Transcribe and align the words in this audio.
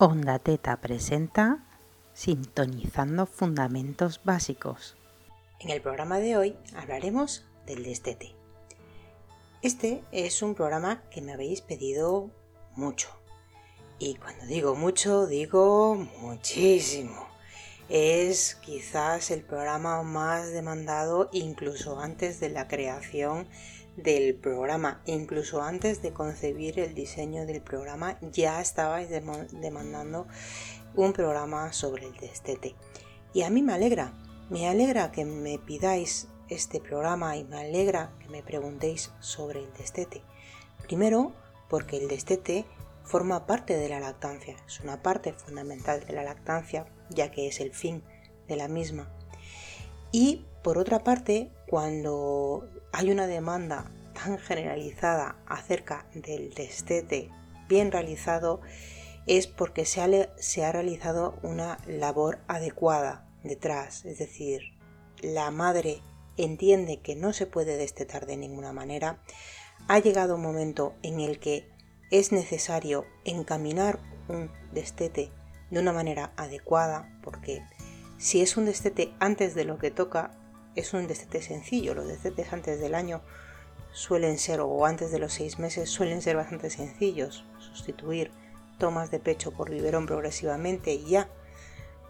Onda 0.00 0.38
Teta 0.38 0.80
presenta 0.80 1.66
Sintonizando 2.14 3.26
Fundamentos 3.26 4.20
Básicos. 4.22 4.96
En 5.58 5.70
el 5.70 5.82
programa 5.82 6.20
de 6.20 6.36
hoy 6.36 6.56
hablaremos 6.76 7.48
del 7.66 7.82
destete. 7.82 8.36
Este 9.60 10.04
es 10.12 10.40
un 10.40 10.54
programa 10.54 11.02
que 11.10 11.20
me 11.20 11.32
habéis 11.32 11.62
pedido 11.62 12.30
mucho. 12.76 13.08
Y 13.98 14.14
cuando 14.14 14.46
digo 14.46 14.76
mucho, 14.76 15.26
digo 15.26 15.96
muchísimo. 16.20 17.26
Es 17.88 18.54
quizás 18.54 19.32
el 19.32 19.42
programa 19.42 20.04
más 20.04 20.52
demandado 20.52 21.28
incluso 21.32 21.98
antes 21.98 22.38
de 22.38 22.50
la 22.50 22.68
creación 22.68 23.48
del 24.02 24.34
programa. 24.34 25.02
Incluso 25.06 25.62
antes 25.62 26.02
de 26.02 26.12
concebir 26.12 26.78
el 26.78 26.94
diseño 26.94 27.46
del 27.46 27.60
programa 27.60 28.18
ya 28.20 28.60
estabais 28.60 29.08
demandando 29.10 30.26
un 30.94 31.12
programa 31.12 31.72
sobre 31.72 32.06
el 32.06 32.16
destete. 32.16 32.74
Y 33.32 33.42
a 33.42 33.50
mí 33.50 33.62
me 33.62 33.74
alegra, 33.74 34.14
me 34.50 34.68
alegra 34.68 35.12
que 35.12 35.24
me 35.24 35.58
pidáis 35.58 36.28
este 36.48 36.80
programa 36.80 37.36
y 37.36 37.44
me 37.44 37.58
alegra 37.58 38.12
que 38.20 38.28
me 38.28 38.42
preguntéis 38.42 39.12
sobre 39.20 39.60
el 39.60 39.72
destete. 39.74 40.22
Primero, 40.82 41.32
porque 41.68 41.98
el 41.98 42.08
destete 42.08 42.64
forma 43.04 43.46
parte 43.46 43.76
de 43.76 43.88
la 43.88 44.00
lactancia, 44.00 44.56
es 44.66 44.80
una 44.80 45.02
parte 45.02 45.32
fundamental 45.32 46.04
de 46.06 46.12
la 46.12 46.24
lactancia, 46.24 46.86
ya 47.10 47.30
que 47.30 47.48
es 47.48 47.60
el 47.60 47.74
fin 47.74 48.02
de 48.46 48.56
la 48.56 48.68
misma. 48.68 49.10
Y 50.12 50.46
por 50.62 50.78
otra 50.78 51.00
parte, 51.00 51.50
cuando 51.68 52.68
hay 52.92 53.10
una 53.10 53.26
demanda 53.26 53.90
tan 54.14 54.38
generalizada 54.38 55.36
acerca 55.46 56.06
del 56.14 56.52
destete 56.54 57.30
bien 57.68 57.92
realizado, 57.92 58.60
es 59.26 59.46
porque 59.46 59.84
se 59.84 60.00
ha, 60.00 60.72
realizado 60.72 61.38
una 61.42 61.78
labor 61.86 62.38
adecuada 62.48 63.28
detrás, 63.44 64.04
es 64.04 64.18
decir, 64.18 64.62
la 65.20 65.50
madre 65.50 66.00
entiende 66.36 67.00
que 67.00 67.14
no 67.14 67.32
se 67.32 67.46
puede 67.46 67.76
destetar 67.76 68.26
de 68.26 68.36
ninguna 68.36 68.72
manera, 68.72 69.22
ha 69.86 69.98
llegado 69.98 70.36
un 70.36 70.42
momento 70.42 70.94
en 71.02 71.20
el 71.20 71.38
que 71.38 71.68
es 72.10 72.32
necesario 72.32 73.04
encaminar 73.24 74.00
un 74.28 74.50
destete 74.72 75.30
de 75.70 75.80
una 75.80 75.92
manera 75.92 76.32
adecuada, 76.36 77.10
porque 77.22 77.62
si 78.16 78.40
es 78.40 78.56
un 78.56 78.64
destete 78.64 79.14
antes 79.20 79.54
de 79.54 79.64
lo 79.64 79.78
que 79.78 79.90
toca, 79.90 80.37
es 80.78 80.94
un 80.94 81.06
destete 81.06 81.42
sencillo. 81.42 81.94
Los 81.94 82.06
destetes 82.06 82.52
antes 82.52 82.80
del 82.80 82.94
año 82.94 83.22
suelen 83.92 84.38
ser, 84.38 84.60
o 84.60 84.86
antes 84.86 85.10
de 85.10 85.18
los 85.18 85.32
seis 85.32 85.58
meses, 85.58 85.90
suelen 85.90 86.22
ser 86.22 86.36
bastante 86.36 86.70
sencillos. 86.70 87.44
Sustituir 87.58 88.30
tomas 88.78 89.10
de 89.10 89.18
pecho 89.18 89.50
por 89.52 89.70
biberón 89.70 90.06
progresivamente 90.06 90.94
y 90.94 91.04
ya. 91.04 91.28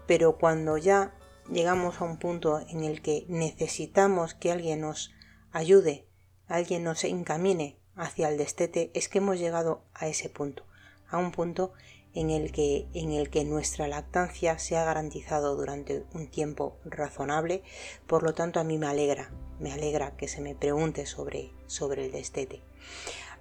Pero 0.05 0.37
cuando 0.37 0.77
ya 0.77 1.15
llegamos 1.51 1.99
a 1.99 2.05
un 2.05 2.17
punto 2.17 2.59
en 2.59 2.83
el 2.83 3.01
que 3.01 3.25
necesitamos 3.27 4.35
que 4.35 4.51
alguien 4.51 4.81
nos 4.81 5.11
ayude, 5.51 6.07
alguien 6.47 6.83
nos 6.83 7.03
encamine 7.03 7.79
hacia 7.95 8.29
el 8.29 8.37
destete, 8.37 8.91
es 8.93 9.09
que 9.09 9.17
hemos 9.17 9.39
llegado 9.39 9.83
a 9.93 10.07
ese 10.07 10.29
punto, 10.29 10.63
a 11.07 11.17
un 11.17 11.31
punto 11.31 11.73
en 12.13 12.29
el 12.29 12.51
que, 12.51 12.87
en 12.93 13.11
el 13.11 13.29
que 13.29 13.43
nuestra 13.43 13.87
lactancia 13.87 14.57
se 14.57 14.77
ha 14.77 14.83
garantizado 14.83 15.55
durante 15.55 16.03
un 16.13 16.27
tiempo 16.27 16.77
razonable, 16.85 17.63
por 18.07 18.23
lo 18.23 18.33
tanto 18.33 18.59
a 18.59 18.63
mí 18.63 18.77
me 18.77 18.87
alegra, 18.87 19.31
me 19.59 19.71
alegra 19.71 20.15
que 20.17 20.27
se 20.27 20.41
me 20.41 20.55
pregunte 20.55 21.05
sobre, 21.05 21.51
sobre 21.67 22.05
el 22.05 22.11
destete. 22.11 22.61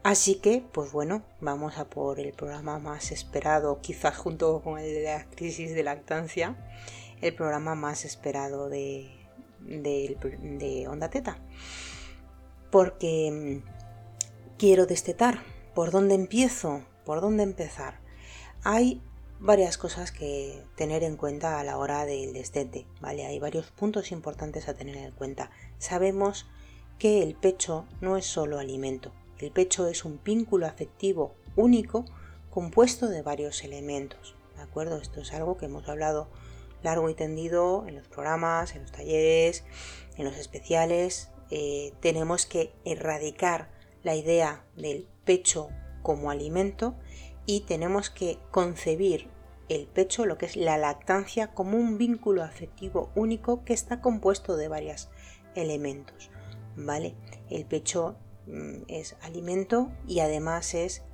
Así 0.03 0.37
que, 0.37 0.65
pues 0.73 0.93
bueno, 0.93 1.23
vamos 1.41 1.79
a 1.79 1.89
por 1.91 2.21
el 2.21 2.33
programa 2.33 2.79
más 2.79 3.11
esperado, 3.11 3.81
quizás 3.81 4.17
junto 4.17 4.63
con 4.63 4.79
el 4.79 4.95
de 4.95 5.03
la 5.03 5.29
crisis 5.31 5.75
de 5.75 5.83
lactancia, 5.83 6.57
el 7.21 7.35
programa 7.35 7.75
más 7.75 8.05
esperado 8.05 8.69
de, 8.69 9.11
de, 9.61 10.17
de 10.41 10.89
Onda 10.89 11.11
Teta. 11.11 11.39
Porque 12.71 13.63
mm, 13.65 14.57
quiero 14.57 14.87
destetar. 14.87 15.43
¿Por 15.75 15.91
dónde 15.91 16.15
empiezo? 16.15 16.85
¿Por 17.05 17.21
dónde 17.21 17.43
empezar? 17.43 18.01
Hay 18.65 19.01
varias 19.41 19.79
cosas 19.79 20.11
que 20.11 20.65
tener 20.75 21.05
en 21.05 21.17
cuenta 21.17 21.61
a 21.61 21.65
la 21.65 21.79
hora 21.79 22.05
del 22.05 22.33
destete, 22.33 22.87
¿vale? 23.01 23.27
Hay 23.27 23.39
varios 23.39 23.71
puntos 23.71 24.11
importantes 24.11 24.69
a 24.69 24.75
tener 24.75 24.97
en 24.97 25.13
cuenta. 25.13 25.51
Sabemos 25.79 26.47
que 26.99 27.23
el 27.23 27.35
pecho 27.35 27.87
no 28.01 28.17
es 28.17 28.27
solo 28.27 28.59
alimento. 28.59 29.13
El 29.39 29.53
pecho 29.53 29.87
es 29.87 30.05
un 30.05 30.21
vínculo 30.25 30.67
afectivo 30.67 31.35
único 31.55 32.05
compuesto 32.51 33.09
de 33.09 33.23
varios 33.23 33.63
elementos, 33.63 34.35
¿de 34.57 34.63
acuerdo? 34.63 34.97
Esto 34.97 35.21
es 35.21 35.33
algo 35.33 35.57
que 35.57 35.67
hemos 35.67 35.89
hablado 35.89 36.29
largo 36.83 37.09
y 37.09 37.15
tendido 37.15 37.85
en 37.87 37.97
los 37.97 38.09
programas, 38.09 38.75
en 38.75 38.83
los 38.83 38.93
talleres, 38.93 39.65
en 40.17 40.25
los 40.25 40.37
especiales. 40.37 41.31
Eh, 41.51 41.93
tenemos 42.01 42.47
que 42.47 42.73
erradicar 42.85 43.71
la 44.03 44.17
idea 44.17 44.65
del 44.77 45.07
pecho 45.25 45.69
como 46.03 46.31
alimento 46.31 46.97
y 47.49 47.61
tenemos 47.61 48.11
que 48.11 48.39
concebir 48.51 49.31
el 49.71 49.87
pecho, 49.87 50.27
lo 50.27 50.37
que 50.37 50.45
es 50.45 50.55
la 50.55 50.77
lactancia, 50.77 51.55
como 51.55 51.79
un 51.79 51.97
vínculo 51.97 52.43
afectivo 52.43 53.11
único 53.15 53.65
que 53.65 53.73
está 53.73 54.03
compuesto 54.03 54.59
de 54.59 54.69
varios 54.69 55.09
elementos. 55.55 56.31
¿Vale? 56.77 57.15
El 57.49 57.65
pecho 57.65 58.17
mm, 58.47 58.83
es 58.89 59.17
alimento 59.23 59.91
y 60.07 60.21
además 60.21 60.75
es 60.75 61.05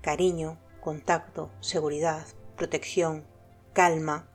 cariño, 0.00 0.58
contacto, 0.80 1.52
seguridad, 1.60 2.26
protección, 2.56 3.24
calma, 3.72 4.28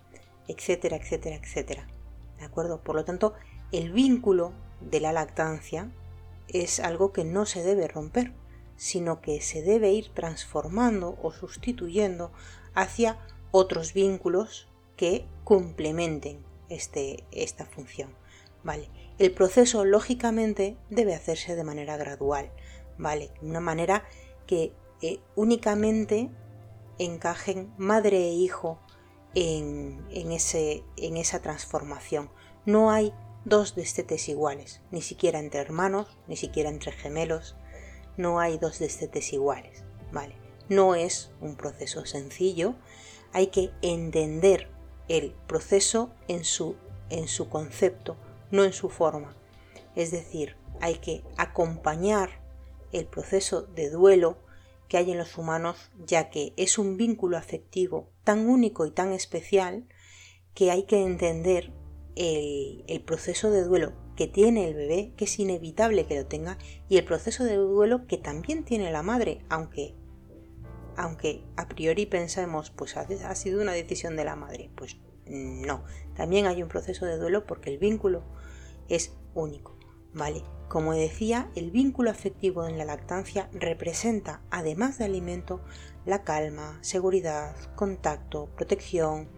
etcétera, 0.47 0.95
etcétera, 0.95 1.35
etcétera. 1.35 1.85
¿De 2.39 2.45
acuerdo? 2.45 2.81
Por 2.81 2.95
lo 2.95 3.03
tanto, 3.03 3.33
el 3.73 3.91
vínculo 3.91 4.53
de 4.79 5.01
la 5.01 5.11
lactancia 5.11 5.91
es 6.47 6.79
algo 6.79 7.11
que 7.11 7.25
no 7.25 7.45
se 7.45 7.61
debe 7.61 7.89
romper 7.89 8.31
sino 8.75 9.21
que 9.21 9.41
se 9.41 9.61
debe 9.61 9.91
ir 9.91 10.09
transformando 10.13 11.17
o 11.21 11.31
sustituyendo 11.31 12.31
hacia 12.73 13.19
otros 13.51 13.93
vínculos 13.93 14.67
que 14.97 15.25
complementen 15.43 16.45
este, 16.69 17.23
esta 17.31 17.65
función. 17.65 18.09
¿vale? 18.65 18.89
El 19.17 19.31
proceso, 19.31 19.85
lógicamente, 19.85 20.75
debe 20.89 21.15
hacerse 21.15 21.55
de 21.55 21.63
manera 21.63 21.95
gradual, 21.95 22.51
¿vale? 22.97 23.31
De 23.41 23.47
una 23.47 23.61
manera 23.61 24.03
que 24.45 24.73
eh, 25.01 25.19
únicamente 25.35 26.29
encajen 26.97 27.73
madre 27.77 28.17
e 28.17 28.33
hijo 28.33 28.79
en, 29.35 30.01
ese, 30.09 30.83
en 30.97 31.17
esa 31.17 31.41
transformación. 31.41 32.29
No 32.65 32.91
hay 32.91 33.13
dos 33.45 33.75
destetes 33.75 34.27
iguales, 34.29 34.81
ni 34.91 35.01
siquiera 35.01 35.39
entre 35.39 35.59
hermanos, 35.59 36.17
ni 36.27 36.35
siquiera 36.35 36.69
entre 36.69 36.91
gemelos, 36.91 37.55
no 38.17 38.39
hay 38.39 38.57
dos 38.57 38.79
destetes 38.79 39.33
iguales, 39.33 39.83
¿vale? 40.11 40.35
No 40.69 40.95
es 40.95 41.31
un 41.41 41.55
proceso 41.55 42.05
sencillo, 42.05 42.75
hay 43.33 43.47
que 43.47 43.71
entender 43.81 44.69
el 45.07 45.33
proceso 45.47 46.11
en 46.27 46.43
su, 46.43 46.75
en 47.09 47.27
su 47.27 47.49
concepto, 47.49 48.17
no 48.51 48.63
en 48.63 48.73
su 48.73 48.89
forma. 48.89 49.35
Es 49.95 50.11
decir, 50.11 50.55
hay 50.81 50.95
que 50.95 51.23
acompañar 51.37 52.41
el 52.91 53.05
proceso 53.05 53.63
de 53.63 53.89
duelo 53.89 54.37
que 54.87 54.97
hay 54.97 55.11
en 55.11 55.17
los 55.17 55.37
humanos, 55.37 55.91
ya 56.05 56.29
que 56.29 56.53
es 56.57 56.77
un 56.77 56.97
vínculo 56.97 57.37
afectivo 57.37 58.09
tan 58.23 58.47
único 58.47 58.85
y 58.85 58.91
tan 58.91 59.11
especial 59.11 59.87
que 60.53 60.71
hay 60.71 60.83
que 60.83 61.03
entender 61.03 61.73
el, 62.15 63.01
proceso 63.05 63.51
de 63.51 63.63
duelo 63.63 63.93
que 64.15 64.27
tiene 64.27 64.67
el 64.67 64.73
bebé, 64.73 65.13
que 65.17 65.25
es 65.25 65.39
inevitable 65.39 66.05
que 66.05 66.15
lo 66.15 66.25
tenga, 66.25 66.57
y 66.87 66.97
el 66.97 67.05
proceso 67.05 67.43
de 67.43 67.55
duelo 67.55 68.07
que 68.07 68.17
también 68.17 68.63
tiene 68.63 68.91
la 68.91 69.03
madre, 69.03 69.41
aunque, 69.49 69.93
aunque 70.95 71.43
a 71.57 71.67
priori 71.67 72.05
pensemos, 72.05 72.71
pues 72.71 72.95
ha, 72.97 73.35
sido 73.35 73.61
una 73.61 73.73
decisión 73.73 74.15
de 74.15 74.25
la 74.25 74.35
madre. 74.35 74.69
Pues 74.75 74.97
no, 75.27 75.83
también 76.15 76.45
hay 76.45 76.63
un 76.63 76.69
proceso 76.69 77.05
de 77.05 77.17
duelo 77.17 77.45
porque 77.45 77.69
el 77.69 77.77
vínculo 77.77 78.23
es 78.87 79.13
único, 79.33 79.77
¿vale? 80.13 80.43
Como 80.69 80.93
decía, 80.93 81.51
el 81.55 81.69
vínculo 81.69 82.09
afectivo 82.09 82.65
en 82.65 82.77
la 82.77 82.85
lactancia 82.85 83.49
representa, 83.53 84.41
además 84.49 84.97
de 84.97 85.05
alimento, 85.05 85.61
la 86.05 86.23
calma, 86.23 86.79
seguridad, 86.81 87.55
contacto, 87.75 88.49
protección 88.55 89.29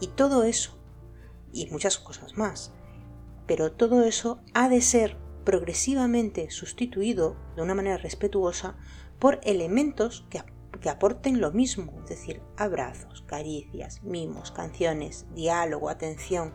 y 0.00 0.08
todo 0.08 0.44
eso, 0.44 0.77
y 1.52 1.66
muchas 1.70 1.98
cosas 1.98 2.36
más 2.36 2.72
pero 3.48 3.72
todo 3.72 4.04
eso 4.04 4.40
ha 4.54 4.68
de 4.68 4.82
ser 4.82 5.16
progresivamente 5.44 6.50
sustituido 6.50 7.34
de 7.56 7.62
una 7.62 7.74
manera 7.74 7.96
respetuosa 7.96 8.76
por 9.18 9.40
elementos 9.42 10.26
que, 10.30 10.40
aporten 10.88 11.40
lo 11.40 11.50
mismo, 11.50 11.92
es 12.04 12.10
decir, 12.10 12.40
abrazos, 12.56 13.22
caricias, 13.22 14.02
mimos, 14.04 14.52
canciones, 14.52 15.26
diálogo, 15.34 15.88
atención. 15.88 16.54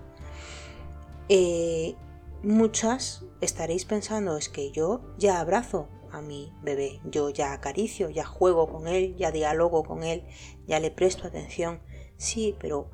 Eh, 1.29 1.95
muchas 2.43 3.25
estaréis 3.41 3.85
pensando 3.85 4.37
es 4.37 4.47
que 4.47 4.71
yo 4.71 5.01
ya 5.17 5.39
abrazo 5.39 5.89
a 6.11 6.21
mi 6.21 6.53
bebé. 6.61 7.01
Yo 7.03 7.31
ya 7.31 7.53
acaricio, 7.53 8.11
ya 8.11 8.23
juego 8.23 8.67
con 8.71 8.87
él, 8.87 9.15
ya 9.17 9.31
dialogo 9.31 9.83
con 9.83 10.03
él, 10.03 10.23
ya 10.67 10.79
le 10.79 10.91
presto 10.91 11.27
atención. 11.27 11.81
Sí, 12.17 12.55
pero 12.59 12.91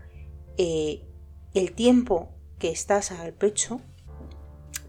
eh, 0.57 1.08
el 1.53 1.73
tiempo 1.73 2.29
que 2.59 2.69
estás 2.69 3.11
al 3.11 3.33
pecho 3.33 3.81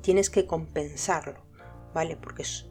tienes 0.02 0.30
que 0.30 0.46
compensarlo, 0.46 1.46
¿vale? 1.94 2.16
Porque 2.16 2.42
es 2.42 2.66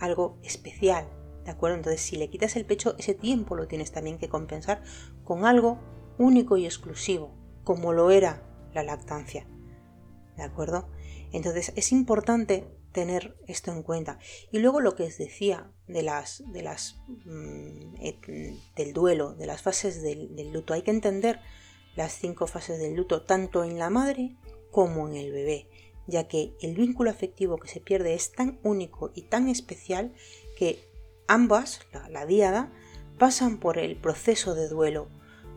algo 0.00 0.38
especial, 0.42 1.08
¿de 1.44 1.50
acuerdo? 1.50 1.76
Entonces, 1.76 2.02
si 2.02 2.16
le 2.16 2.30
quitas 2.30 2.56
el 2.56 2.66
pecho, 2.66 2.94
ese 2.98 3.14
tiempo 3.14 3.54
lo 3.54 3.66
tienes 3.66 3.92
también 3.92 4.18
que 4.18 4.28
compensar 4.28 4.82
con 5.24 5.44
algo 5.44 5.78
único 6.18 6.56
y 6.56 6.66
exclusivo, 6.66 7.34
como 7.64 7.92
lo 7.92 8.10
era 8.10 8.42
la 8.74 8.82
lactancia, 8.82 9.46
¿de 10.36 10.42
acuerdo? 10.42 10.88
Entonces, 11.32 11.72
es 11.76 11.92
importante 11.92 12.66
tener 12.92 13.36
esto 13.46 13.70
en 13.70 13.82
cuenta. 13.82 14.18
Y 14.50 14.58
luego 14.58 14.80
lo 14.80 14.96
que 14.96 15.04
os 15.04 15.16
decía 15.16 15.70
de 15.86 16.02
las, 16.02 16.42
de 16.52 16.62
las 16.62 17.00
mm, 17.24 17.94
del 18.76 18.92
duelo, 18.92 19.34
de 19.34 19.46
las 19.46 19.62
fases 19.62 20.02
del, 20.02 20.34
del 20.34 20.52
luto, 20.52 20.74
hay 20.74 20.82
que 20.82 20.90
entender 20.90 21.40
las 21.96 22.12
cinco 22.12 22.46
fases 22.46 22.78
del 22.78 22.94
luto 22.94 23.22
tanto 23.22 23.64
en 23.64 23.78
la 23.78 23.90
madre 23.90 24.36
como 24.70 25.08
en 25.08 25.16
el 25.16 25.32
bebé 25.32 25.68
ya 26.10 26.28
que 26.28 26.52
el 26.60 26.74
vínculo 26.74 27.10
afectivo 27.10 27.56
que 27.58 27.68
se 27.68 27.80
pierde 27.80 28.14
es 28.14 28.32
tan 28.32 28.58
único 28.62 29.10
y 29.14 29.22
tan 29.22 29.48
especial 29.48 30.12
que 30.56 30.84
ambas, 31.26 31.80
la, 31.92 32.08
la 32.10 32.26
diada, 32.26 32.72
pasan 33.18 33.58
por 33.58 33.78
el 33.78 33.96
proceso 33.96 34.54
de 34.54 34.68
duelo. 34.68 35.08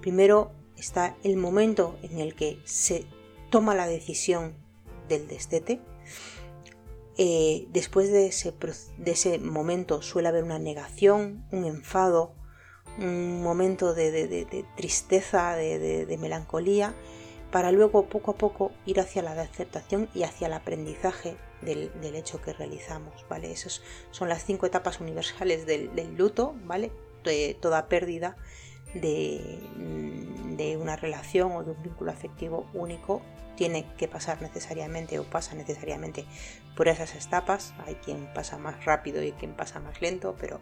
Primero 0.02 0.52
está 0.78 1.18
el 1.24 1.38
momento 1.38 1.98
en 2.04 2.20
el 2.20 2.36
que 2.36 2.60
se 2.64 3.06
toma 3.50 3.76
la 3.76 3.88
decisión 3.88 4.56
del 5.10 5.28
destete. 5.28 5.82
Eh, 7.18 7.68
después 7.72 8.12
de 8.12 8.28
ese, 8.28 8.54
de 8.98 9.12
ese, 9.12 9.38
momento 9.38 10.02
suele 10.02 10.30
haber 10.30 10.44
una 10.44 10.60
negación, 10.60 11.46
un 11.52 11.66
enfado, 11.66 12.34
un 12.98 13.42
momento 13.42 13.94
de, 13.94 14.66
tristeza, 14.76 15.56
de 15.56 16.18
melancolía 16.20 16.94
para 17.54 17.72
luego 17.72 18.08
poco 18.08 18.32
a 18.32 18.36
poco 18.36 18.72
ir 18.88 19.00
hacia 19.00 19.22
la 19.22 19.40
aceptación 19.40 20.10
y 20.16 20.24
hacia 20.24 20.48
el 20.48 20.54
aprendizaje 20.54 21.38
del, 21.62 22.16
hecho 22.16 22.42
que 22.42 22.52
realizamos, 22.52 23.28
¿vale? 23.30 23.52
Esas 23.52 23.84
son 24.10 24.28
las 24.28 24.44
cinco 24.44 24.66
etapas 24.66 25.00
universales 25.00 25.68
del, 25.68 26.16
luto, 26.18 26.56
¿vale? 26.66 26.92
De 27.24 27.56
toda 27.62 27.90
pérdida 27.90 28.38
de, 28.96 29.60
de, 30.58 30.78
una 30.78 30.96
relación 30.96 31.52
o 31.52 31.64
de 31.64 31.72
un 31.74 31.84
vínculo 31.84 32.10
afectivo 32.10 32.66
único 32.74 33.22
tiene 33.56 33.86
que 33.98 34.08
pasar 34.08 34.42
necesariamente 34.42 35.20
o 35.20 35.24
pasa 35.24 35.54
necesariamente 35.54 36.26
por 36.76 36.88
esas 36.88 37.14
etapas. 37.14 37.76
Hay 37.86 37.94
quien 37.96 38.34
pasa 38.34 38.58
más 38.58 38.84
rápido 38.84 39.22
y 39.22 39.32
quien 39.34 39.56
pasa 39.56 39.80
más 39.80 40.02
lento, 40.02 40.36
pero 40.40 40.60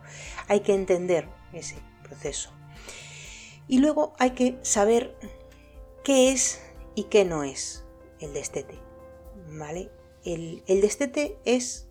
hay 0.50 0.60
que 0.60 0.74
entender 0.74 1.30
ese 1.54 1.78
Y 3.68 3.80
luego 3.80 4.14
hay 4.20 4.32
que 4.32 4.58
saber 4.62 5.16
qué 6.04 6.32
es 6.32 6.62
y 6.96 7.06
qué 7.06 7.26
no 7.26 7.44
es 7.44 7.86
el 8.20 8.34
destete. 8.34 8.80
¿Vale? 9.50 9.92
El, 10.24 10.64
destete 10.68 11.38
es 11.46 11.88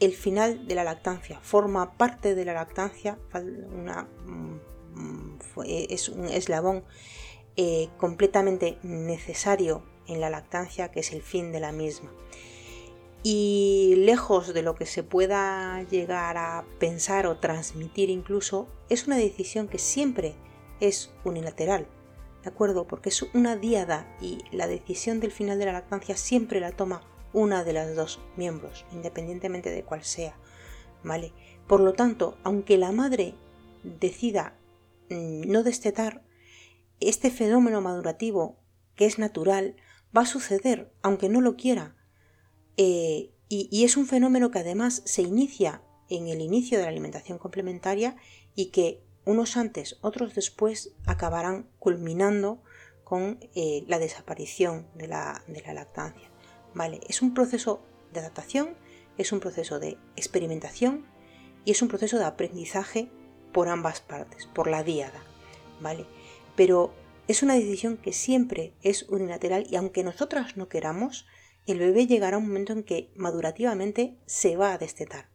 el 0.00 0.12
final 0.12 0.66
de 0.66 0.74
la 0.74 0.84
lactancia, 0.84 1.40
forma 1.40 1.96
parte 1.96 2.34
de 2.34 2.44
la 2.44 2.52
lactancia, 2.52 3.18
mm, 3.32 4.58
es 5.64 6.08
un 6.08 6.26
eslabón 6.26 6.84
eh, 7.56 7.88
completamente 7.96 8.78
necesario 8.82 9.82
en 10.06 10.20
la 10.20 10.30
lactancia, 10.30 10.90
que 10.90 11.00
es 11.00 11.12
el 11.12 11.22
fin 11.22 11.52
de 11.52 11.60
la 11.60 11.72
misma. 11.72 12.12
Y 13.24 13.94
lejos 13.96 14.54
de 14.54 14.62
lo 14.62 14.76
que 14.76 14.86
se 14.86 15.02
pueda 15.02 15.82
llegar 15.82 16.36
a 16.36 16.64
pensar 16.78 17.26
o 17.26 17.38
transmitir 17.38 18.10
incluso, 18.10 18.68
es 18.88 19.08
una 19.08 19.16
decisión 19.16 19.66
que 19.66 19.78
siempre 19.78 20.36
es 20.78 21.10
unilateral. 21.24 21.88
¿de 22.44 22.50
acuerdo? 22.50 22.86
Porque 22.86 23.08
es 23.08 23.22
una 23.34 23.56
diada 23.56 24.06
y 24.20 24.38
la 24.52 24.66
decisión 24.66 25.18
del 25.18 25.32
final 25.32 25.58
de 25.58 25.64
la 25.64 25.72
lactancia 25.72 26.16
siempre 26.16 26.60
la 26.60 26.72
toma 26.72 27.02
una 27.32 27.64
de 27.64 27.72
las 27.72 27.96
dos 27.96 28.20
miembros, 28.36 28.84
independientemente 28.92 29.70
de 29.70 29.82
cuál 29.82 30.04
sea, 30.04 30.36
¿vale? 31.02 31.32
Por 31.66 31.80
lo 31.80 31.94
tanto, 31.94 32.36
aunque 32.44 32.76
la 32.76 32.92
madre 32.92 33.34
decida 33.82 34.58
mm, 35.08 35.50
no 35.50 35.62
destetar, 35.62 36.22
este 37.00 37.30
fenómeno 37.30 37.80
madurativo, 37.80 38.58
que 38.94 39.06
es 39.06 39.18
natural, 39.18 39.76
va 40.16 40.22
a 40.22 40.26
suceder, 40.26 40.92
aunque 41.02 41.28
no 41.28 41.40
lo 41.40 41.56
quiera. 41.56 41.96
Eh, 42.76 43.30
y 43.48 43.84
es 43.84 43.96
un 43.96 44.06
fenómeno 44.06 44.50
que 44.50 44.58
además 44.58 45.02
se 45.04 45.22
inicia 45.22 45.82
en 46.08 46.28
el 46.28 46.40
inicio 46.40 46.78
de 46.78 46.84
la 46.84 46.90
alimentación 46.90 47.38
complementaria 47.38 48.16
y 48.54 48.66
que 48.66 49.04
unos 49.24 49.56
antes, 49.56 49.98
otros 50.02 50.34
después, 50.34 50.94
acabarán 51.06 51.68
culminando 51.78 52.62
con 53.04 53.38
eh, 53.54 53.84
la 53.86 53.98
desaparición 53.98 54.86
de 54.94 55.08
la, 55.08 55.42
lactancia. 55.72 56.30
¿Vale? 56.74 57.00
Es 57.08 57.22
un 57.22 57.34
proceso 57.34 57.82
de 58.12 58.20
adaptación, 58.20 58.76
es 59.16 59.32
un 59.32 59.40
proceso 59.40 59.78
de 59.78 59.98
experimentación 60.16 61.06
y 61.64 61.70
es 61.70 61.82
un 61.82 61.88
proceso 61.88 62.18
de 62.18 62.24
aprendizaje 62.24 63.10
por 63.52 63.68
ambas 63.68 64.00
partes, 64.00 64.46
por 64.46 64.66
la 64.66 64.82
diada. 64.82 65.22
¿Vale? 65.80 66.06
Pero 66.56 66.92
es 67.28 67.42
una 67.42 67.54
decisión 67.54 67.96
que 67.96 68.12
siempre 68.12 68.74
es 68.82 69.04
unilateral 69.04 69.66
y 69.70 69.76
aunque 69.76 70.04
nosotras 70.04 70.56
no 70.56 70.68
queramos, 70.68 71.26
el 71.66 71.78
bebé 71.78 72.06
llegará 72.06 72.36
a 72.36 72.38
un 72.40 72.48
momento 72.48 72.72
en 72.72 72.82
que 72.82 73.10
madurativamente 73.14 74.18
se 74.26 74.56
va 74.56 74.72
a 74.72 74.78
destetar. 74.78 75.28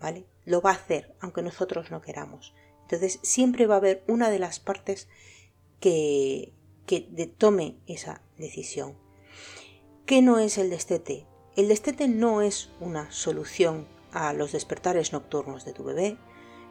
¿Vale? 0.00 0.26
Lo 0.44 0.60
va 0.60 0.70
a 0.70 0.74
hacer, 0.74 1.14
aunque 1.20 1.42
nosotros 1.42 1.90
no 1.90 2.02
queramos. 2.02 2.54
Entonces 2.82 3.18
siempre 3.22 3.66
va 3.66 3.74
a 3.74 3.78
haber 3.78 4.04
una 4.06 4.30
de 4.30 4.38
las 4.38 4.60
partes 4.60 5.08
que, 5.80 6.52
que 6.86 7.00
tome 7.38 7.78
esa 7.86 8.22
decisión. 8.38 8.96
¿Qué 10.04 10.22
no 10.22 10.38
es 10.38 10.58
el 10.58 10.70
destete? 10.70 11.26
El 11.56 11.68
destete 11.68 12.06
no 12.06 12.42
es 12.42 12.70
una 12.80 13.10
solución 13.10 13.88
a 14.12 14.32
los 14.34 14.52
despertares 14.52 15.12
nocturnos 15.12 15.64
de 15.64 15.72
tu 15.72 15.82
bebé, 15.84 16.18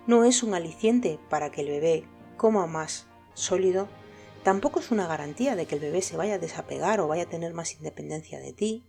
no 0.08 0.24
es 0.24 0.44
un 0.44 0.54
aliciente 0.54 1.20
para 1.30 1.52
que 1.52 1.62
el 1.62 1.68
bebé 1.68 2.08
coma 2.38 2.68
más 2.68 3.08
sólido, 3.34 3.90
tampoco 4.46 4.80
es 4.80 4.92
una 4.92 5.08
garantía 5.08 5.56
de 5.56 5.66
que 5.66 5.74
el 5.74 5.82
bebé 5.82 6.04
se 6.04 6.18
vaya 6.18 6.36
a 6.36 6.38
desapegar 6.38 7.02
o 7.02 7.08
vaya 7.08 7.24
a 7.24 7.30
tener 7.30 7.54
más 7.56 7.74
independencia 7.74 8.40
de 8.40 8.54
ti, 8.54 8.86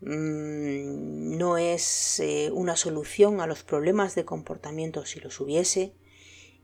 mm, 0.00 1.36
no 1.36 1.58
es 1.58 2.20
eh, 2.20 2.50
una 2.54 2.76
solución 2.76 3.40
a 3.40 3.48
los 3.48 3.64
problemas 3.64 4.14
de 4.14 4.24
comportamiento 4.24 5.04
si 5.06 5.18
los 5.18 5.40
hubiese, 5.40 5.96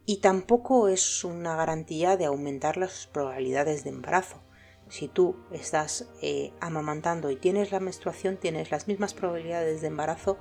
y 0.07 0.21
tampoco 0.21 0.87
es 0.89 1.25
una 1.25 1.57
garantía 1.57 2.17
de 2.17 2.27
aumentar 2.27 2.77
las 2.77 3.09
probabilidades 3.09 3.83
de 3.83 3.91
embarazo. 3.91 4.41
Si 4.89 5.09
tú 5.09 5.37
estás 5.51 6.07
eh, 6.23 6.53
amamantando 6.61 7.31
y 7.31 7.37
tienes 7.37 7.73
la 7.73 7.81
menstruación, 7.81 8.37
tienes 8.37 8.71
las 8.71 8.87
mismas 8.87 9.15
probabilidades 9.15 9.81
de 9.81 9.89
embarazo 9.89 10.39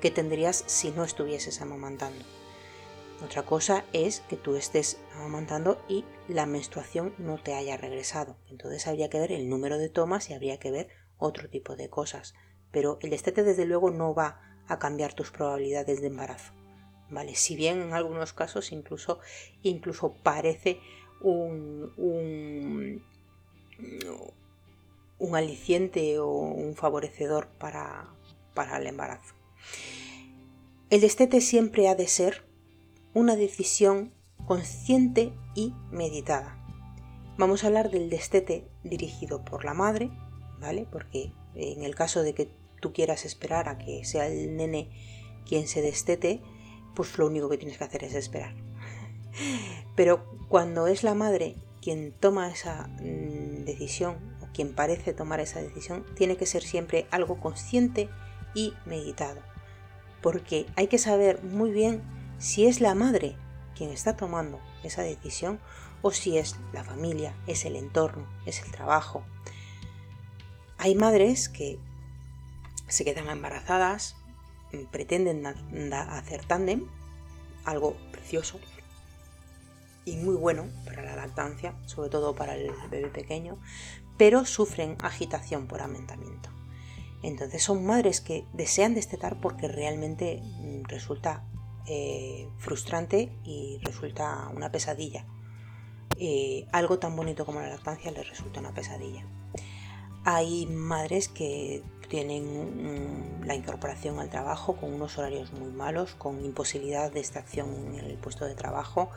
que 0.00 0.12
tendrías 0.12 0.62
si 0.66 0.92
no 0.92 1.02
estuvieses 1.02 1.60
amamantando. 1.60 2.24
Otra 3.24 3.44
cosa 3.44 3.84
es 3.92 4.20
que 4.20 4.36
tú 4.36 4.56
estés 4.56 4.98
amamantando 5.14 5.80
y 5.88 6.04
la 6.26 6.44
menstruación 6.44 7.14
no 7.18 7.38
te 7.38 7.54
haya 7.54 7.76
regresado. 7.76 8.36
Entonces 8.50 8.88
habría 8.88 9.10
que 9.10 9.20
ver 9.20 9.30
el 9.30 9.48
número 9.48 9.78
de 9.78 9.88
tomas 9.88 10.28
y 10.28 10.34
habría 10.34 10.58
que 10.58 10.72
ver 10.72 10.88
otro 11.18 11.48
tipo 11.48 11.76
de 11.76 11.88
cosas. 11.88 12.34
Pero 12.72 12.98
el 13.00 13.10
destete 13.10 13.44
desde 13.44 13.64
luego 13.64 13.90
no 13.90 14.12
va 14.12 14.40
a 14.66 14.80
cambiar 14.80 15.14
tus 15.14 15.30
probabilidades 15.30 16.00
de 16.00 16.08
embarazo. 16.08 16.52
Si 17.34 17.54
bien 17.54 17.80
en 17.80 17.92
algunos 17.92 18.32
casos 18.32 18.72
incluso, 18.72 19.20
incluso 19.62 20.14
parece 20.22 20.80
un, 21.20 21.92
un, 25.18 25.36
aliciente 25.36 26.18
o 26.18 26.28
un 26.28 26.74
favorecedor 26.74 27.48
para, 27.58 28.08
para 28.54 28.78
el 28.78 28.86
embarazo. 28.86 29.34
El 30.90 31.02
destete 31.02 31.40
siempre 31.40 31.88
ha 31.88 31.94
de 31.94 32.08
ser 32.08 32.51
una 33.14 33.36
decisión 33.36 34.12
consciente 34.46 35.32
y 35.54 35.74
meditada. 35.90 36.58
Vamos 37.38 37.64
a 37.64 37.68
hablar 37.68 37.90
del 37.90 38.10
destete 38.10 38.68
dirigido 38.84 39.44
por 39.44 39.64
la 39.64 39.74
madre, 39.74 40.10
¿vale? 40.60 40.86
Porque 40.90 41.32
en 41.54 41.82
el 41.82 41.94
caso 41.94 42.22
de 42.22 42.34
que 42.34 42.48
tú 42.80 42.92
quieras 42.92 43.24
esperar 43.24 43.68
a 43.68 43.78
que 43.78 44.04
sea 44.04 44.26
el 44.26 44.56
nene 44.56 44.90
quien 45.46 45.66
se 45.66 45.82
destete, 45.82 46.40
pues 46.94 47.16
lo 47.18 47.26
único 47.26 47.48
que 47.48 47.58
tienes 47.58 47.78
que 47.78 47.84
hacer 47.84 48.04
es 48.04 48.14
esperar. 48.14 48.54
Pero 49.96 50.24
cuando 50.48 50.86
es 50.86 51.02
la 51.02 51.14
madre 51.14 51.56
quien 51.80 52.12
toma 52.12 52.50
esa 52.50 52.88
mm, 53.00 53.64
decisión 53.64 54.16
o 54.42 54.52
quien 54.52 54.74
parece 54.74 55.12
tomar 55.12 55.40
esa 55.40 55.60
decisión, 55.60 56.04
tiene 56.14 56.36
que 56.36 56.46
ser 56.46 56.62
siempre 56.62 57.06
algo 57.10 57.40
consciente 57.40 58.08
y 58.54 58.74
meditado. 58.86 59.40
Porque 60.20 60.66
hay 60.76 60.86
que 60.86 60.98
saber 60.98 61.42
muy 61.42 61.70
bien 61.70 62.02
si 62.42 62.66
es 62.66 62.80
la 62.80 62.96
madre 62.96 63.36
quien 63.76 63.90
está 63.90 64.16
tomando 64.16 64.60
esa 64.82 65.02
decisión 65.02 65.60
o 66.02 66.10
si 66.10 66.38
es 66.38 66.56
la 66.72 66.82
familia, 66.82 67.36
es 67.46 67.64
el 67.64 67.76
entorno, 67.76 68.26
es 68.46 68.60
el 68.62 68.72
trabajo. 68.72 69.22
Hay 70.76 70.96
madres 70.96 71.48
que 71.48 71.78
se 72.88 73.04
quedan 73.04 73.28
embarazadas 73.28 74.16
pretenden 74.90 75.46
hacer 75.46 76.44
tándem, 76.44 76.88
algo 77.64 77.96
precioso 78.10 78.58
y 80.04 80.16
muy 80.16 80.34
bueno 80.34 80.66
para 80.84 81.02
la 81.02 81.14
lactancia, 81.14 81.76
sobre 81.86 82.10
todo 82.10 82.34
para 82.34 82.56
el 82.56 82.72
bebé 82.90 83.08
pequeño, 83.08 83.56
pero 84.18 84.44
sufren 84.46 84.96
agitación 85.00 85.68
por 85.68 85.80
ammentamiento. 85.80 86.50
Entonces 87.22 87.62
son 87.62 87.86
madres 87.86 88.20
que 88.20 88.44
desean 88.52 88.94
destetar 88.94 89.40
porque 89.40 89.68
realmente 89.68 90.42
mm, 90.42 90.88
resulta 90.88 91.44
eh, 91.86 92.48
frustrante 92.58 93.32
y 93.44 93.78
resulta 93.82 94.48
una 94.54 94.70
pesadilla. 94.70 95.26
Eh, 96.18 96.66
algo 96.72 96.98
tan 96.98 97.16
bonito 97.16 97.44
como 97.44 97.60
la 97.60 97.68
lactancia 97.68 98.10
les 98.10 98.28
resulta 98.28 98.60
una 98.60 98.72
pesadilla. 98.72 99.26
Hay 100.24 100.66
madres 100.66 101.28
que 101.28 101.82
tienen 102.08 103.40
la 103.44 103.54
incorporación 103.54 104.20
al 104.20 104.30
trabajo 104.30 104.76
con 104.76 104.92
unos 104.92 105.18
horarios 105.18 105.52
muy 105.52 105.72
malos, 105.72 106.14
con 106.14 106.44
imposibilidad 106.44 107.10
de 107.10 107.20
extracción 107.20 107.96
en 107.98 108.04
el 108.04 108.18
puesto 108.18 108.44
de 108.44 108.54
trabajo, 108.54 109.10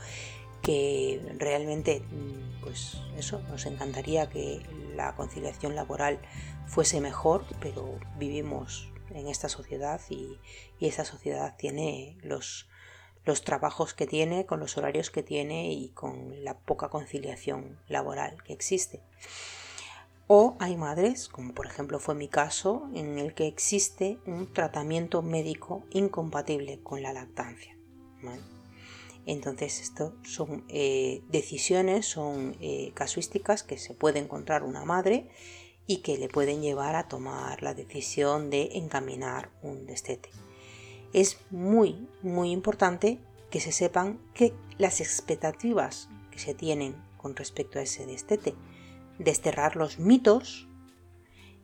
que 0.62 1.22
realmente, 1.38 2.00
mm, 2.00 2.62
pues 2.64 2.98
eso, 3.18 3.40
nos 3.50 3.66
encantaría 3.68 4.30
que 4.30 4.62
la 4.96 5.16
conciliación 5.16 5.76
laboral 5.76 6.20
fuese 6.66 7.02
mejor, 7.02 7.46
pero 7.60 8.00
vivimos 8.18 8.90
en 9.12 9.28
esta 9.28 9.50
sociedad 9.50 10.02
y, 10.10 10.40
esta 10.80 11.06
sociedad 11.06 11.56
tiene 11.58 12.18
los, 12.22 12.68
los 13.26 13.44
trabajos 13.44 13.94
que 13.94 14.08
tiene, 14.08 14.46
con 14.46 14.60
los 14.60 14.78
horarios 14.78 15.10
que 15.10 15.24
tiene 15.24 15.74
y 15.74 15.90
con 15.90 16.44
la 16.44 16.58
poca 16.58 16.90
conciliación 16.90 17.80
laboral 17.88 18.44
que 18.44 18.54
existe. 18.54 19.02
O 20.28 20.56
hay 20.60 20.76
madres, 20.76 21.28
como 21.28 21.54
por 21.54 21.68
ejemplo 21.68 22.00
fue 22.00 22.16
mi 22.16 22.28
caso, 22.28 22.90
en 22.96 23.20
el 23.20 23.34
que 23.36 23.48
existe 23.48 24.18
un 24.26 24.52
tratamiento 24.52 25.22
médico 25.22 25.84
incompatible 25.92 26.80
con 26.82 27.04
la 27.04 27.14
lactancia. 27.14 27.78
Entonces, 29.28 29.82
esto 29.82 30.16
son 30.24 30.66
eh, 30.68 31.22
decisiones, 31.30 32.08
son 32.08 32.56
eh, 32.60 32.92
casuísticas 32.94 33.64
que 33.64 33.78
se 33.78 33.94
puede 33.94 34.20
encontrar 34.20 34.64
una 34.64 34.86
madre 34.86 35.30
y 35.88 35.98
que 35.98 36.18
le 36.18 36.30
pueden 36.30 36.62
llevar 36.62 36.96
a 36.96 37.08
tomar 37.08 37.62
la 37.62 37.74
decisión 37.74 38.50
de 38.50 38.72
encaminar 38.74 39.52
un 39.62 39.86
destete. 39.86 40.30
Es 41.14 41.38
muy, 41.52 42.08
muy 42.22 42.52
importante 42.52 43.20
que 43.50 43.60
se 43.60 43.72
sepan 43.72 44.20
que 44.34 44.54
las 44.78 45.00
expectativas 45.00 46.10
que 46.32 46.40
se 46.40 46.54
tienen 46.54 46.96
con 47.18 47.36
respecto 47.36 47.80
a 47.80 47.84
ese 47.84 48.06
destete 48.06 48.56
desterrar 49.20 49.76
los 49.76 50.00
mitos 50.00 50.68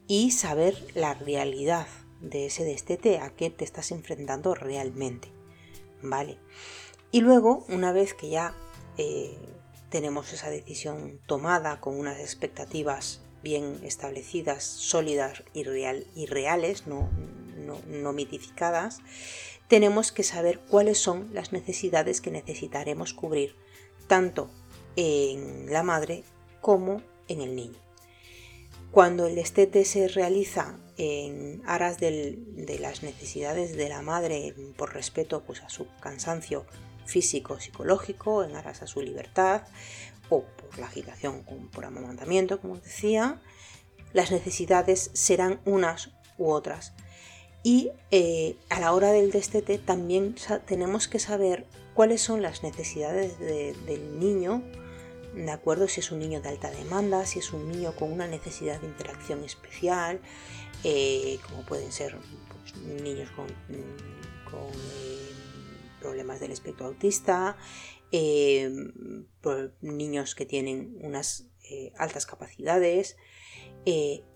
y 0.07 0.31
saber 0.31 0.75
la 0.95 1.13
realidad 1.13 1.87
de 2.21 2.45
ese 2.45 2.63
destete 2.63 3.19
a 3.19 3.31
qué 3.35 3.49
te 3.49 3.65
estás 3.65 3.91
enfrentando 3.91 4.55
realmente. 4.55 5.29
¿Vale? 6.01 6.37
Y 7.11 7.21
luego, 7.21 7.65
una 7.67 7.91
vez 7.91 8.13
que 8.13 8.29
ya 8.29 8.55
eh, 8.97 9.37
tenemos 9.89 10.31
esa 10.33 10.49
decisión 10.49 11.19
tomada 11.27 11.81
con 11.81 11.99
unas 11.99 12.19
expectativas 12.19 13.21
bien 13.43 13.79
establecidas, 13.83 14.63
sólidas 14.63 15.43
y, 15.53 15.63
real, 15.63 16.05
y 16.15 16.25
reales, 16.25 16.87
no, 16.87 17.09
no 17.87 18.13
mitificadas, 18.13 18.99
tenemos 19.67 20.11
que 20.11 20.23
saber 20.23 20.59
cuáles 20.59 20.97
son 20.97 21.29
las 21.33 21.53
necesidades 21.53 22.19
que 22.19 22.29
necesitaremos 22.31 23.13
cubrir, 23.13 23.55
tanto 24.07 24.49
en 24.97 25.71
la 25.71 25.83
madre 25.83 26.23
como 26.59 27.01
en 27.27 27.41
el 27.41 27.55
niño. 27.55 27.79
Cuando 28.91 29.27
el 29.27 29.35
destete 29.35 29.85
se 29.85 30.09
realiza 30.09 30.77
en 30.97 31.61
aras 31.65 31.97
de 31.99 32.77
las 32.81 33.03
necesidades 33.03 33.77
de 33.77 33.87
la 33.87 34.01
madre 34.01 34.53
por 34.75 34.93
respeto 34.93 35.43
pues, 35.43 35.61
a 35.61 35.69
su 35.69 35.87
cansancio 36.01 36.65
físico, 37.05 37.59
psicológico, 37.59 38.43
en 38.43 38.55
aras 38.55 38.81
a 38.81 38.87
su 38.87 39.01
libertad 39.01 39.63
o 40.31 40.43
por 40.43 40.79
la 40.79 40.87
agitación 40.87 41.43
por 41.71 41.85
amamantamiento, 41.85 42.59
como 42.59 42.77
decía, 42.77 43.41
las 44.13 44.31
necesidades 44.31 45.11
serán 45.13 45.59
unas 45.65 46.11
u 46.37 46.49
otras. 46.49 46.93
Y 47.63 47.91
eh, 48.09 48.55
a 48.69 48.79
la 48.79 48.93
hora 48.93 49.11
del 49.11 49.29
destete 49.29 49.77
también 49.77 50.35
tenemos 50.65 51.07
que 51.07 51.19
saber 51.19 51.67
cuáles 51.93 52.21
son 52.21 52.41
las 52.41 52.63
necesidades 52.63 53.37
del 53.37 54.19
niño 54.19 54.63
de 55.35 55.51
acuerdo 55.51 55.87
si 55.87 56.01
es 56.01 56.11
un 56.11 56.19
niño 56.19 56.41
de 56.41 56.49
alta 56.49 56.69
demanda, 56.71 57.25
si 57.25 57.39
es 57.39 57.53
un 57.53 57.71
niño 57.71 57.93
con 57.95 58.11
una 58.11 58.27
necesidad 58.27 58.81
de 58.81 58.87
interacción 58.87 59.43
especial, 59.43 60.19
eh, 60.83 61.39
como 61.47 61.63
pueden 61.63 61.91
ser 61.91 62.17
pues, 62.49 62.75
niños 63.01 63.29
con, 63.31 63.47
problemas 66.01 66.39
del 66.39 66.51
espectro 66.51 66.87
autista, 66.87 67.55
eh, 68.11 68.69
niños 69.81 70.35
que 70.35 70.45
tienen 70.45 70.97
unas 71.01 71.47
altas 71.97 72.25
capacidades. 72.25 73.15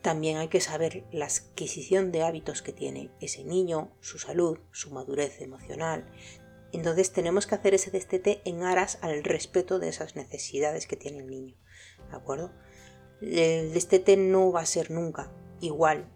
también 0.02 0.38
hay 0.38 0.48
que 0.48 0.62
saber 0.62 1.04
la 1.12 1.26
adquisición 1.26 2.14
de 2.14 2.24
hábitos 2.24 2.62
que 2.62 2.72
tiene 2.72 3.12
ese 3.20 3.44
niño, 3.44 3.92
su 4.00 4.20
salud, 4.20 4.60
su 4.72 4.92
madurez 4.92 5.42
emocional, 5.42 6.10
entonces 6.76 7.14
tenemos 7.14 7.48
que 7.48 7.56
hacer 7.56 7.74
ese 7.74 7.90
destete 7.90 8.42
en 8.44 8.64
aras 8.64 8.98
al 9.02 9.24
respeto 9.24 9.80
de 9.80 9.88
esas 9.88 10.18
necesidades 10.18 10.88
que 10.88 10.98
tiene 10.98 11.20
el 11.20 11.28
niño. 11.28 11.56
¿De 12.10 12.18
acuerdo? 12.18 12.52
El 13.22 13.74
destete 13.74 14.18
no 14.18 14.52
va 14.52 14.60
a 14.60 14.66
ser 14.66 14.92
nunca 14.92 15.32
igual 15.62 16.12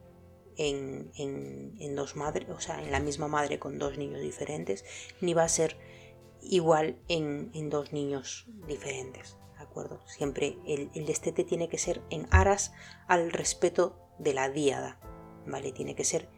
en, 0.60 1.96
dos 1.96 2.16
madres, 2.16 2.50
o 2.50 2.60
sea, 2.60 2.82
en 2.84 2.92
la 2.92 3.00
misma 3.00 3.28
madre 3.28 3.60
con 3.60 3.80
dos 3.80 3.98
niños 3.98 4.22
diferentes, 4.22 4.86
ni 5.22 5.34
va 5.34 5.44
a 5.44 5.50
ser 5.50 5.78
igual 6.42 7.00
en, 7.08 7.70
dos 7.70 7.94
niños 7.94 8.48
diferentes. 8.68 9.38
¿De 9.58 9.64
acuerdo? 9.64 10.02
Siempre 10.08 10.58
el, 10.66 10.90
el 10.94 11.06
destete 11.06 11.44
tiene 11.44 11.70
que 11.70 11.78
ser 11.78 12.02
en 12.10 12.28
aras 12.32 12.74
al 13.08 13.32
respeto 13.32 13.98
de 14.20 14.34
la 14.34 14.50
diada. 14.50 15.00
¿Vale? 15.46 15.72
Tiene 15.72 15.96
que 15.96 16.04
ser 16.04 16.30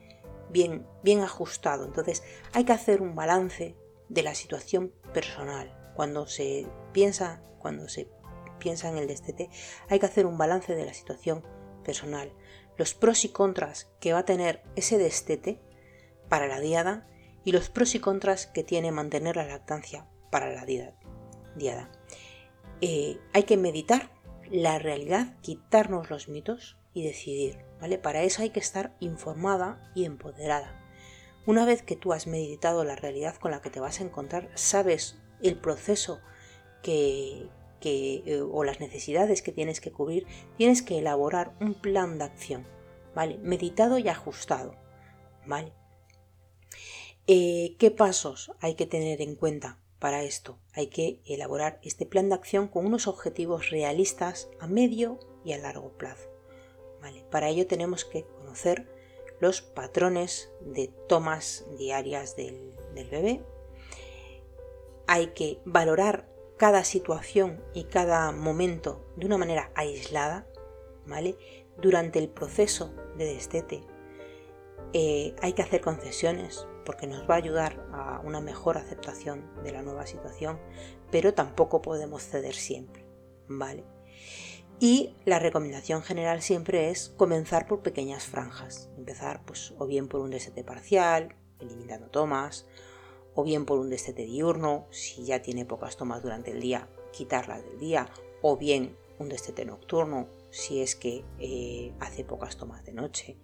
bien, 0.49 0.87
bien 1.03 1.21
ajustado. 1.21 1.85
Entonces 1.85 2.23
hay 2.53 2.63
que 2.63 2.73
hacer 2.73 3.01
un 3.01 3.15
balance 3.15 3.75
de 4.09 4.23
la 4.23 4.35
situación 4.35 4.93
personal. 5.13 5.75
Cuando 5.95 6.27
se 6.27 6.67
piensa, 6.93 7.43
cuando 7.59 7.89
se 7.89 8.09
piensa 8.59 8.89
en 8.89 8.97
el 8.97 9.07
destete, 9.07 9.49
hay 9.89 9.99
que 9.99 10.05
hacer 10.05 10.25
un 10.25 10.37
balance 10.37 10.75
de 10.75 10.85
la 10.85 10.93
situación 10.93 11.43
personal, 11.83 12.31
los 12.81 12.95
pros 12.95 13.25
y 13.25 13.29
contras 13.29 13.91
que 13.99 14.11
va 14.11 14.19
a 14.19 14.25
tener 14.25 14.63
ese 14.75 14.97
destete 14.97 15.61
para 16.29 16.47
la 16.47 16.59
diada 16.59 17.07
y 17.43 17.51
los 17.51 17.69
pros 17.69 17.93
y 17.93 17.99
contras 17.99 18.47
que 18.47 18.63
tiene 18.63 18.91
mantener 18.91 19.35
la 19.35 19.45
lactancia 19.45 20.07
para 20.31 20.51
la 20.51 20.65
diada. 20.65 21.91
Eh, 22.81 23.19
hay 23.33 23.43
que 23.43 23.55
meditar 23.55 24.09
la 24.49 24.79
realidad, 24.79 25.37
quitarnos 25.41 26.09
los 26.09 26.27
mitos 26.27 26.79
y 26.91 27.03
decidir, 27.03 27.63
¿vale? 27.79 27.99
Para 27.99 28.23
eso 28.23 28.41
hay 28.41 28.49
que 28.49 28.59
estar 28.59 28.95
informada 28.99 29.91
y 29.93 30.05
empoderada. 30.05 30.83
Una 31.45 31.65
vez 31.65 31.83
que 31.83 31.95
tú 31.95 32.13
has 32.13 32.25
meditado 32.25 32.83
la 32.83 32.95
realidad 32.95 33.35
con 33.35 33.51
la 33.51 33.61
que 33.61 33.69
te 33.69 33.79
vas 33.79 33.99
a 33.99 34.05
encontrar, 34.05 34.49
sabes 34.55 35.19
el 35.43 35.55
proceso 35.55 36.19
que, 36.81 37.47
eh, 37.89 38.41
o 38.41 38.63
las 38.63 38.79
necesidades 38.79 39.41
que 39.41 39.51
tienes 39.51 39.81
que 39.81 39.91
cubrir, 39.91 40.27
tienes 40.57 40.81
que 40.81 40.99
elaborar 40.99 41.55
un 41.59 41.73
plan 41.73 42.17
de 42.17 42.25
acción, 42.25 42.67
¿vale? 43.15 43.37
Meditado 43.39 43.97
y 43.97 44.07
ajustado, 44.07 44.75
¿vale? 45.45 45.73
Eh, 47.27 47.75
¿Qué 47.79 47.91
pasos 47.91 48.51
hay 48.59 48.75
que 48.75 48.87
tener 48.87 49.21
en 49.21 49.35
cuenta 49.35 49.79
para 49.99 50.23
esto? 50.23 50.57
Hay 50.73 50.87
que 50.87 51.21
elaborar 51.25 51.79
este 51.83 52.05
plan 52.05 52.29
de 52.29 52.35
acción 52.35 52.67
con 52.67 52.85
unos 52.85 53.07
objetivos 53.07 53.69
realistas 53.69 54.49
a 54.59 54.67
medio 54.67 55.19
y 55.45 55.53
a 55.53 55.57
largo 55.57 55.97
plazo, 55.97 56.29
¿vale? 57.01 57.25
Para 57.29 57.49
ello 57.49 57.67
tenemos 57.67 58.05
que 58.05 58.25
conocer 58.25 58.87
los 59.41 59.61
patrones 59.61 60.51
de 60.61 60.87
tomas 61.09 61.65
diarias 61.77 62.35
del, 62.35 62.73
bebé. 62.93 63.43
Hay 65.07 65.27
que 65.27 65.59
valorar 65.65 66.30
cada 66.61 66.83
situación 66.83 67.59
y 67.73 67.85
cada 67.85 68.31
momento 68.31 69.11
de 69.15 69.25
una 69.25 69.39
manera 69.39 69.71
aislada, 69.73 70.45
¿vale? 71.07 71.35
Durante 71.81 72.19
el 72.19 72.29
proceso 72.29 72.93
de 73.17 73.25
destete 73.25 73.83
eh, 74.93 75.35
hay 75.41 75.53
que 75.53 75.63
hacer 75.63 75.81
concesiones 75.81 76.67
porque 76.85 77.07
nos 77.07 77.27
va 77.27 77.33
a 77.33 77.37
ayudar 77.37 77.83
a 77.91 78.21
una 78.23 78.41
mejor 78.41 78.77
aceptación 78.77 79.49
de 79.63 79.71
la 79.71 79.81
nueva 79.81 80.05
situación, 80.05 80.59
pero 81.09 81.33
tampoco 81.33 81.81
podemos 81.81 82.21
ceder 82.21 82.53
siempre, 82.53 83.07
¿vale? 83.47 83.83
Y 84.79 85.15
la 85.25 85.39
recomendación 85.39 86.03
general 86.03 86.43
siempre 86.43 86.91
es 86.91 87.09
comenzar 87.17 87.65
por 87.65 87.81
pequeñas 87.81 88.25
franjas. 88.25 88.91
Empezar 88.97 89.43
pues 89.45 89.73
o 89.79 89.87
bien 89.87 90.07
por 90.07 90.21
un 90.21 90.29
destete 90.29 90.63
parcial, 90.63 91.35
eliminando 91.59 92.11
tomas, 92.11 92.67
o 93.35 93.43
bien 93.43 93.65
por 93.65 93.79
un 93.79 93.89
destete 93.89 94.25
diurno, 94.25 94.87
si 94.91 95.23
ya 95.25 95.41
tiene 95.41 95.65
pocas 95.65 95.97
tomas 95.97 96.21
durante 96.21 96.51
el 96.51 96.59
día, 96.59 96.89
quitarlas 97.11 97.63
del 97.63 97.79
día, 97.79 98.09
o 98.41 98.57
bien 98.57 98.97
un 99.19 99.29
destete 99.29 99.65
nocturno, 99.65 100.27
si 100.49 100.81
es 100.81 100.95
que 100.95 101.23
eh, 101.39 101.93
hace 101.99 102.23
pocas 102.23 102.57
tomas 102.57 102.83
de 102.85 102.93
noche. 102.93 103.37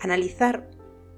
Analizar 0.00 0.70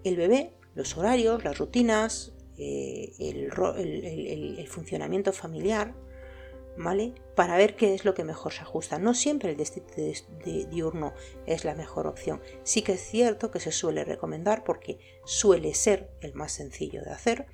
el 0.04 0.16
bebé 0.16 0.56
los 0.76 0.96
horarios, 0.96 1.42
las 1.42 1.58
rutinas, 1.58 2.34
eh, 2.58 3.12
el, 3.18 4.68
funcionamiento 4.68 5.32
familiar, 5.32 5.94
¿vale? 6.76 7.14
Para 7.34 7.56
ver 7.56 7.76
qué 7.76 7.94
es 7.94 8.04
lo 8.04 8.12
que 8.14 8.24
mejor 8.24 8.52
se 8.52 8.60
ajusta. 8.60 8.98
No 8.98 9.14
siempre 9.14 9.50
el 9.50 9.56
destete 9.56 10.12
diurno 10.70 11.14
es 11.46 11.64
la 11.64 11.74
mejor 11.74 12.06
opción. 12.06 12.42
Sí 12.62 12.82
que 12.82 12.92
es 12.92 13.00
cierto 13.00 13.50
que 13.50 13.58
se 13.58 13.72
suele 13.72 14.04
recomendar 14.04 14.64
porque 14.64 14.98
suele 15.24 15.72
ser 15.72 16.10
el 16.20 16.34
más 16.34 16.52
sencillo 16.52 17.02
de 17.02 17.10
hacer, 17.10 17.46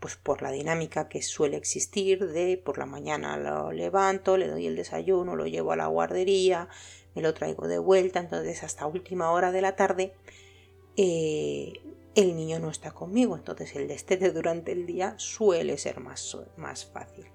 pues 0.00 0.16
por 0.16 0.42
la 0.42 0.50
dinámica 0.50 1.08
que 1.08 1.22
suele 1.22 1.58
existir 1.58 2.26
de 2.26 2.56
por 2.56 2.78
la 2.78 2.86
mañana 2.86 3.36
lo 3.36 3.70
levanto, 3.70 4.38
le 4.38 4.48
doy 4.48 4.66
el 4.66 4.74
desayuno, 4.74 5.36
lo 5.36 5.46
llevo 5.46 5.72
a 5.72 5.76
la 5.76 5.86
guardería, 5.86 6.68
me 7.14 7.22
lo 7.22 7.34
traigo 7.34 7.68
de 7.68 7.78
vuelta, 7.78 8.18
entonces 8.18 8.62
hasta 8.64 8.86
última 8.86 9.30
hora 9.30 9.52
de 9.52 9.60
la 9.60 9.76
tarde 9.76 10.14
eh, 10.96 11.74
el 12.14 12.34
niño 12.34 12.58
no 12.58 12.70
está 12.70 12.92
conmigo, 12.92 13.36
entonces 13.36 13.76
el 13.76 13.88
destete 13.88 14.30
durante 14.32 14.72
el 14.72 14.86
día 14.86 15.14
suele 15.18 15.76
ser 15.78 16.00
más, 16.00 16.36
más 16.56 16.86
fácil. 16.86 17.26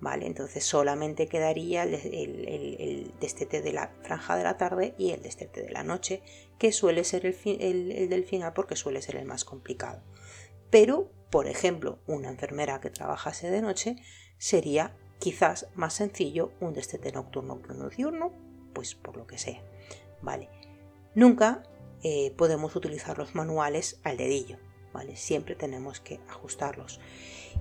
¿Vale? 0.00 0.26
Entonces 0.26 0.64
solamente 0.64 1.28
quedaría 1.28 1.84
el, 1.84 3.12
destete 3.20 3.62
de 3.62 3.72
la 3.72 3.92
franja 4.02 4.36
de 4.36 4.42
la 4.42 4.56
tarde 4.56 4.96
y 4.98 5.12
el 5.12 5.22
destete 5.22 5.62
de 5.62 5.70
la 5.70 5.84
noche, 5.84 6.22
que 6.58 6.72
suele 6.72 7.04
ser 7.04 7.24
el, 7.24 7.92
el 7.92 8.08
del 8.08 8.24
final 8.24 8.52
porque 8.52 8.74
suele 8.74 9.00
ser 9.00 9.14
el 9.14 9.26
más 9.26 9.44
complicado. 9.44 10.02
Pero, 10.70 11.08
por 11.32 11.46
ejemplo, 11.46 11.98
una 12.06 12.28
enfermera 12.28 12.82
que 12.82 12.90
trabajase 12.90 13.50
de 13.50 13.62
noche 13.62 13.96
sería 14.36 14.94
quizás 15.18 15.66
más 15.74 15.94
sencillo 15.94 16.52
un 16.60 16.74
destete 16.74 17.10
nocturno 17.10 17.62
que 17.62 17.72
uno 17.72 17.88
diurno, 17.88 18.32
pues 18.74 18.94
por 18.94 19.16
lo 19.16 19.26
que 19.26 19.38
sea. 19.38 19.62
¿Vale? 20.20 20.50
Nunca 21.14 21.62
eh, 22.02 22.34
podemos 22.36 22.76
utilizar 22.76 23.16
los 23.16 23.34
manuales 23.34 23.98
al 24.04 24.18
dedillo, 24.18 24.58
¿vale? 24.92 25.16
Siempre 25.16 25.54
tenemos 25.54 26.00
que 26.00 26.20
ajustarlos. 26.28 27.00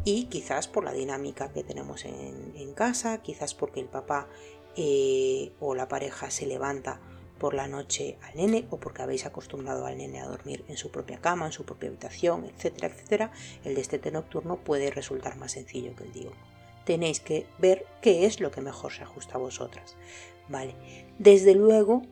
Y 0.03 0.25
quizás 0.25 0.67
por 0.67 0.83
la 0.83 0.91
dinámica 0.91 1.53
que 1.53 1.63
tenemos 1.63 2.03
en, 2.03 2.73
casa, 2.73 3.21
quizás 3.21 3.53
porque 3.53 3.79
el 3.79 3.87
papá 3.87 4.27
eh, 4.75 5.53
o 5.61 5.75
la 5.75 5.87
pareja 5.87 6.29
se 6.29 6.45
levanta 6.45 6.99
por 7.41 7.55
la 7.55 7.67
noche 7.67 8.19
al 8.21 8.35
nene 8.35 8.67
o 8.69 8.77
porque 8.77 9.01
habéis 9.01 9.25
acostumbrado 9.25 9.87
al 9.87 9.97
nene 9.97 10.21
a 10.21 10.27
dormir 10.27 10.63
en 10.67 10.77
su 10.77 10.91
propia 10.91 11.19
cama, 11.19 11.47
en 11.47 11.51
su 11.51 11.65
propia 11.65 11.89
habitación, 11.89 12.45
etcétera, 12.45 12.93
etcétera, 12.93 13.31
el 13.65 13.73
destete 13.73 14.11
nocturno 14.11 14.57
puede 14.57 14.91
resultar 14.91 15.37
más 15.37 15.53
sencillo 15.53 15.95
que 15.95 16.03
el 16.03 16.13
diurno. 16.13 16.37
Tenéis 16.85 17.19
que 17.19 17.47
ver 17.57 17.87
qué 17.99 18.27
es 18.27 18.41
lo 18.41 18.51
que 18.51 18.61
mejor 18.61 18.91
se 18.91 19.01
ajusta 19.01 19.35
a 19.35 19.39
vosotras. 19.39 19.95
Vale. 20.49 20.75
Desde 21.17 21.55
luego, 21.55 22.03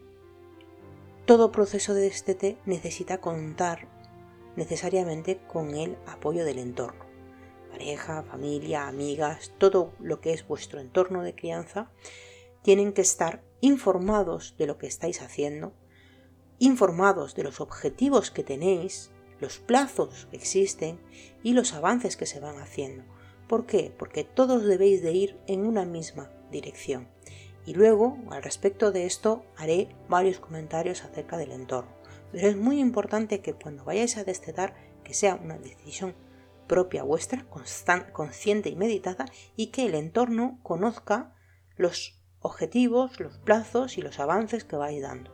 todo 1.28 1.52
proceso 1.52 1.94
de 1.94 2.02
destete 2.02 2.58
necesita 2.66 3.22
contar 3.22 3.88
necesariamente 4.56 5.38
con 5.48 5.76
el 5.76 5.96
apoyo 6.08 6.44
del 6.44 6.58
entorno. 6.58 7.06
Pareja, 7.70 8.24
familia, 8.24 8.88
amigas, 8.88 9.52
todo 9.60 9.94
lo 10.00 10.22
que 10.22 10.34
es 10.34 10.48
vuestro 10.48 10.80
entorno 10.80 11.22
de 11.22 11.36
crianza, 11.36 11.92
tienen 12.64 12.94
que 12.94 13.02
estar 13.02 13.44
informados 13.62 14.56
de 14.58 14.68
lo 14.68 14.78
que 14.78 14.88
estáis 14.88 15.22
haciendo, 15.22 15.74
informados 16.60 17.36
de 17.36 17.44
los 17.44 17.62
objetivos 17.62 18.32
que 18.32 18.44
tenéis, 18.44 19.12
los 19.40 19.60
plazos 19.60 20.28
que 20.30 20.38
existen 20.38 21.00
y 21.44 21.54
los 21.54 21.74
avances 21.74 22.18
que 22.18 22.26
se 22.26 22.40
van 22.40 22.60
haciendo. 22.60 23.04
¿Por 23.48 23.66
qué? 23.66 23.94
Porque 23.98 24.24
todos 24.24 24.66
debéis 24.66 25.02
de 25.02 25.14
ir 25.14 25.40
en 25.48 25.66
una 25.66 25.86
misma 25.86 26.32
dirección. 26.52 27.08
Y 27.66 27.74
luego, 27.74 28.18
al 28.30 28.44
respecto 28.44 28.92
de 28.92 29.06
esto, 29.06 29.46
haré 29.56 29.96
varios 30.08 30.40
comentarios 30.40 31.04
acerca 31.04 31.38
del 31.38 31.52
entorno. 31.52 31.92
Pero 32.32 32.48
es 32.48 32.58
muy 32.58 32.80
importante 32.80 33.42
que 33.42 33.54
cuando 33.54 33.84
vayáis 33.84 34.18
a 34.18 34.24
destetar, 34.24 34.76
que 35.04 35.14
sea 35.14 35.36
una 35.36 35.58
decisión 35.58 36.16
propia 36.68 37.04
vuestra, 37.04 37.48
consciente 38.14 38.70
y 38.70 38.76
meditada, 38.76 39.26
y 39.56 39.68
que 39.68 39.86
el 39.86 39.96
entorno 39.96 40.60
conozca 40.62 41.36
los 41.76 42.19
objetivos, 42.42 43.20
los 43.20 43.38
plazos 43.38 43.98
y 43.98 44.02
los 44.02 44.20
avances 44.20 44.64
que 44.64 44.76
vais 44.76 45.02
dando. 45.02 45.32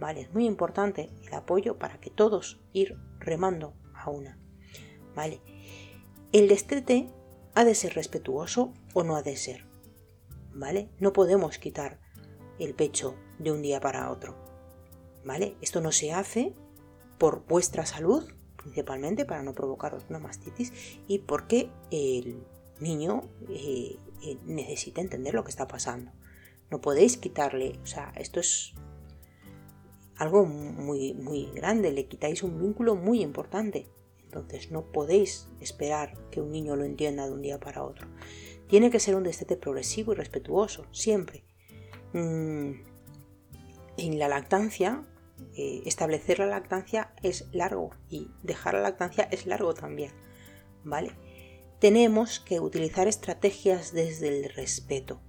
¿Vale? 0.00 0.22
Es 0.22 0.32
muy 0.32 0.46
importante 0.46 1.10
el 1.26 1.34
apoyo 1.34 1.78
para 1.78 1.98
que 1.98 2.10
todos 2.10 2.60
ir 2.72 2.96
remando 3.18 3.74
a 3.94 4.10
una. 4.10 4.38
¿Vale? 5.14 5.40
El 6.32 6.48
destete 6.48 7.10
ha 7.54 7.64
de 7.64 7.74
ser 7.74 7.94
respetuoso 7.94 8.72
o 8.94 9.02
no 9.02 9.16
ha 9.16 9.22
de 9.22 9.36
ser. 9.36 9.68
¿vale? 10.58 10.90
No 10.98 11.12
podemos 11.12 11.58
quitar 11.58 12.00
el 12.58 12.74
pecho 12.74 13.14
de 13.38 13.52
un 13.52 13.62
día 13.62 13.80
para 13.80 14.10
otro, 14.10 14.34
¿vale? 15.24 15.56
Esto 15.60 15.80
no 15.80 15.92
se 15.92 16.12
hace 16.12 16.54
por 17.18 17.46
vuestra 17.46 17.86
salud, 17.86 18.28
principalmente 18.56 19.24
para 19.24 19.42
no 19.42 19.52
provocaros 19.52 20.04
una 20.10 20.18
mastitis 20.18 20.72
y 21.06 21.20
porque 21.20 21.70
el 21.90 22.42
niño 22.80 23.22
eh, 23.48 23.96
eh, 24.22 24.38
necesita 24.44 25.00
entender 25.00 25.34
lo 25.34 25.44
que 25.44 25.50
está 25.50 25.68
pasando. 25.68 26.12
No 26.70 26.80
podéis 26.80 27.16
quitarle, 27.16 27.78
o 27.82 27.86
sea, 27.86 28.12
esto 28.16 28.40
es 28.40 28.74
algo 30.16 30.44
muy, 30.44 31.14
muy 31.14 31.46
grande, 31.54 31.92
le 31.92 32.08
quitáis 32.08 32.42
un 32.42 32.60
vínculo 32.60 32.96
muy 32.96 33.22
importante. 33.22 33.86
Entonces 34.24 34.70
no 34.70 34.92
podéis 34.92 35.48
esperar 35.60 36.18
que 36.30 36.40
un 36.40 36.50
niño 36.50 36.76
lo 36.76 36.84
entienda 36.84 37.26
de 37.26 37.32
un 37.32 37.40
día 37.40 37.58
para 37.58 37.82
otro. 37.82 38.06
Tiene 38.68 38.90
que 38.90 39.00
ser 39.00 39.14
un 39.14 39.22
destete 39.22 39.56
progresivo 39.56 40.12
y 40.12 40.16
respetuoso, 40.16 40.84
siempre. 40.92 41.44
Mm, 42.12 42.72
en 43.96 44.18
la 44.18 44.28
lactancia, 44.28 45.06
eh, 45.56 45.82
establecer 45.86 46.40
la 46.40 46.46
lactancia 46.46 47.14
es 47.22 47.46
largo 47.52 47.90
y 48.10 48.28
dejar 48.42 48.74
la 48.74 48.80
lactancia 48.80 49.24
es 49.30 49.46
largo 49.46 49.72
también. 49.72 50.12
¿Vale? 50.84 51.12
Tenemos 51.78 52.40
que 52.40 52.60
utilizar 52.60 53.08
estrategias 53.08 53.92
desde 53.92 54.28
el 54.28 54.52
respeto. 54.52 55.20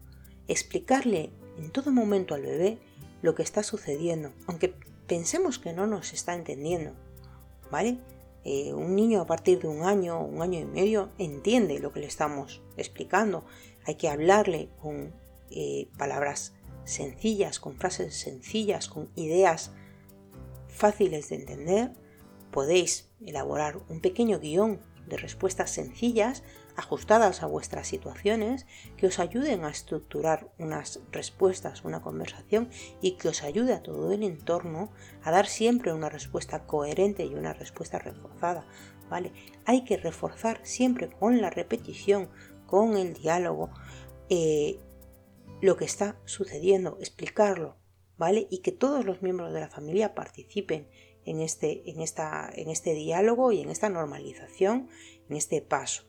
Explicarle 0.49 1.31
en 1.57 1.71
todo 1.71 1.91
momento 1.91 2.35
al 2.35 2.41
bebé 2.41 2.79
lo 3.21 3.35
que 3.35 3.43
está 3.43 3.63
sucediendo, 3.63 4.33
aunque 4.47 4.73
pensemos 5.07 5.59
que 5.59 5.71
no 5.71 5.87
nos 5.87 6.11
está 6.11 6.33
entendiendo. 6.33 6.91
¿Vale? 7.71 7.99
Eh, 8.43 8.73
un 8.73 8.95
niño 8.95 9.21
a 9.21 9.27
partir 9.27 9.59
de 9.59 9.67
un 9.67 9.83
año, 9.83 10.21
un 10.21 10.41
año 10.41 10.59
y 10.59 10.65
medio, 10.65 11.09
entiende 11.17 11.79
lo 11.79 11.93
que 11.93 11.99
le 11.99 12.07
estamos 12.07 12.61
explicando. 12.77 13.45
Hay 13.85 13.95
que 13.95 14.09
hablarle 14.09 14.69
con 14.81 15.13
eh, 15.51 15.87
palabras 15.97 16.53
sencillas, 16.83 17.59
con 17.59 17.75
frases 17.75 18.15
sencillas, 18.15 18.87
con 18.87 19.09
ideas 19.15 19.71
fáciles 20.67 21.29
de 21.29 21.35
entender. 21.35 21.91
Podéis 22.49 23.09
elaborar 23.23 23.79
un 23.87 24.01
pequeño 24.01 24.39
guion 24.39 24.79
de 25.07 25.17
respuestas 25.17 25.69
sencillas 25.69 26.43
ajustadas 26.79 27.43
a 27.43 27.45
vuestras 27.45 27.87
situaciones 27.87 28.65
que 28.97 29.07
os 29.07 29.19
ayuden 29.19 29.63
a 29.63 29.69
estructurar 29.69 30.51
unas 30.57 31.01
respuestas, 31.11 31.83
una 31.83 32.01
conversación 32.01 32.69
y 33.01 33.17
que 33.17 33.27
os 33.27 33.43
ayude 33.43 33.73
a 33.73 33.83
todo 33.83 34.11
el 34.11 34.23
entorno 34.23 34.91
a 35.21 35.31
dar 35.31 35.45
siempre 35.45 35.93
una 35.93 36.09
respuesta 36.09 36.65
coherente 36.65 37.25
y 37.25 37.35
una 37.35 37.53
respuesta 37.53 37.99
reforzada. 37.99 38.65
¿vale? 39.09 39.33
Hay 39.65 39.83
que 39.83 39.97
reforzar 39.97 40.61
siempre 40.63 41.09
con 41.09 41.41
la 41.41 41.49
repetición, 41.49 42.29
con 42.65 42.97
el 42.97 43.13
diálogo, 43.13 43.69
eh, 44.29 44.79
lo 45.61 45.75
que 45.75 45.85
está 45.85 46.17
sucediendo, 46.25 46.97
explicarlo, 46.99 47.75
¿vale? 48.17 48.47
Y 48.49 48.59
que 48.59 48.71
todos 48.71 49.03
los 49.03 49.21
miembros 49.21 49.51
de 49.51 49.59
la 49.59 49.69
familia 49.69 50.15
participen 50.15 50.87
en 51.25 51.41
este, 51.41 51.89
en, 51.89 51.99
esta, 52.01 52.49
en 52.53 52.69
este 52.69 52.93
diálogo 52.93 53.51
y 53.51 53.61
en 53.61 53.69
esta 53.69 53.89
normalización, 53.89 54.87
en 55.29 55.35
este 55.35 55.61
paso. 55.61 56.08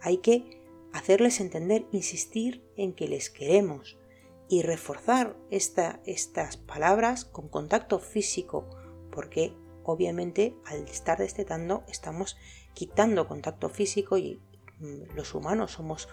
Hay 0.00 0.18
que 0.18 0.60
hacerles 0.92 1.40
entender, 1.40 1.86
insistir 1.92 2.64
en 2.76 2.92
que 2.92 3.08
les 3.08 3.30
queremos 3.30 3.98
y 4.48 4.62
reforzar 4.62 5.36
estas 5.50 6.56
palabras 6.56 7.24
con 7.24 7.48
contacto 7.48 8.00
físico, 8.00 8.68
porque 9.12 9.54
obviamente 9.84 10.56
al 10.66 10.88
estar 10.88 11.18
destetando 11.18 11.84
estamos 11.88 12.36
quitando 12.74 13.28
contacto 13.28 13.68
físico 13.68 14.18
y 14.18 14.40
mm, 14.80 15.14
los 15.14 15.34
humanos 15.34 15.72
somos, 15.72 16.08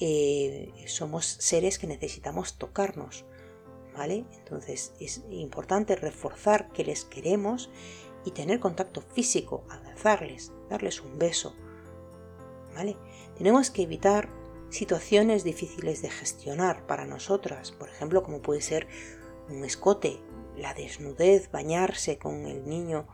eh, 0.00 0.72
somos 0.86 1.24
seres 1.24 1.78
que 1.78 1.86
necesitamos 1.86 2.58
tocarnos. 2.58 3.24
¿Vale? 3.96 4.26
Entonces 4.38 4.92
es 5.00 5.24
importante 5.28 5.96
reforzar 5.96 6.70
que 6.70 6.84
les 6.84 7.04
queremos 7.04 7.68
y 8.24 8.30
tener 8.30 8.60
contacto 8.60 9.00
físico, 9.00 9.64
abrazarles, 9.70 10.52
darles 10.68 11.00
un 11.00 11.18
beso, 11.18 11.56
tenemos 13.36 13.70
que 13.70 13.82
evitar 13.82 14.28
situaciones 14.70 15.44
difíciles 15.44 16.02
de 16.02 16.10
gestionar 16.10 16.86
para 16.86 17.06
nosotras, 17.06 17.72
por 17.72 17.88
ejemplo, 17.88 18.22
como 18.22 18.42
puede 18.42 18.60
ser 18.60 18.86
un 19.48 19.64
escote, 19.64 20.18
la 20.56 20.74
desnudez, 20.74 21.50
bañarse 21.50 22.18
con 22.18 22.46
el 22.46 22.68
niño, 22.68 23.06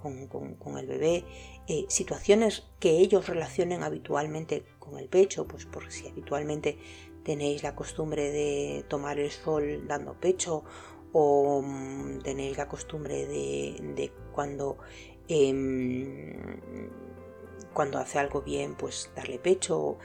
con, 0.00 0.78
el 0.78 0.86
bebé, 0.86 1.24
eh, 1.66 1.84
situaciones 1.88 2.64
que 2.78 2.90
ellos 2.98 3.28
relacionen 3.28 3.82
habitualmente 3.82 4.64
con 4.78 4.98
el 4.98 5.08
pecho, 5.08 5.46
pues 5.46 5.66
por 5.66 5.90
si 5.90 6.08
habitualmente 6.08 6.78
tenéis 7.24 7.62
la 7.62 7.74
costumbre 7.74 8.30
de 8.30 8.84
tomar 8.88 9.18
el 9.18 9.30
sol 9.30 9.86
dando 9.86 10.14
pecho 10.14 10.64
o 11.12 11.62
mm, 11.62 12.20
tenéis 12.20 12.56
la 12.56 12.68
costumbre 12.68 13.26
de, 13.26 13.76
de 13.94 14.12
cuando 14.32 14.78
em, 15.28 16.90
cuando 17.72 17.98
hace 17.98 18.18
algo 18.18 18.42
bien, 18.42 18.74
pues 18.74 19.10
darle 19.14 19.38
pecho, 19.38 19.98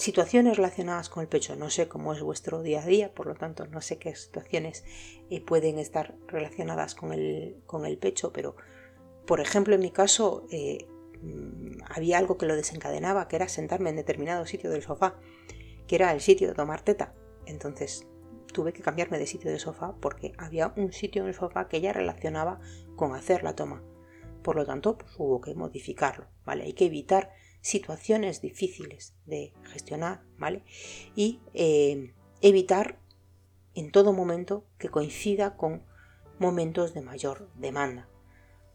situaciones 0.00 0.56
relacionadas 0.56 1.08
con 1.08 1.22
el 1.22 1.28
pecho. 1.28 1.56
No 1.56 1.70
sé 1.70 1.88
cómo 1.88 2.14
es 2.14 2.22
vuestro 2.22 2.62
día 2.62 2.82
a 2.82 2.86
día, 2.86 3.12
por 3.12 3.26
lo 3.26 3.34
tanto 3.34 3.66
no 3.66 3.80
sé 3.80 3.98
qué 3.98 4.14
situaciones 4.14 4.84
eh, 5.28 5.40
pueden 5.44 5.78
estar 5.78 6.16
relacionadas 6.26 6.94
con 6.94 7.12
el, 7.12 7.56
con 7.66 7.84
el, 7.84 7.98
pecho, 7.98 8.32
pero 8.32 8.56
por 9.26 9.40
ejemplo 9.40 9.74
en 9.74 9.82
mi 9.82 9.90
caso 9.90 10.46
eh, 10.50 10.86
mm, 11.22 11.82
había 11.88 12.18
algo 12.18 12.38
que 12.38 12.46
lo 12.46 12.56
desencadenaba, 12.56 13.28
que 13.28 13.36
era 13.36 13.48
sentarme 13.48 13.90
en 13.90 13.96
determinado 13.96 14.46
sitio 14.46 14.70
del 14.70 14.82
sofá, 14.82 15.16
que 15.86 15.96
era 15.96 16.12
el 16.12 16.20
sitio 16.20 16.48
de 16.48 16.54
tomar 16.54 16.82
teta. 16.82 17.14
Entonces 17.46 18.06
tuve 18.52 18.72
que 18.72 18.82
cambiarme 18.82 19.18
de 19.18 19.26
sitio 19.26 19.50
de 19.50 19.58
sofá 19.58 19.94
porque 20.00 20.32
había 20.38 20.72
un 20.76 20.92
sitio 20.92 21.22
en 21.22 21.28
el 21.28 21.34
sofá 21.34 21.68
que 21.68 21.80
ya 21.80 21.92
relacionaba 21.92 22.60
con 22.96 23.14
hacer 23.14 23.42
la 23.42 23.54
toma. 23.54 23.82
Por 24.42 24.56
lo 24.56 24.64
tanto, 24.64 24.98
pues, 24.98 25.12
hubo 25.18 25.40
que 25.40 25.54
modificarlo, 25.54 26.26
¿vale? 26.44 26.64
Hay 26.64 26.72
que 26.72 26.86
evitar 26.86 27.32
situaciones 27.60 28.40
difíciles 28.40 29.14
de 29.26 29.52
gestionar, 29.64 30.22
¿vale? 30.38 30.64
Y 31.14 31.40
eh, 31.54 32.14
evitar 32.40 32.98
en 33.74 33.92
todo 33.92 34.12
momento 34.12 34.64
que 34.78 34.88
coincida 34.88 35.56
con 35.56 35.82
momentos 36.38 36.94
de 36.94 37.02
mayor 37.02 37.50
demanda. 37.54 38.08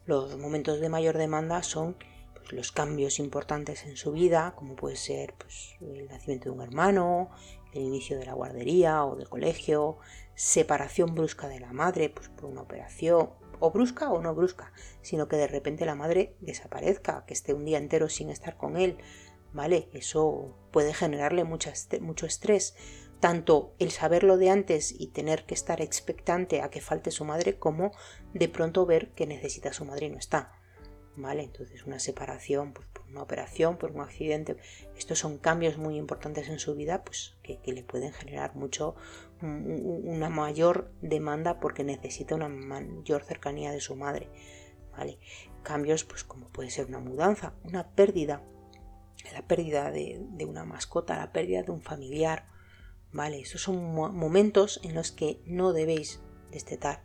Los 0.06 0.38
momentos 0.38 0.80
de 0.80 0.90
mayor 0.90 1.18
demanda 1.18 1.64
son 1.64 1.98
pues, 2.36 2.54
los 2.54 2.72
cambios 2.72 3.20
importantes 3.20 3.86
en 3.86 3.98
su 3.98 4.12
vida, 4.12 4.54
como 4.56 4.76
puede 4.76 4.96
ser 4.96 5.34
pues, 5.34 5.76
el 5.82 6.08
nacimiento 6.08 6.50
de 6.50 6.56
un 6.56 6.62
hermano, 6.62 7.32
el 7.74 7.82
inicio 7.82 8.18
de 8.18 8.26
la 8.26 8.34
guardería 8.34 9.04
o 9.04 9.16
del 9.16 9.28
colegio, 9.28 9.98
separación 10.36 11.16
brusca 11.16 11.48
de 11.48 11.60
la 11.60 11.74
madre 11.74 12.10
pues, 12.10 12.30
por 12.30 12.46
una 12.46 12.62
operación, 12.62 13.32
o 13.60 13.72
brusca 13.72 14.10
o 14.12 14.22
no 14.22 14.36
brusca, 14.36 14.74
sino 15.02 15.28
que 15.28 15.38
de 15.38 15.48
repente 15.48 15.86
la 15.86 15.96
madre 15.96 16.36
desaparezca, 16.42 17.26
que 17.26 17.34
esté 17.34 17.54
un 17.54 17.66
día 17.66 17.78
entero 17.78 18.10
sin 18.10 18.30
estar 18.30 18.58
con 18.58 18.78
él, 18.78 18.98
¿vale? 19.54 19.90
Eso 19.94 20.56
puede 20.72 20.94
generarle 20.94 21.44
mucho 21.44 21.70
estrés, 22.26 22.76
tanto 23.20 23.74
el 23.80 23.92
saberlo 23.92 24.38
de 24.38 24.50
antes 24.50 24.94
y 24.98 25.08
tener 25.08 25.46
que 25.46 25.54
estar 25.54 25.82
expectante 25.82 26.62
a 26.62 26.70
que 26.70 26.82
falte 26.82 27.12
su 27.12 27.26
madre, 27.26 27.58
como 27.58 27.92
de 28.34 28.50
pronto 28.50 28.86
ver 28.86 29.12
que 29.14 29.26
necesita 29.26 29.74
su 29.74 29.86
madre 29.86 30.08
y 30.08 30.10
no 30.10 30.20
está. 30.20 30.52
¿Vale? 31.18 31.44
Entonces 31.44 31.86
una 31.86 31.98
separación 32.00 32.74
pues, 32.74 32.88
por 32.90 33.06
una 33.08 33.24
operación, 33.24 33.78
por 33.78 33.92
un 33.92 34.02
accidente, 34.02 34.58
estos 34.98 35.18
son 35.18 35.38
cambios 35.38 35.78
muy 35.78 35.98
importantes 35.98 36.50
en 36.50 36.60
su 36.60 36.76
vida 36.76 37.06
pues, 37.06 37.38
que, 37.42 37.62
que 37.62 37.72
le 37.72 37.84
pueden 37.84 38.12
generar 38.12 38.54
mucho, 38.56 38.96
una 39.42 40.30
mayor 40.30 40.92
demanda 41.02 41.60
porque 41.60 41.84
necesita 41.84 42.36
una 42.36 42.50
mayor 42.50 43.24
cercanía 43.24 43.72
de 43.72 43.82
su 43.82 43.96
madre. 43.96 44.30
¿vale? 44.98 45.20
Cambios, 45.64 46.04
pues 46.04 46.24
como 46.24 46.50
puede 46.50 46.70
ser 46.70 46.86
una 46.86 47.00
mudanza, 47.00 47.54
una 47.64 47.90
pérdida, 47.90 48.44
la 49.34 49.48
pérdida 49.48 49.92
de, 49.92 50.46
una 50.48 50.66
mascota, 50.66 51.18
la 51.18 51.32
pérdida 51.32 51.64
de 51.64 51.72
un 51.72 51.82
familiar. 51.82 52.48
¿vale? 53.12 53.40
Esos 53.40 53.62
son 53.62 53.94
momentos 53.94 54.80
en 54.84 54.96
los 54.96 55.12
que 55.12 55.42
no 55.46 55.74
debéis 55.74 56.22
destetar. 56.52 57.04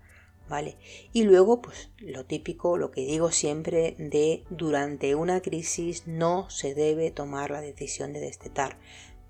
¿vale? 0.49 0.77
Y 1.13 1.23
luego, 1.23 1.63
pues 1.63 1.91
lo 1.99 2.27
típico, 2.27 2.77
lo 2.77 2.91
que 2.91 3.03
digo 3.03 3.31
siempre 3.31 3.95
de 3.99 4.45
durante 4.51 5.15
una 5.15 5.41
crisis 5.41 6.07
no 6.09 6.51
se 6.51 6.75
debe 6.75 7.13
tomar 7.13 7.51
la 7.51 7.61
decisión 7.61 8.13
de 8.13 8.21
destetar. 8.21 8.77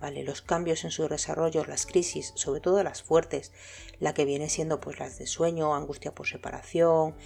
Los 0.01 0.41
cambios 0.41 0.85
en 0.85 0.91
su 0.91 1.07
desarrollo, 1.09 1.65
las 1.67 1.85
crisis, 1.85 2.33
sobre 2.35 2.61
todo 2.61 2.83
las 2.83 3.03
fuertes, 3.03 3.53
la 3.99 4.15
que 4.15 4.25
viene 4.25 4.49
siendo 4.49 4.81
pues 4.81 4.99
las 4.99 5.19
de 5.19 5.27
sueño, 5.27 5.75
angustia 5.75 6.15
por 6.15 6.27
separación, 6.27 7.17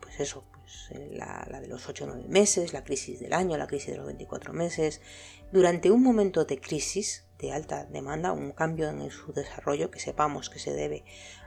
pues 0.00 0.20
eso, 0.20 0.44
pues 0.52 0.90
eh, 0.90 1.10
la, 1.12 1.60
de 1.60 1.66
los 1.66 1.88
8 1.88 2.04
o 2.04 2.06
9 2.06 2.24
meses, 2.28 2.72
la 2.72 2.84
crisis 2.84 3.20
del 3.20 3.32
año, 3.32 3.56
la 3.56 3.66
crisis 3.66 3.90
de 3.90 3.96
los 3.96 4.06
24 4.06 4.52
meses. 4.52 5.00
Durante 5.52 5.90
un 5.90 6.02
momento 6.02 6.44
de 6.44 6.60
crisis, 6.60 7.26
de 7.38 7.52
alta 7.52 7.84
demanda, 7.84 8.32
un 8.32 8.52
cambio 8.52 8.88
en 8.88 9.10
su 9.10 9.32
desarrollo 9.32 9.90
que 9.90 9.98
sepamos 9.98 10.50
que 10.50 10.58
se 10.58 10.72
debe 10.72 11.04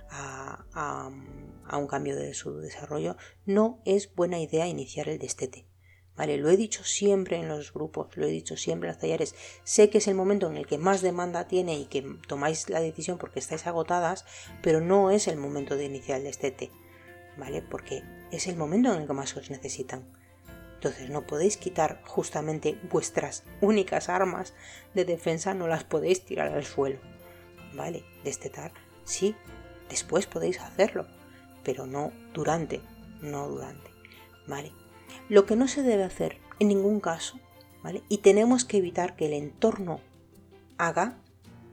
a 0.09 1.09
un 1.71 1.87
cambio 1.87 2.15
de 2.15 2.33
su 2.33 2.57
desarrollo, 2.57 3.17
no 3.45 3.81
es 3.85 4.13
buena 4.13 4.39
idea 4.39 4.67
iniciar 4.67 5.09
el 5.09 5.17
destete. 5.17 5.65
Vale, 6.15 6.37
lo 6.37 6.49
he 6.49 6.57
dicho 6.57 6.83
siempre 6.83 7.37
en 7.37 7.47
los 7.47 7.73
grupos, 7.73 8.15
lo 8.15 8.27
he 8.27 8.29
dicho 8.29 8.55
siempre 8.55 8.87
en 8.87 8.93
los 8.93 9.01
talleres. 9.01 9.33
Sé 9.63 9.89
que 9.89 9.97
es 9.97 10.07
el 10.07 10.13
momento 10.13 10.47
en 10.47 10.57
el 10.57 10.67
que 10.67 10.77
más 10.77 11.01
demanda 11.01 11.47
tiene 11.47 11.75
y 11.75 11.85
que 11.85 12.03
tomáis 12.27 12.69
la 12.69 12.81
decisión 12.81 13.17
porque 13.17 13.39
estáis 13.39 13.65
agotadas, 13.65 14.25
pero 14.61 14.79
no 14.79 15.09
es 15.09 15.27
el 15.27 15.37
momento 15.37 15.75
de 15.75 15.85
iniciar 15.85 16.19
el 16.19 16.25
destete, 16.25 16.69
¿vale? 17.37 17.63
Porque 17.63 18.03
es 18.31 18.47
el 18.47 18.57
momento 18.57 18.93
en 18.93 19.01
el 19.01 19.07
que 19.07 19.13
más 19.13 19.35
os 19.35 19.49
necesitan. 19.49 20.05
Entonces 20.75 21.09
no 21.09 21.25
podéis 21.25 21.57
quitar 21.57 22.01
justamente 22.05 22.77
vuestras 22.91 23.43
únicas 23.61 24.09
armas 24.09 24.53
de 24.93 25.05
defensa, 25.05 25.53
no 25.53 25.67
las 25.67 25.83
podéis 25.83 26.25
tirar 26.25 26.51
al 26.51 26.65
suelo, 26.65 26.99
¿vale? 27.73 28.03
Destetar, 28.23 28.71
sí, 29.03 29.35
después 29.89 30.27
podéis 30.27 30.59
hacerlo, 30.59 31.07
pero 31.63 31.87
no 31.87 32.11
durante, 32.33 32.81
no 33.21 33.47
durante, 33.47 33.89
¿vale? 34.45 34.73
Lo 35.29 35.45
que 35.45 35.55
no 35.55 35.67
se 35.67 35.83
debe 35.83 36.03
hacer 36.03 36.39
en 36.59 36.67
ningún 36.67 36.99
caso, 36.99 37.39
¿vale? 37.81 38.03
Y 38.09 38.19
tenemos 38.19 38.65
que 38.65 38.77
evitar 38.77 39.15
que 39.15 39.27
el 39.27 39.33
entorno 39.33 39.99
haga, 40.77 41.17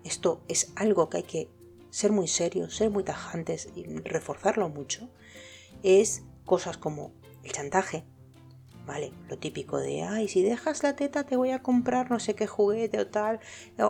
esto 0.04 0.40
es 0.48 0.72
algo 0.76 1.08
que 1.10 1.18
hay 1.18 1.22
que 1.24 1.48
ser 1.90 2.12
muy 2.12 2.28
serios, 2.28 2.76
ser 2.76 2.90
muy 2.90 3.02
tajantes 3.02 3.68
y 3.74 3.84
reforzarlo 3.84 4.68
mucho, 4.68 5.08
es 5.82 6.22
cosas 6.44 6.76
como 6.78 7.12
el 7.42 7.52
chantaje, 7.52 8.04
¿vale? 8.86 9.12
Lo 9.28 9.38
típico 9.38 9.78
de, 9.78 10.02
ay, 10.02 10.28
si 10.28 10.42
dejas 10.42 10.82
la 10.82 10.96
teta 10.96 11.24
te 11.24 11.36
voy 11.36 11.50
a 11.50 11.62
comprar 11.62 12.10
no 12.10 12.20
sé 12.20 12.34
qué 12.34 12.46
juguete 12.46 12.98
o 13.00 13.06
tal, 13.06 13.40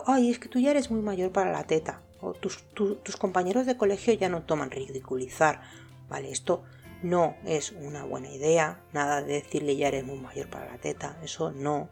ay, 0.07 0.31
es 0.31 0.39
que 0.39 0.49
tú 0.49 0.59
ya 0.59 0.71
eres 0.71 0.91
muy 0.91 1.01
mayor 1.01 1.31
para 1.31 1.51
la 1.51 1.65
teta, 1.65 2.01
o 2.19 2.33
tus, 2.33 2.63
tus 2.73 3.17
compañeros 3.17 3.65
de 3.65 3.77
colegio 3.77 4.13
ya 4.13 4.29
no 4.29 4.43
toman 4.43 4.71
ridiculizar, 4.71 5.61
¿vale? 6.09 6.31
Esto 6.31 6.63
no 7.03 7.35
es 7.45 7.71
una 7.71 8.03
buena 8.03 8.29
idea, 8.29 8.83
nada 8.93 9.21
de 9.21 9.33
decirle 9.33 9.75
ya 9.75 9.87
eres 9.87 10.05
muy 10.05 10.19
mayor 10.19 10.49
para 10.49 10.65
la 10.71 10.77
teta, 10.77 11.17
eso 11.23 11.51
no. 11.51 11.89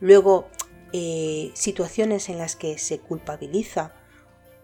Luego, 0.00 0.48
eh, 0.92 1.50
situaciones 1.54 2.28
en 2.28 2.38
las 2.38 2.56
que 2.56 2.78
se 2.78 2.98
culpabiliza 2.98 3.92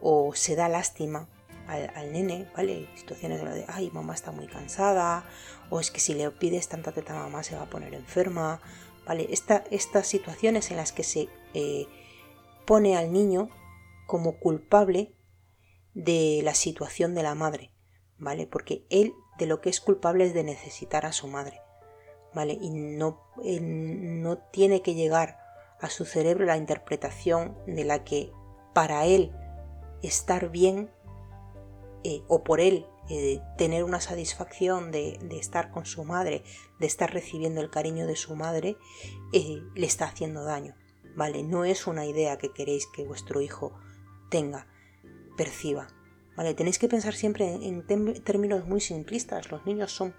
o 0.00 0.34
se 0.34 0.56
da 0.56 0.68
lástima 0.68 1.28
al, 1.66 2.12
nene, 2.12 2.50
¿vale? 2.56 2.88
Situaciones 2.96 3.40
de 3.40 3.44
lo 3.44 3.54
de, 3.54 3.64
ay, 3.68 3.90
mamá 3.92 4.14
está 4.14 4.32
muy 4.32 4.46
cansada, 4.46 5.28
o 5.70 5.80
es 5.80 5.90
que 5.90 6.00
si 6.00 6.14
le 6.14 6.30
pides 6.30 6.68
tanta 6.68 6.92
teta 6.92 7.14
mamá 7.14 7.42
se 7.42 7.56
va 7.56 7.62
a 7.62 7.70
poner 7.70 7.92
enferma, 7.94 8.60
¿vale? 9.06 9.28
estas 9.30 10.06
situaciones 10.06 10.70
en 10.70 10.78
las 10.78 10.92
que 10.92 11.02
se 11.02 11.28
eh, 11.54 11.86
pone 12.66 12.96
al 12.96 13.12
niño 13.12 13.50
como 14.06 14.38
culpable 14.38 15.14
de 15.94 16.40
la 16.42 16.54
situación 16.54 17.14
de 17.14 17.22
la 17.22 17.34
madre, 17.34 17.70
¿vale? 18.18 18.46
Porque 18.46 18.86
él 18.88 19.12
de 19.38 19.46
lo 19.46 19.60
que 19.60 19.70
es 19.70 19.80
culpable 19.80 20.32
de 20.32 20.44
necesitar 20.44 21.06
a 21.06 21.12
su 21.12 21.28
madre, 21.28 21.60
¿vale? 22.34 22.58
Y 22.60 22.70
no, 22.70 23.22
no 23.36 24.38
tiene 24.38 24.82
que 24.82 24.94
llegar 24.94 25.38
a 25.80 25.88
su 25.90 26.04
cerebro 26.04 26.44
la 26.44 26.56
interpretación 26.56 27.56
de 27.66 27.84
la 27.84 28.04
que 28.04 28.32
para 28.74 29.06
él 29.06 29.32
estar 30.02 30.50
bien 30.50 30.90
eh, 32.04 32.22
o 32.28 32.44
por 32.44 32.60
él 32.60 32.86
eh, 33.10 33.40
tener 33.56 33.84
una 33.84 34.00
satisfacción 34.00 34.90
de, 34.90 35.18
estar 35.30 35.70
con 35.70 35.86
su 35.86 36.04
madre, 36.04 36.44
de 36.78 36.86
estar 36.86 37.12
recibiendo 37.12 37.60
el 37.60 37.70
cariño 37.70 38.06
de 38.06 38.16
su 38.16 38.36
madre, 38.36 38.76
eh, 39.32 39.62
le 39.74 39.86
está 39.86 40.06
haciendo 40.06 40.44
daño, 40.44 40.76
¿vale? 41.16 41.42
No 41.42 41.64
es 41.64 41.86
una 41.86 42.04
idea 42.04 42.38
que 42.38 42.52
queréis 42.52 42.86
que 42.86 43.04
vuestro 43.04 43.40
hijo 43.40 43.72
tenga, 44.30 44.66
perciba, 45.36 45.88
Tenéis 46.56 46.78
que 46.78 46.88
pensar 46.88 47.14
siempre 47.14 47.52
en, 47.52 47.84
términos 48.22 48.64
muy 48.64 48.80
simplistas. 48.80 49.50
Los 49.50 49.66
niños 49.66 49.90
son, 49.90 50.14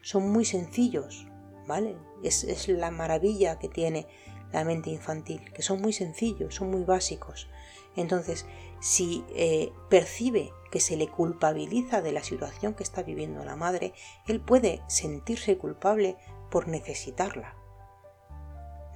son 0.00 0.30
muy 0.30 0.46
sencillos, 0.46 1.26
¿vale? 1.66 1.96
Es, 2.22 2.68
la 2.68 2.90
maravilla 2.90 3.58
que 3.58 3.68
tiene 3.68 4.06
la 4.52 4.64
mente 4.64 4.90
infantil, 4.90 5.52
que 5.52 5.62
son 5.62 5.82
muy 5.82 5.92
sencillos, 5.92 6.54
son 6.54 6.70
muy 6.70 6.84
básicos. 6.84 7.48
Entonces, 7.94 8.46
si 8.80 9.22
eh, 9.34 9.70
percibe 9.90 10.50
que 10.72 10.80
se 10.80 10.96
le 10.96 11.08
culpabiliza 11.08 12.00
de 12.00 12.12
la 12.12 12.22
situación 12.22 12.74
que 12.74 12.82
está 12.82 13.02
viviendo 13.02 13.44
la 13.44 13.56
madre, 13.56 13.92
él 14.26 14.40
puede 14.40 14.80
sentirse 14.88 15.58
culpable 15.58 16.16
por 16.50 16.68
necesitarla. 16.68 17.54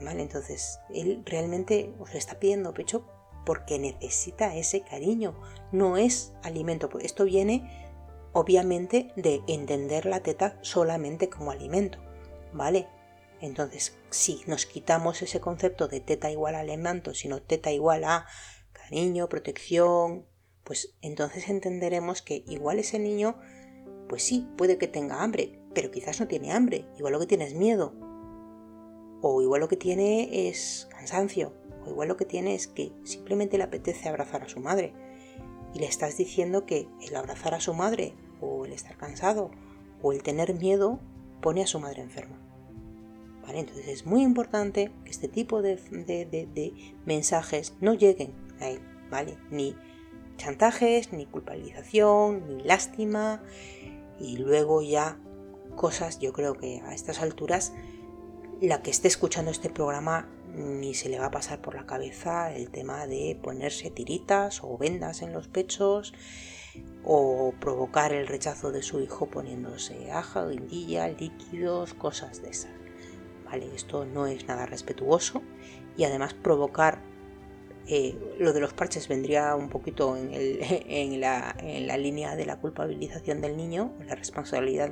¿Vale? 0.01 0.23
Entonces, 0.23 0.81
él 0.93 1.23
realmente 1.27 1.95
os 2.01 2.15
está 2.15 2.41
pidiendo 2.41 2.73
pecho 2.73 3.07
porque 3.45 3.79
necesita 3.79 4.55
ese 4.57 4.83
cariño, 4.83 5.35
no 5.73 5.97
es 5.97 6.33
alimento. 6.43 6.89
Esto 7.01 7.25
viene 7.25 7.85
obviamente 8.33 9.13
de 9.17 9.43
entender 9.47 10.07
la 10.07 10.21
teta 10.21 10.59
solamente 10.63 11.29
como 11.29 11.51
alimento, 11.51 11.99
¿vale? 12.53 12.89
Entonces, 13.41 13.97
si 14.11 14.43
nos 14.47 14.67
quitamos 14.67 15.23
ese 15.23 15.41
concepto 15.41 15.89
de 15.89 16.01
teta 16.01 16.31
igual 16.31 16.55
a 16.55 16.61
alimento, 16.61 17.15
sino 17.15 17.43
teta 17.43 17.71
igual 17.73 18.05
a 18.05 18.27
cariño, 18.73 19.29
protección, 19.29 20.27
pues 20.65 20.95
entonces 21.03 21.49
entenderemos 21.49 22.23
que 22.23 22.43
igual 22.47 22.79
ese 22.79 22.99
niño, 22.99 23.39
pues 24.09 24.23
sí, 24.23 24.49
puede 24.57 24.79
que 24.79 24.89
tenga 24.89 25.23
hambre, 25.23 25.61
pero 25.75 25.91
quizás 25.91 26.21
no 26.21 26.27
tiene 26.27 26.53
hambre, 26.53 26.87
igual 26.97 27.13
lo 27.13 27.21
que 27.21 27.27
tiene 27.27 27.45
es 27.45 27.55
miedo, 27.55 27.95
o 29.21 29.43
igual 29.43 29.61
lo 29.61 29.69
que 29.69 29.77
tiene 29.77 30.49
es 30.49 30.89
cansancio, 30.91 31.53
o 31.85 31.91
igual 31.91 32.09
lo 32.09 32.17
que 32.17 32.25
tiene 32.25 32.55
es 32.55 32.67
que 32.67 32.93
simplemente 33.05 33.59
le 33.59 33.65
apetece 33.65 34.09
abrazar 34.09 34.43
a 34.43 34.49
su 34.49 34.61
madre. 34.61 34.93
Y 35.75 35.81
le 35.81 35.87
estás 35.87 36.17
diciendo 36.17 36.67
que 36.67 36.89
el 37.07 37.17
abrazar 37.17 37.55
a 37.55 37.61
su 37.61 37.75
madre, 37.75 38.15
o 38.41 38.65
el 38.65 38.73
estar 38.73 38.97
cansado, 38.97 39.51
o 40.03 40.13
el 40.13 40.23
tener 40.23 40.55
miedo, 40.55 41.01
pone 41.41 41.63
a 41.63 41.67
su 41.67 41.81
madre 41.81 42.03
enferma. 42.03 42.39
¿Vale? 43.43 43.61
Entonces 43.61 43.89
es 43.89 44.07
muy 44.07 44.23
importante 44.23 44.91
que 45.05 45.11
este 45.11 45.29
tipo 45.29 45.63
de, 45.63 45.77
de 45.77 46.95
mensajes 47.05 47.75
no 47.81 47.93
lleguen 47.93 48.33
a 48.61 48.69
él, 48.69 48.81
¿vale? 49.11 49.37
Ni 49.51 49.77
chantajes, 50.37 51.13
ni 51.13 51.27
culpabilización, 51.27 52.49
ni 52.49 52.63
lástima, 52.63 53.43
y 54.19 54.37
luego 54.39 54.83
ya 54.83 55.19
cosas, 55.77 56.19
yo 56.19 56.33
creo 56.33 56.55
que 56.55 56.81
a 56.81 56.95
estas 56.95 57.21
alturas 57.21 57.73
la 58.61 58.83
que 58.83 58.91
esté 58.91 59.09
escuchando 59.09 59.51
este 59.51 59.71
programa 59.71 60.29
ni 60.55 60.95
se 60.95 61.09
le 61.09 61.19
va 61.19 61.27
a 61.27 61.31
pasar 61.31 61.61
por 61.61 61.75
la 61.75 61.87
cabeza 61.87 62.55
el 62.55 62.71
tema 62.71 63.07
de 63.07 63.39
ponerse 63.43 63.91
tiritas 63.91 64.63
o 64.63 64.79
vendas 64.79 65.23
en 65.23 65.33
los 65.33 65.49
pechos 65.49 66.15
o 67.05 67.53
provocar 67.61 68.13
el 68.13 68.27
rechazo 68.27 68.73
de 68.73 68.83
su 68.83 69.01
hijo 69.01 69.27
poniéndose 69.27 70.11
aja, 70.11 70.47
guindilla, 70.47 71.09
líquidos, 71.09 71.95
cosas 71.95 72.43
de 72.43 72.51
esas. 72.51 72.73
Vale, 73.45 73.75
esto 73.75 74.05
no 74.05 74.27
es 74.27 74.47
nada 74.47 74.67
respetuoso 74.67 75.43
y 75.97 76.05
además 76.05 76.35
provocar 76.35 77.03
eh, 77.87 78.17
lo 78.39 78.55
de 78.55 78.61
los 78.61 78.73
parches 78.73 79.09
vendría 79.09 79.55
un 79.55 79.69
poquito 79.69 80.17
en, 80.17 80.31
la, 81.21 81.55
en, 81.59 81.87
la, 81.87 81.97
línea 81.99 82.35
de 82.35 82.47
la 82.47 82.59
culpabilización 82.59 83.41
del 83.41 83.57
niño, 83.57 83.93
la 84.07 84.15
responsabilidad, 84.15 84.91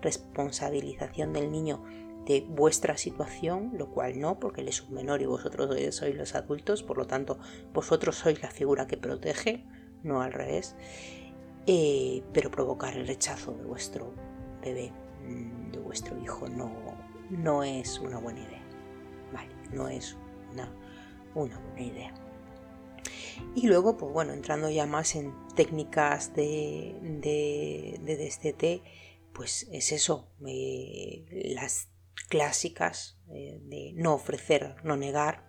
responsabilización 0.00 1.32
del 1.32 1.52
niño 1.52 1.84
de 2.26 2.44
vuestra 2.48 2.96
situación, 2.96 3.72
lo 3.76 3.90
cual 3.90 4.20
no, 4.20 4.38
porque 4.38 4.60
él 4.60 4.68
es 4.68 4.82
un 4.82 4.94
menor 4.94 5.22
y 5.22 5.26
vosotros 5.26 5.74
sois 5.94 6.14
los 6.14 6.34
adultos, 6.34 6.82
por 6.82 6.98
lo 6.98 7.06
tanto 7.06 7.38
vosotros 7.72 8.16
sois 8.16 8.42
la 8.42 8.50
figura 8.50 8.86
que 8.86 8.96
protege, 8.96 9.64
no 10.02 10.22
al 10.22 10.32
revés, 10.32 10.76
eh, 11.66 12.22
pero 12.32 12.50
provocar 12.50 12.96
el 12.96 13.06
rechazo 13.06 13.52
de 13.52 13.64
vuestro 13.64 14.14
bebé, 14.62 14.92
mm, 15.26 15.72
de 15.72 15.78
vuestro 15.78 16.18
hijo, 16.22 16.48
no, 16.48 16.70
no 17.30 17.64
es 17.64 17.98
una 17.98 18.18
buena 18.18 18.40
idea. 18.40 18.62
Vale, 19.32 19.54
no 19.72 19.88
es 19.88 20.16
una 20.52 20.70
una 21.34 21.58
buena 21.58 21.82
idea. 21.82 22.14
Y 23.54 23.66
luego, 23.66 23.96
pues 23.96 24.12
bueno, 24.12 24.32
entrando 24.32 24.70
ya 24.70 24.86
más 24.86 25.14
en 25.16 25.32
técnicas 25.54 26.34
de, 26.34 26.96
de, 27.02 27.98
de 28.02 28.16
DST, 28.16 28.84
pues 29.32 29.68
es 29.72 29.92
eso, 29.92 30.28
eh, 30.46 31.52
las 31.54 31.88
clásicas 32.30 33.18
eh, 33.28 33.60
de 33.64 33.92
no 33.94 34.14
ofrecer, 34.14 34.76
no 34.82 34.96
negar. 34.96 35.44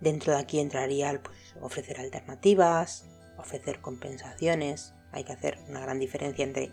Dentro 0.00 0.32
de 0.32 0.40
aquí 0.40 0.58
entraría 0.58 1.22
pues, 1.22 1.54
ofrecer 1.60 2.00
alternativas, 2.00 3.06
ofrecer 3.38 3.80
compensaciones. 3.80 4.94
Hay 5.12 5.22
que 5.22 5.32
hacer 5.32 5.58
una 5.68 5.80
gran 5.80 6.00
diferencia 6.00 6.44
entre 6.44 6.72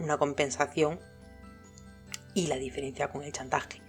una 0.00 0.18
compensación 0.18 0.98
y 2.34 2.48
la 2.48 2.56
diferencia 2.56 3.12
con 3.12 3.22
el 3.22 3.30
chantaje. 3.30 3.80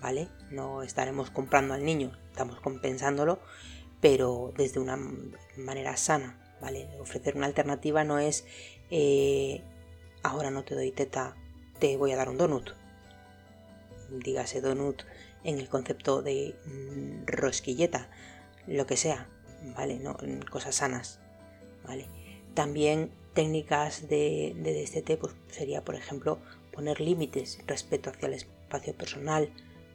¿vale? 0.00 0.28
No 0.50 0.82
estaremos 0.82 1.30
comprando 1.30 1.74
al 1.74 1.84
niño, 1.84 2.12
estamos 2.30 2.60
compensándolo, 2.60 3.40
pero 4.00 4.52
desde 4.56 4.80
una 4.80 4.98
manera 5.56 5.96
sana, 5.96 6.38
¿vale? 6.60 6.88
Ofrecer 7.00 7.36
una 7.36 7.46
alternativa 7.46 8.04
no 8.04 8.18
es 8.18 8.44
eh, 8.90 9.62
ahora 10.22 10.50
no 10.50 10.64
te 10.64 10.74
doy 10.74 10.90
teta, 10.90 11.36
te 11.78 11.96
voy 11.96 12.12
a 12.12 12.16
dar 12.16 12.28
un 12.28 12.38
donut. 12.38 12.70
Dígase 14.10 14.60
donut 14.60 15.02
en 15.44 15.58
el 15.58 15.68
concepto 15.68 16.22
de 16.22 16.54
mm, 16.66 17.26
rosquilleta, 17.26 18.10
lo 18.66 18.86
que 18.86 18.96
sea, 18.96 19.28
¿vale? 19.76 19.98
No, 19.98 20.16
cosas 20.50 20.76
sanas, 20.76 21.20
¿vale? 21.84 22.06
También 22.54 23.10
técnicas 23.34 24.08
de, 24.08 24.54
de 24.56 24.82
DST 24.82 25.18
pues 25.18 25.34
sería, 25.48 25.84
por 25.84 25.94
ejemplo, 25.94 26.38
poner 26.72 27.00
límites 27.00 27.58
respecto 27.66 28.10
hacia 28.10 28.28
el 28.28 28.34
espacio 28.34 28.94
personal, 28.94 29.52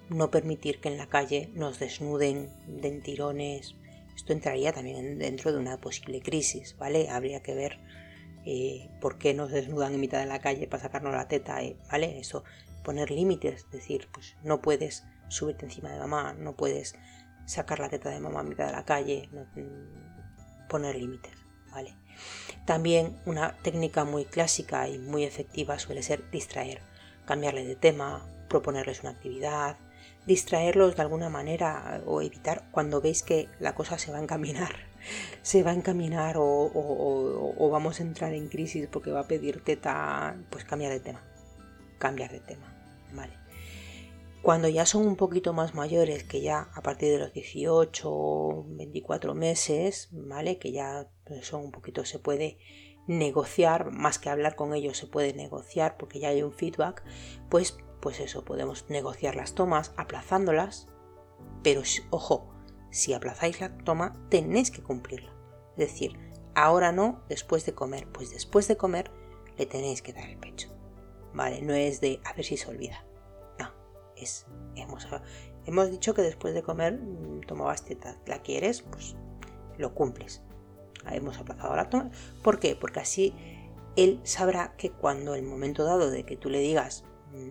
no 0.09 0.31
permitir 0.31 0.79
que 0.79 0.89
en 0.89 0.97
la 0.97 1.07
calle 1.07 1.49
nos 1.53 1.79
desnuden 1.79 2.49
den 2.67 3.01
tirones. 3.01 3.75
Esto 4.15 4.33
entraría 4.33 4.71
también 4.71 5.19
dentro 5.19 5.51
de 5.51 5.59
una 5.59 5.81
posible 5.81 6.21
crisis, 6.21 6.75
¿vale? 6.77 7.09
Habría 7.09 7.41
que 7.41 7.53
ver 7.53 7.79
eh, 8.45 8.89
por 9.01 9.17
qué 9.17 9.33
nos 9.33 9.51
desnudan 9.51 9.93
en 9.93 9.99
mitad 9.99 10.19
de 10.19 10.27
la 10.27 10.39
calle 10.39 10.67
para 10.67 10.83
sacarnos 10.83 11.13
la 11.13 11.27
teta, 11.27 11.63
eh, 11.63 11.75
¿vale? 11.91 12.19
Eso, 12.19 12.43
poner 12.85 13.11
límites, 13.11 13.69
decir, 13.71 14.07
pues 14.13 14.37
no 14.43 14.61
puedes 14.61 15.03
subirte 15.27 15.65
encima 15.65 15.91
de 15.91 15.99
mamá, 15.99 16.33
no 16.33 16.55
puedes 16.55 16.95
sacar 17.45 17.79
la 17.79 17.89
teta 17.89 18.09
de 18.09 18.21
mamá 18.21 18.41
en 18.41 18.49
mitad 18.49 18.67
de 18.67 18.71
la 18.71 18.85
calle, 18.85 19.29
mm, 19.33 20.67
poner 20.69 20.95
límites, 20.95 21.33
¿vale? 21.71 21.95
También 22.65 23.19
una 23.25 23.57
técnica 23.57 24.05
muy 24.05 24.25
clásica 24.25 24.87
y 24.87 24.97
muy 24.97 25.23
efectiva 25.23 25.77
suele 25.79 26.03
ser 26.03 26.29
distraer, 26.31 26.81
cambiarle 27.25 27.65
de 27.65 27.75
tema, 27.75 28.25
proponerles 28.47 29.01
una 29.01 29.11
actividad, 29.11 29.77
distraerlos 30.25 30.95
de 30.95 31.01
alguna 31.01 31.29
manera 31.29 32.01
o 32.05 32.21
evitar 32.21 32.63
cuando 32.71 33.01
veis 33.01 33.21
que 33.23 33.49
la 33.59 33.75
cosa 33.75 33.97
se 33.97 34.11
va 34.11 34.17
a 34.17 34.21
encaminar, 34.21 34.75
se 35.41 35.63
va 35.63 35.71
a 35.71 35.75
encaminar 35.75 36.35
o, 36.37 37.69
vamos 37.71 37.99
a 37.99 38.03
entrar 38.03 38.33
en 38.33 38.47
crisis 38.47 38.87
porque 38.87 39.11
va 39.11 39.21
a 39.21 39.27
pedir 39.27 39.63
teta, 39.63 40.35
pues 40.49 40.65
cambiar 40.65 40.91
de 40.91 40.99
tema, 40.99 41.21
cambiar 41.99 42.31
de 42.31 42.39
tema, 42.39 42.74
Cuando 44.41 44.67
ya 44.67 44.85
son 44.85 45.07
un 45.07 45.15
poquito 45.15 45.53
más 45.53 45.73
mayores, 45.73 46.23
que 46.23 46.41
ya 46.41 46.69
a 46.73 46.81
partir 46.81 47.11
de 47.11 47.17
los 47.17 47.33
18 47.33 48.65
24 48.67 49.33
meses, 49.33 50.09
¿vale? 50.11 50.59
Que 50.59 50.71
ya 50.71 51.09
son 51.41 51.63
un 51.65 51.71
poquito, 51.71 52.05
se 52.05 52.19
puede 52.19 52.59
negociar, 53.07 53.91
más 53.91 54.19
que 54.19 54.29
hablar 54.29 54.55
con 54.55 54.73
ellos, 54.73 54.97
se 54.97 55.07
puede 55.07 55.33
negociar 55.33 55.97
porque 55.97 56.19
ya 56.19 56.29
hay 56.29 56.43
un 56.43 56.53
feedback, 56.53 57.03
pues 57.49 57.77
pues 58.05 58.19
eso, 58.19 58.45
podemos 58.45 58.85
negociar 58.87 59.35
las 59.35 59.55
tomas 59.55 59.91
aplazándolas, 59.97 60.87
pero 61.63 61.81
ojo, 62.11 62.53
si 62.91 63.13
aplazáis 63.13 63.59
la 63.59 63.75
toma, 63.79 64.13
tenéis 64.29 64.69
que 64.69 64.83
cumplirla. 64.83 65.33
Es 65.71 65.89
decir, 65.89 66.19
ahora 66.53 66.91
no, 66.91 67.23
después 67.29 67.65
de 67.65 67.73
comer, 67.73 68.07
pues 68.11 68.29
después 68.29 68.67
de 68.67 68.77
comer 68.77 69.09
le 69.57 69.65
tenéis 69.65 70.03
que 70.03 70.13
dar 70.13 70.29
el 70.29 70.37
pecho. 70.37 70.74
Vale, 71.35 71.61
no 71.61 71.73
es 71.73 71.99
de 71.99 72.21
a 72.23 72.33
ver 72.33 72.45
si 72.45 72.55
se 72.55 72.69
olvida. 72.69 73.03
No, 73.59 73.69
es, 74.15 74.47
hemos, 74.75 75.05
hemos 75.65 75.91
dicho 75.91 76.13
que 76.13 76.21
después 76.21 76.53
de 76.53 76.63
comer 76.63 76.93
mm, 76.93 77.41
tomabas 77.41 77.83
teta, 77.83 78.17
la 78.25 78.41
quieres, 78.41 78.81
pues 78.81 79.17
lo 79.77 79.93
cumples. 79.93 80.41
Hemos 81.11 81.37
aplazado 81.37 81.75
la 81.75 81.89
toma. 81.89 82.09
¿Por 82.41 82.59
qué? 82.59 82.77
Porque 82.77 83.01
así 83.01 83.35
él 83.97 84.21
sabrá 84.23 84.75
que 84.77 84.91
cuando 84.91 85.35
el 85.35 85.43
momento 85.43 85.83
dado 85.83 86.09
de 86.09 86.25
que 86.25 86.37
tú 86.37 86.49
le 86.49 86.59
digas 86.59 87.03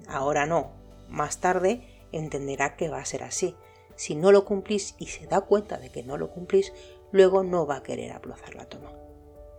ahora 0.09 0.47
no, 0.47 0.73
más 1.09 1.41
tarde 1.41 2.07
entenderá 2.11 2.77
que 2.77 2.89
va 2.89 2.99
a 2.99 3.05
ser 3.05 3.23
así. 3.23 3.55
Si 3.97 4.17
no 4.17 4.33
lo 4.33 4.47
cumplís 4.47 4.97
y 4.99 5.07
se 5.07 5.27
da 5.27 5.43
cuenta 5.43 5.77
de 5.77 5.91
que 5.91 6.03
no 6.03 6.17
lo 6.17 6.31
cumplís, 6.31 6.73
luego 7.13 7.45
no 7.45 7.67
va 7.67 7.77
a 7.77 7.83
querer 7.83 8.13
aplazar 8.13 8.55
la 8.55 8.65
toma. 8.65 8.93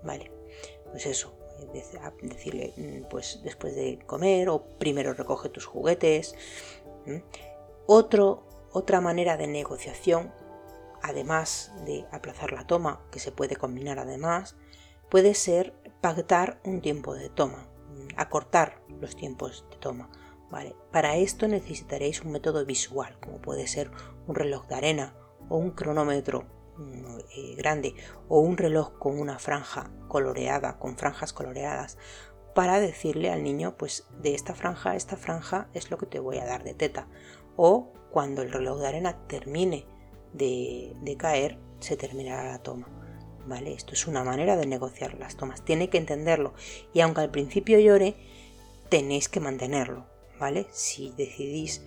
¿Vale? 0.03 0.31
Pues 0.91 1.05
eso, 1.05 1.37
decirle, 2.21 2.73
mm, 2.77 3.09
pues 3.09 3.41
después 3.43 3.75
de 3.75 3.99
comer 4.05 4.49
o 4.49 4.63
primero 4.77 5.13
recoge 5.13 5.49
tus 5.49 5.65
juguetes. 5.65 6.35
Otro, 7.87 8.47
otra 8.71 9.01
manera 9.01 9.37
de 9.37 9.47
negociación, 9.47 10.33
además 11.01 11.71
de 11.85 12.05
aplazar 12.11 12.51
la 12.51 12.65
toma, 12.65 13.05
que 13.11 13.19
se 13.19 13.31
puede 13.31 13.55
combinar 13.55 13.99
además, 13.99 14.55
puede 15.09 15.33
ser 15.35 15.73
pactar 16.01 16.59
un 16.63 16.81
tiempo 16.81 17.13
de 17.13 17.29
toma 17.29 17.69
acortar 18.15 18.81
los 18.99 19.15
tiempos 19.15 19.65
de 19.69 19.77
toma. 19.77 20.09
Vale. 20.49 20.75
Para 20.91 21.17
esto 21.17 21.47
necesitaréis 21.47 22.21
un 22.21 22.31
método 22.31 22.65
visual, 22.65 23.17
como 23.19 23.41
puede 23.41 23.67
ser 23.67 23.91
un 24.27 24.35
reloj 24.35 24.67
de 24.67 24.75
arena 24.75 25.15
o 25.49 25.57
un 25.57 25.71
cronómetro 25.71 26.43
mm, 26.43 26.54
eh, 26.77 27.55
grande 27.55 27.95
o 28.27 28.39
un 28.39 28.57
reloj 28.57 28.97
con 28.97 29.19
una 29.19 29.39
franja 29.39 29.91
coloreada, 30.07 30.77
con 30.77 30.97
franjas 30.97 31.33
coloreadas, 31.33 31.97
para 32.53 32.79
decirle 32.79 33.31
al 33.31 33.43
niño, 33.43 33.75
pues 33.77 34.07
de 34.21 34.33
esta 34.33 34.55
franja 34.55 34.91
a 34.91 34.95
esta 34.95 35.17
franja 35.17 35.69
es 35.73 35.91
lo 35.91 35.97
que 35.97 36.05
te 36.05 36.19
voy 36.19 36.37
a 36.37 36.45
dar 36.45 36.63
de 36.63 36.73
teta. 36.73 37.07
O 37.57 37.91
cuando 38.11 38.41
el 38.41 38.51
reloj 38.51 38.79
de 38.79 38.87
arena 38.87 39.27
termine 39.27 39.85
de, 40.33 41.15
caer, 41.17 41.59
se 41.79 41.97
terminará 41.97 42.49
la 42.49 42.63
toma. 42.63 42.87
¿vale? 43.45 43.73
Esto 43.73 43.93
es 43.93 44.07
una 44.07 44.23
manera 44.23 44.55
de 44.57 44.65
negociar 44.65 45.15
las 45.19 45.35
tomas, 45.35 45.63
tiene 45.63 45.89
que 45.89 45.97
entenderlo 45.97 46.53
y 46.93 47.01
aunque 47.01 47.21
al 47.21 47.29
principio 47.29 47.79
llore, 47.79 48.15
tenéis 48.89 49.29
que 49.29 49.39
mantenerlo, 49.39 50.07
¿vale? 50.39 50.67
Si 50.71 51.11
decidís 51.17 51.83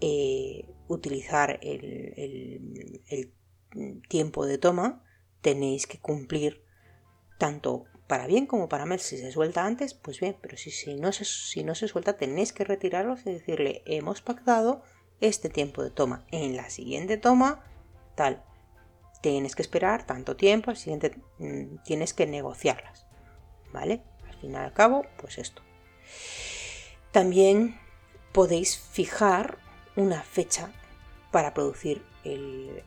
eh, 0.00 0.68
utilizar 0.88 1.58
el, 1.62 3.32
tiempo 4.08 4.46
de 4.46 4.58
toma, 4.58 5.04
tenéis 5.40 5.86
que 5.86 5.98
cumplir 5.98 6.64
tanto 7.38 7.84
para 8.06 8.26
bien 8.26 8.46
como 8.46 8.68
para 8.68 8.86
mal. 8.86 8.98
Si 8.98 9.18
se 9.18 9.30
suelta 9.30 9.64
antes, 9.64 9.94
pues 9.94 10.18
bien, 10.18 10.36
pero 10.40 10.56
si, 10.56 10.94
no, 10.94 11.12
se, 11.12 11.24
si 11.24 11.62
no 11.62 11.74
se 11.74 11.88
suelta, 11.88 12.16
tenéis 12.16 12.52
que 12.52 12.64
retirarlos 12.64 13.20
y 13.26 13.32
decirle, 13.32 13.82
hemos 13.86 14.22
pactado 14.22 14.82
este 15.20 15.48
tiempo 15.48 15.82
de 15.82 15.90
toma. 15.90 16.24
En 16.30 16.56
la 16.56 16.70
siguiente 16.70 17.18
toma, 17.18 17.64
tal, 18.14 18.44
tienes 19.20 19.54
que 19.54 19.62
esperar 19.62 20.06
tanto 20.06 20.36
tiempo, 20.36 20.70
al 20.70 20.76
siguiente 20.76 21.16
mm, 21.38 21.82
tienes 21.84 22.14
que 22.14 22.26
negociarlas. 22.26 23.06
¿Vale? 23.72 24.02
Al 24.26 24.34
fin 24.40 24.52
y 24.52 24.56
al 24.56 24.72
cabo, 24.72 25.04
pues 25.18 25.38
esto. 25.38 25.62
También 27.12 27.78
podéis 28.32 28.78
fijar 28.78 29.58
una 29.96 30.22
fecha 30.22 30.72
para 31.30 31.54
producir 31.54 32.02
el, 32.24 32.82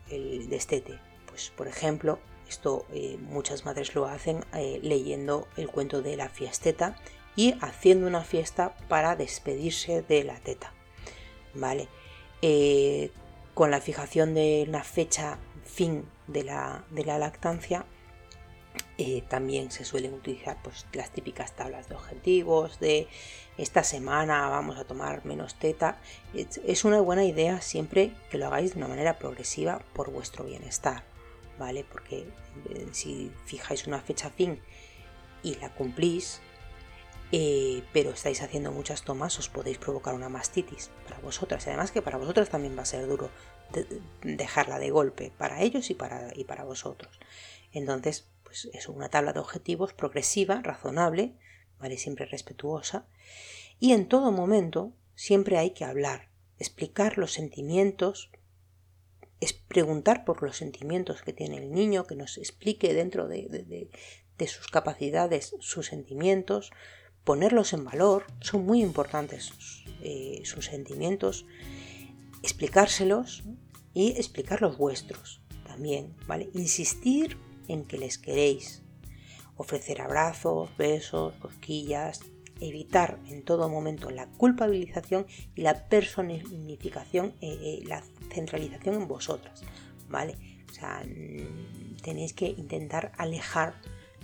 destete. 0.48 0.98
Pues, 1.26 1.52
por 1.56 1.68
ejemplo, 1.68 2.18
esto 2.48 2.84
eh, 2.92 3.18
muchas 3.20 3.64
madres 3.64 3.94
lo 3.94 4.06
hacen 4.06 4.44
eh, 4.54 4.78
leyendo 4.82 5.48
el 5.56 5.68
cuento 5.68 6.02
de 6.02 6.16
la 6.16 6.28
fiesteta 6.28 6.96
y 7.36 7.54
haciendo 7.60 8.06
una 8.06 8.22
fiesta 8.22 8.76
para 8.88 9.16
despedirse 9.16 10.02
de 10.02 10.24
la 10.24 10.38
teta. 10.40 10.72
¿Vale? 11.54 11.88
Eh, 12.42 13.10
con 13.54 13.70
la 13.70 13.80
fijación 13.80 14.34
de 14.34 14.64
una 14.68 14.82
fecha 14.82 15.38
fin 15.64 16.04
de 16.26 16.44
la, 16.44 16.84
lactancia, 16.90 17.84
también 19.28 19.70
se 19.70 19.84
suelen 19.84 20.14
utilizar 20.14 20.58
pues, 20.62 20.86
las 20.92 21.10
típicas 21.10 21.56
tablas 21.56 21.88
de 21.88 21.96
objetivos 21.96 22.78
de 22.78 23.08
esta 23.58 23.82
semana 23.82 24.48
vamos 24.48 24.78
a 24.78 24.84
tomar 24.84 25.24
menos 25.24 25.56
teta. 25.56 25.98
Es 26.34 26.84
una 26.84 27.00
buena 27.00 27.24
idea 27.24 27.60
siempre 27.60 28.12
que 28.30 28.38
lo 28.38 28.46
hagáis 28.46 28.74
de 28.74 28.78
una 28.78 28.88
manera 28.88 29.18
progresiva 29.18 29.80
por 29.92 30.10
vuestro 30.10 30.44
bienestar. 30.44 31.02
¿vale? 31.58 31.84
Porque 31.84 32.26
eh, 32.70 32.86
si 32.92 33.30
fijáis 33.44 33.86
una 33.86 34.00
fecha 34.00 34.30
fin 34.30 34.60
y 35.42 35.54
la 35.56 35.72
cumplís, 35.72 36.40
eh, 37.30 37.82
pero 37.92 38.10
estáis 38.10 38.42
haciendo 38.42 38.72
muchas 38.72 39.02
tomas, 39.02 39.38
os 39.38 39.48
podéis 39.48 39.78
provocar 39.78 40.14
una 40.14 40.28
mastitis 40.28 40.90
para 41.04 41.20
vosotras. 41.20 41.64
Y 41.66 41.70
además 41.70 41.90
que 41.90 42.02
para 42.02 42.18
vosotras 42.18 42.48
también 42.48 42.76
va 42.76 42.82
a 42.82 42.86
ser 42.86 43.06
duro 43.06 43.30
dejarla 44.22 44.78
de 44.78 44.90
golpe, 44.90 45.32
para 45.38 45.62
ellos 45.62 45.88
y 45.90 45.94
para, 45.94 46.30
y 46.34 46.44
para 46.44 46.64
vosotros. 46.64 47.18
Entonces, 47.72 48.26
pues 48.52 48.68
es 48.74 48.86
una 48.86 49.08
tabla 49.08 49.32
de 49.32 49.40
objetivos 49.40 49.94
progresiva, 49.94 50.60
razonable, 50.60 51.38
¿vale? 51.78 51.96
Siempre 51.96 52.26
respetuosa. 52.26 53.06
Y 53.80 53.92
en 53.92 54.08
todo 54.08 54.30
momento 54.30 54.92
siempre 55.14 55.56
hay 55.56 55.70
que 55.70 55.86
hablar, 55.86 56.28
explicar 56.58 57.16
los 57.16 57.32
sentimientos, 57.32 58.30
es 59.40 59.54
preguntar 59.54 60.26
por 60.26 60.42
los 60.42 60.58
sentimientos 60.58 61.22
que 61.22 61.32
tiene 61.32 61.56
el 61.56 61.72
niño, 61.72 62.06
que 62.06 62.14
nos 62.14 62.36
explique 62.36 62.92
dentro 62.92 63.26
de, 63.26 63.88
sus 64.46 64.66
capacidades 64.66 65.56
sus 65.60 65.86
sentimientos, 65.86 66.72
ponerlos 67.24 67.72
en 67.72 67.86
valor, 67.86 68.26
son 68.42 68.66
muy 68.66 68.82
importantes 68.82 69.44
sus, 69.44 69.86
eh, 70.02 70.42
sentimientos, 70.60 71.46
explicárselos 72.42 73.44
y 73.94 74.10
explicar 74.18 74.60
los 74.60 74.76
vuestros 74.76 75.40
también, 75.64 76.14
¿vale? 76.26 76.50
Insistir 76.52 77.38
en 77.68 77.84
que 77.84 77.98
les 77.98 78.18
queréis, 78.18 78.82
ofrecer 79.56 80.00
abrazos, 80.00 80.76
besos, 80.76 81.34
cosquillas, 81.34 82.20
evitar 82.60 83.18
en 83.26 83.42
todo 83.42 83.68
momento 83.68 84.10
la 84.10 84.26
culpabilización 84.26 85.26
y 85.54 85.62
la 85.62 85.88
personificación, 85.88 87.34
eh, 87.40 87.58
eh, 87.60 87.82
la 87.86 88.02
centralización 88.32 88.94
en 88.94 89.08
vosotras, 89.08 89.62
¿vale? 90.08 90.36
O 90.70 90.72
sea, 90.72 91.04
mm, 91.04 91.96
tenéis 92.02 92.32
que 92.32 92.48
intentar 92.48 93.12
alejar 93.16 93.74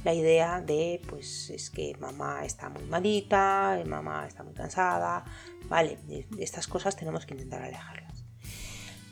la 0.04 0.14
idea 0.14 0.60
de, 0.60 1.00
pues 1.08 1.50
es 1.50 1.70
que 1.70 1.96
mamá 1.98 2.44
está 2.44 2.68
muy 2.68 2.84
malita, 2.84 3.82
mamá 3.86 4.26
está 4.26 4.44
muy 4.44 4.54
cansada, 4.54 5.24
¿vale? 5.68 5.98
Estas 6.38 6.68
cosas 6.68 6.96
tenemos 6.96 7.26
que 7.26 7.34
intentar 7.34 7.62
alejarlas. 7.62 8.24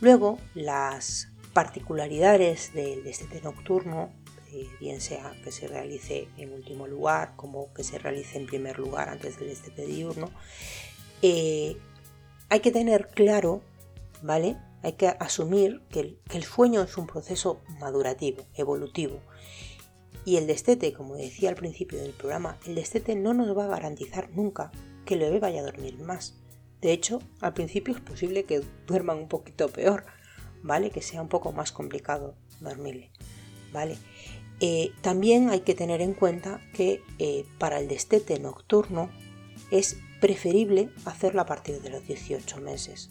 Luego, 0.01 0.39
las 0.55 1.29
particularidades 1.57 2.75
del 2.75 3.03
destete 3.03 3.41
nocturno 3.41 4.13
eh, 4.53 4.69
bien 4.79 5.01
sea 5.01 5.33
que 5.43 5.51
se 5.51 5.67
realice 5.67 6.29
en 6.37 6.53
último 6.53 6.87
lugar 6.87 7.33
como 7.35 7.73
que 7.73 7.83
se 7.83 7.99
realice 7.99 8.37
en 8.37 8.45
primer 8.45 8.79
lugar 8.79 9.09
antes 9.09 9.39
del 9.39 9.49
destete 9.49 9.87
diurno, 9.87 10.31
eh, 11.23 11.79
hay 12.51 12.61
que 12.61 12.71
tener 12.73 13.09
claro, 13.09 13.63
¿vale? 14.21 14.59
Hay 14.83 14.93
que 14.93 15.09
asumir 15.09 15.81
que 15.89 16.19
el, 16.31 16.45
sueño 16.45 16.83
es 16.83 16.99
un 16.99 17.07
proceso 17.07 17.63
madurativo, 17.81 18.45
evolutivo. 18.55 19.21
Y 20.27 20.37
el 20.37 20.47
destete, 20.47 20.93
como 20.93 21.17
decía 21.17 21.49
al 21.49 21.57
principio 21.57 21.99
del 21.99 22.13
programa, 22.13 22.59
el 22.67 22.75
destete 22.75 23.15
no 23.15 23.33
nos 23.33 23.57
va 23.57 23.65
a 23.65 23.69
garantizar 23.69 24.29
nunca 24.29 24.73
que 25.07 25.15
el 25.15 25.21
bebé 25.21 25.41
vaya 25.41 25.63
a 25.63 25.65
dormir 25.65 25.99
más. 26.01 26.35
De 26.83 26.93
hecho, 26.93 27.23
al 27.41 27.55
principio 27.55 27.95
es 27.95 28.01
posible 28.03 28.45
que 28.45 28.61
duerman 28.87 29.17
un 29.17 29.29
poquito 29.29 29.71
peor, 29.71 30.05
¿vale? 30.67 30.91
Que 30.91 31.01
sea 31.01 31.23
un 31.23 31.29
poco 31.29 31.53
más 31.53 31.73
complicado 31.73 32.35
dormirle, 32.61 33.11
¿vale? 33.73 33.97
Eh, 34.61 34.93
también 35.03 35.51
hay 35.51 35.61
que 35.61 35.75
tener 35.75 36.01
en 36.01 36.15
cuenta 36.15 36.61
que 36.75 37.03
eh, 37.19 37.45
para 37.59 37.79
el 37.79 37.89
destete 37.89 38.39
nocturno 38.41 39.11
es 39.71 39.99
preferible 40.21 40.91
hacerlo 41.05 41.43
a 41.43 41.47
partir 41.47 41.81
de 41.83 41.91
los 41.91 42.07
18 42.07 42.61
meses, 42.61 43.11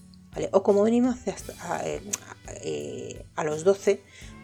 o 0.51 0.63
como 0.63 0.83
mínimo 0.83 1.15
a, 1.61 1.81
eh, 1.85 3.25
a, 3.35 3.43
los 3.43 3.63
12 3.63 4.01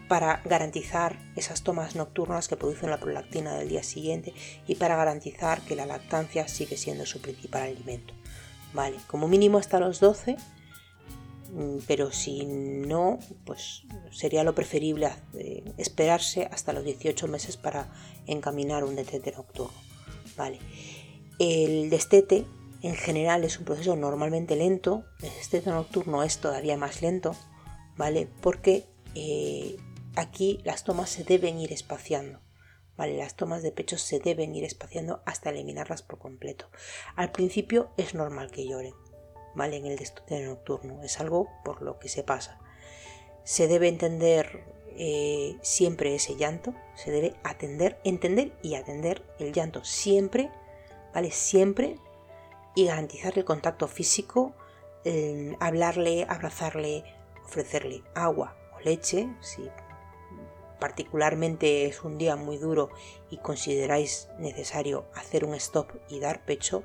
para 0.08 0.40
garantizar 0.44 1.18
esas 1.36 1.62
tomas 1.62 1.96
nocturnas 1.96 2.48
que 2.48 2.56
producen 2.56 2.90
la 2.90 3.00
prolactina 3.00 3.54
del 3.56 3.68
día 3.68 3.82
siguiente 3.82 4.32
y 4.66 4.76
para 4.76 4.96
garantizar 4.96 5.60
que 5.62 5.76
la 5.76 5.86
lactancia 5.86 6.48
sigue 6.48 6.76
siendo 6.76 7.04
su 7.04 7.20
principal 7.20 7.62
alimento. 7.62 8.14
Vale, 8.72 8.96
como 9.06 9.28
mínimo 9.28 9.58
hasta 9.58 9.80
los 9.80 10.00
12 10.00 10.36
Mm, 10.36 10.51
pero 11.86 12.12
si 12.12 12.46
no, 12.46 13.18
pues 13.44 13.82
sería 14.10 14.44
lo 14.44 14.54
preferible 14.54 15.10
eh, 15.34 15.64
esperarse 15.76 16.48
hasta 16.50 16.72
los 16.72 16.84
18 16.84 17.28
meses 17.28 17.56
para 17.56 17.92
encaminar 18.26 18.84
un 18.84 18.96
destete 18.96 19.32
nocturno. 19.32 19.76
Vale. 20.36 20.58
El 21.38 21.90
destete 21.90 22.46
en 22.82 22.94
general 22.96 23.44
es 23.44 23.58
un 23.58 23.64
proceso 23.64 23.96
normalmente 23.96 24.56
lento, 24.56 25.04
el 25.22 25.30
destete 25.30 25.70
nocturno 25.70 26.22
es 26.22 26.38
todavía 26.38 26.76
más 26.76 27.02
lento, 27.02 27.36
¿vale? 27.96 28.28
Porque 28.40 28.86
eh, 29.14 29.76
aquí 30.16 30.60
las 30.64 30.84
tomas 30.84 31.10
se 31.10 31.24
deben 31.24 31.58
ir 31.58 31.72
espaciando. 31.72 32.40
¿Vale? 32.94 33.16
Las 33.16 33.36
tomas 33.36 33.62
de 33.62 33.72
pecho 33.72 33.96
se 33.96 34.20
deben 34.20 34.54
ir 34.54 34.64
espaciando 34.64 35.22
hasta 35.24 35.48
eliminarlas 35.48 36.02
por 36.02 36.18
completo. 36.18 36.68
Al 37.16 37.32
principio 37.32 37.90
es 37.96 38.14
normal 38.14 38.50
que 38.50 38.68
lloren, 38.68 38.92
¿vale? 39.54 39.76
En 39.76 39.86
el 39.86 39.96
destete 39.96 40.40
nocturno. 40.44 41.02
Es 41.02 41.20
algo 41.20 41.48
por 41.64 41.82
lo 41.82 41.98
que 41.98 42.08
se 42.08 42.22
pasa. 42.22 42.58
Se 43.44 43.68
debe 43.68 43.88
entender 43.88 44.64
eh, 44.96 45.56
siempre 45.62 46.14
ese 46.14 46.36
llanto, 46.36 46.74
se 46.94 47.10
debe 47.10 47.34
atender, 47.42 47.98
entender 48.04 48.52
y 48.62 48.74
atender 48.74 49.22
el 49.38 49.52
llanto 49.52 49.84
siempre, 49.84 50.50
¿vale? 51.14 51.30
Siempre 51.30 51.96
y 52.74 52.86
garantizar 52.86 53.36
el 53.38 53.44
contacto 53.44 53.88
físico, 53.88 54.54
hablarle, 55.58 56.26
abrazarle, 56.28 57.04
ofrecerle 57.44 58.02
agua 58.14 58.56
o 58.76 58.80
leche, 58.80 59.28
si 59.40 59.68
particularmente 60.82 61.86
es 61.86 62.02
un 62.02 62.18
día 62.18 62.34
muy 62.34 62.56
duro 62.56 62.90
y 63.30 63.36
consideráis 63.36 64.28
necesario 64.40 65.06
hacer 65.14 65.44
un 65.44 65.54
stop 65.54 65.92
y 66.08 66.18
dar 66.18 66.44
pecho, 66.44 66.82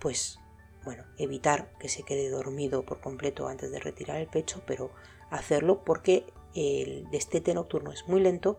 pues 0.00 0.39
bueno, 0.84 1.04
evitar 1.18 1.70
que 1.78 1.88
se 1.88 2.02
quede 2.02 2.30
dormido 2.30 2.84
por 2.84 3.00
completo 3.00 3.48
antes 3.48 3.70
de 3.70 3.80
retirar 3.80 4.16
el 4.18 4.26
pecho, 4.26 4.62
pero 4.66 4.90
hacerlo 5.30 5.84
porque 5.84 6.24
el 6.54 7.08
destete 7.10 7.54
nocturno 7.54 7.92
es 7.92 8.08
muy 8.08 8.20
lento 8.20 8.58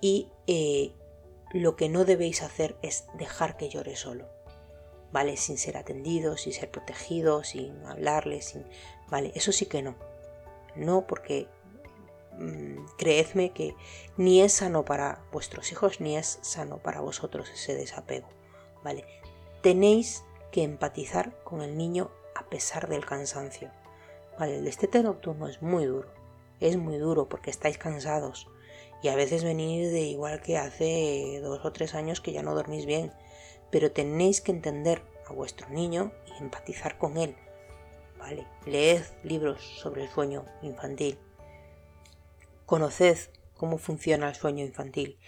y 0.00 0.28
eh, 0.46 0.92
lo 1.52 1.76
que 1.76 1.88
no 1.88 2.04
debéis 2.04 2.42
hacer 2.42 2.76
es 2.82 3.06
dejar 3.18 3.56
que 3.56 3.68
llore 3.68 3.96
solo, 3.96 4.26
¿vale? 5.12 5.36
Sin 5.36 5.58
ser 5.58 5.76
atendido, 5.76 6.36
sin 6.36 6.52
ser 6.52 6.70
protegido, 6.70 7.44
sin 7.44 7.84
hablarle, 7.86 8.42
sin... 8.42 8.64
¿vale? 9.10 9.32
Eso 9.34 9.52
sí 9.52 9.66
que 9.66 9.82
no. 9.82 9.94
No 10.74 11.06
porque 11.06 11.46
mm, 12.38 12.86
creedme 12.96 13.52
que 13.52 13.74
ni 14.16 14.40
es 14.40 14.54
sano 14.54 14.84
para 14.84 15.22
vuestros 15.30 15.70
hijos 15.70 16.00
ni 16.00 16.16
es 16.16 16.38
sano 16.40 16.78
para 16.78 17.00
vosotros 17.00 17.50
ese 17.50 17.74
desapego, 17.74 18.28
¿vale? 18.82 19.04
Tenéis 19.62 20.24
que 20.52 20.62
empatizar 20.62 21.36
con 21.42 21.62
el 21.62 21.76
niño 21.76 22.12
a 22.36 22.46
pesar 22.46 22.88
del 22.88 23.04
cansancio. 23.04 23.70
Vale, 24.38 24.58
el 24.58 24.64
destete 24.64 25.02
nocturno 25.02 25.48
es 25.48 25.60
muy 25.62 25.86
duro, 25.86 26.08
es 26.60 26.76
muy 26.76 26.98
duro 26.98 27.28
porque 27.28 27.50
estáis 27.50 27.78
cansados 27.78 28.48
y 29.02 29.08
a 29.08 29.16
veces 29.16 29.42
venís 29.42 29.90
de 29.90 30.02
igual 30.02 30.40
que 30.40 30.58
hace 30.58 31.40
dos 31.42 31.64
o 31.64 31.72
tres 31.72 31.94
años 31.94 32.20
que 32.20 32.32
ya 32.32 32.42
no 32.42 32.54
dormís 32.54 32.86
bien, 32.86 33.12
pero 33.70 33.90
tenéis 33.90 34.40
que 34.40 34.52
entender 34.52 35.02
a 35.26 35.32
vuestro 35.32 35.68
niño 35.70 36.12
y 36.26 36.42
empatizar 36.42 36.98
con 36.98 37.16
él. 37.16 37.34
Vale, 38.18 38.46
leed 38.66 39.02
libros 39.24 39.60
sobre 39.62 40.04
el 40.04 40.08
sueño 40.08 40.44
infantil. 40.62 41.18
Conoced 42.66 43.18
cómo 43.56 43.78
funciona 43.78 44.28
el 44.28 44.34
sueño 44.36 44.64
infantil. 44.64 45.18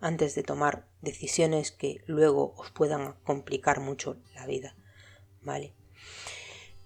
Antes 0.00 0.34
de 0.34 0.42
tomar 0.42 0.88
decisiones 1.02 1.72
que 1.72 2.02
luego 2.06 2.54
os 2.56 2.70
puedan 2.70 3.14
complicar 3.24 3.80
mucho 3.80 4.16
la 4.34 4.46
vida, 4.46 4.74
¿vale? 5.42 5.74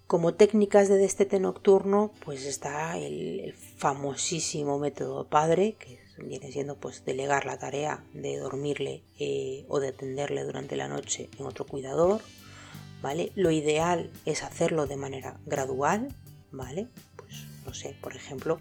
Como 0.05 0.35
técnicas 0.35 0.89
de 0.89 0.97
destete 0.97 1.39
nocturno, 1.39 2.11
pues 2.23 2.45
está 2.45 2.97
el, 2.97 3.55
famosísimo 3.77 4.77
método 4.77 5.27
padre, 5.29 5.75
que 5.79 5.99
viene 6.17 6.51
siendo 6.51 6.77
pues 6.77 7.05
delegar 7.05 7.45
la 7.45 7.57
tarea 7.57 8.03
de 8.13 8.37
dormirle 8.37 9.03
eh, 9.17 9.65
o 9.69 9.79
de 9.79 9.87
atenderle 9.87 10.43
durante 10.43 10.75
la 10.75 10.87
noche 10.87 11.29
en 11.39 11.45
otro 11.45 11.65
cuidador, 11.65 12.21
¿vale? 13.01 13.31
Lo 13.35 13.49
ideal 13.49 14.11
es 14.25 14.43
hacerlo 14.43 14.85
de 14.87 14.97
manera 14.97 15.39
gradual, 15.45 16.13
¿vale? 16.51 16.89
Pues 17.15 17.45
no 17.65 17.73
sé, 17.73 17.95
por 18.01 18.15
ejemplo, 18.15 18.59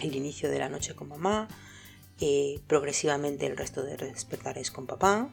el 0.00 0.16
inicio 0.16 0.50
de 0.50 0.58
la 0.58 0.68
noche 0.68 0.94
con 0.94 1.08
mamá, 1.08 1.46
eh, 2.24 2.60
progresivamente 2.68 3.46
el 3.46 3.56
resto 3.56 3.82
de 3.82 3.96
despertares 3.96 4.70
con 4.70 4.86
papá, 4.86 5.28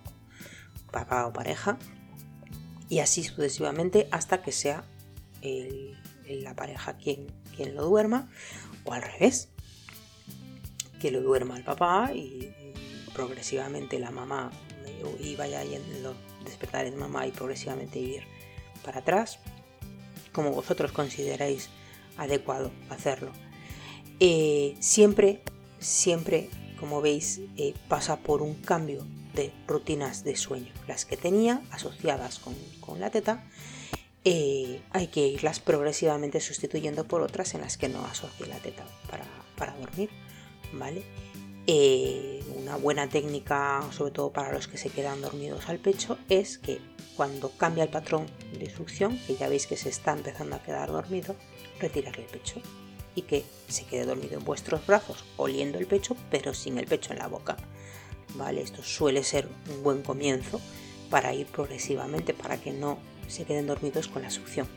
papá 0.91 1.27
o 1.27 1.33
pareja, 1.33 1.77
y 2.89 2.97
así 2.97 3.23
sucesivamente 3.23 4.07
hasta 4.09 4.41
que 4.41 4.51
sea 4.51 4.83
la 6.25 6.55
pareja 6.55 6.97
quien, 6.97 7.27
quien 7.55 7.75
lo 7.75 7.85
duerma, 7.85 8.27
o 8.85 8.93
al 8.93 9.03
revés, 9.03 9.49
que 10.99 11.11
lo 11.11 11.21
duerma 11.21 11.57
el 11.57 11.63
papá 11.63 12.11
y, 12.11 12.55
progresivamente 13.13 13.99
la 13.99 14.09
mamá 14.09 14.49
y 15.19 15.35
vaya 15.35 15.63
yendo 15.63 16.15
despertar 16.43 16.87
en 16.87 16.97
mamá 16.97 17.27
y 17.27 17.31
progresivamente 17.31 17.99
ir 17.99 18.23
para 18.83 19.01
atrás, 19.01 19.37
como 20.33 20.53
vosotros 20.53 20.91
consideráis 20.91 21.69
adecuado 22.17 22.71
hacerlo. 22.89 23.31
Eh, 24.19 24.75
siempre, 24.79 25.43
siempre, 25.77 26.49
como 26.79 27.01
veis, 27.01 27.41
eh, 27.57 27.73
pasa 27.87 28.17
por 28.17 28.41
un 28.41 28.55
cambio 28.55 29.05
de 29.33 29.51
rutinas 29.67 30.23
de 30.23 30.35
sueño. 30.35 30.71
Las 30.87 31.05
que 31.05 31.17
tenía 31.17 31.61
asociadas 31.71 32.39
con, 32.39 32.55
la 32.99 33.11
teta, 33.11 33.43
eh, 34.25 34.81
hay 34.91 35.07
que 35.07 35.27
irlas 35.27 35.59
progresivamente 35.59 36.41
sustituyendo 36.41 37.05
por 37.05 37.21
otras 37.21 37.53
en 37.53 37.61
las 37.61 37.77
que 37.77 37.89
no 37.89 38.03
asocie 38.05 38.47
la 38.47 38.57
teta 38.57 38.85
para, 39.09 39.25
para 39.55 39.75
dormir. 39.77 40.09
¿Vale? 40.73 41.03
Eh, 41.67 42.43
una 42.55 42.77
buena 42.77 43.07
técnica, 43.07 43.87
sobre 43.91 44.11
todo 44.11 44.31
para 44.31 44.51
los 44.51 44.67
que 44.67 44.77
se 44.77 44.89
quedan 44.89 45.21
dormidos 45.21 45.69
al 45.69 45.77
pecho, 45.77 46.17
es 46.27 46.57
que 46.57 46.79
cuando 47.15 47.51
cambia 47.51 47.83
el 47.83 47.89
patrón 47.89 48.25
de 48.57 48.69
succión, 48.69 49.19
que 49.27 49.35
ya 49.35 49.49
veis 49.49 49.67
que 49.67 49.77
se 49.77 49.89
está 49.89 50.13
empezando 50.13 50.55
a 50.55 50.63
quedar 50.63 50.89
dormido, 50.89 51.35
retirarle 51.79 52.23
el 52.23 52.29
pecho 52.29 52.61
que 53.23 53.45
se 53.67 53.85
quede 53.85 54.05
dormido 54.05 54.37
en 54.37 54.45
vuestros 54.45 54.85
brazos, 54.85 55.23
oliendo 55.37 55.77
el 55.77 55.87
pecho, 55.87 56.15
pero 56.31 56.53
sin 56.53 56.77
el 56.77 56.85
pecho 56.85 57.13
en 57.13 57.19
la 57.19 57.27
boca. 57.27 57.57
¿Vale? 58.35 58.61
Esto 58.61 58.83
suele 58.83 59.23
ser 59.23 59.47
un 59.69 59.83
buen 59.83 60.01
comienzo 60.01 60.61
para 61.09 61.33
ir 61.33 61.47
progresivamente, 61.47 62.33
para 62.33 62.57
que 62.61 62.71
no 62.71 62.99
se 63.27 63.45
queden 63.45 63.67
dormidos 63.67 64.07
con 64.07 64.21
la 64.21 64.29
succión. 64.29 64.67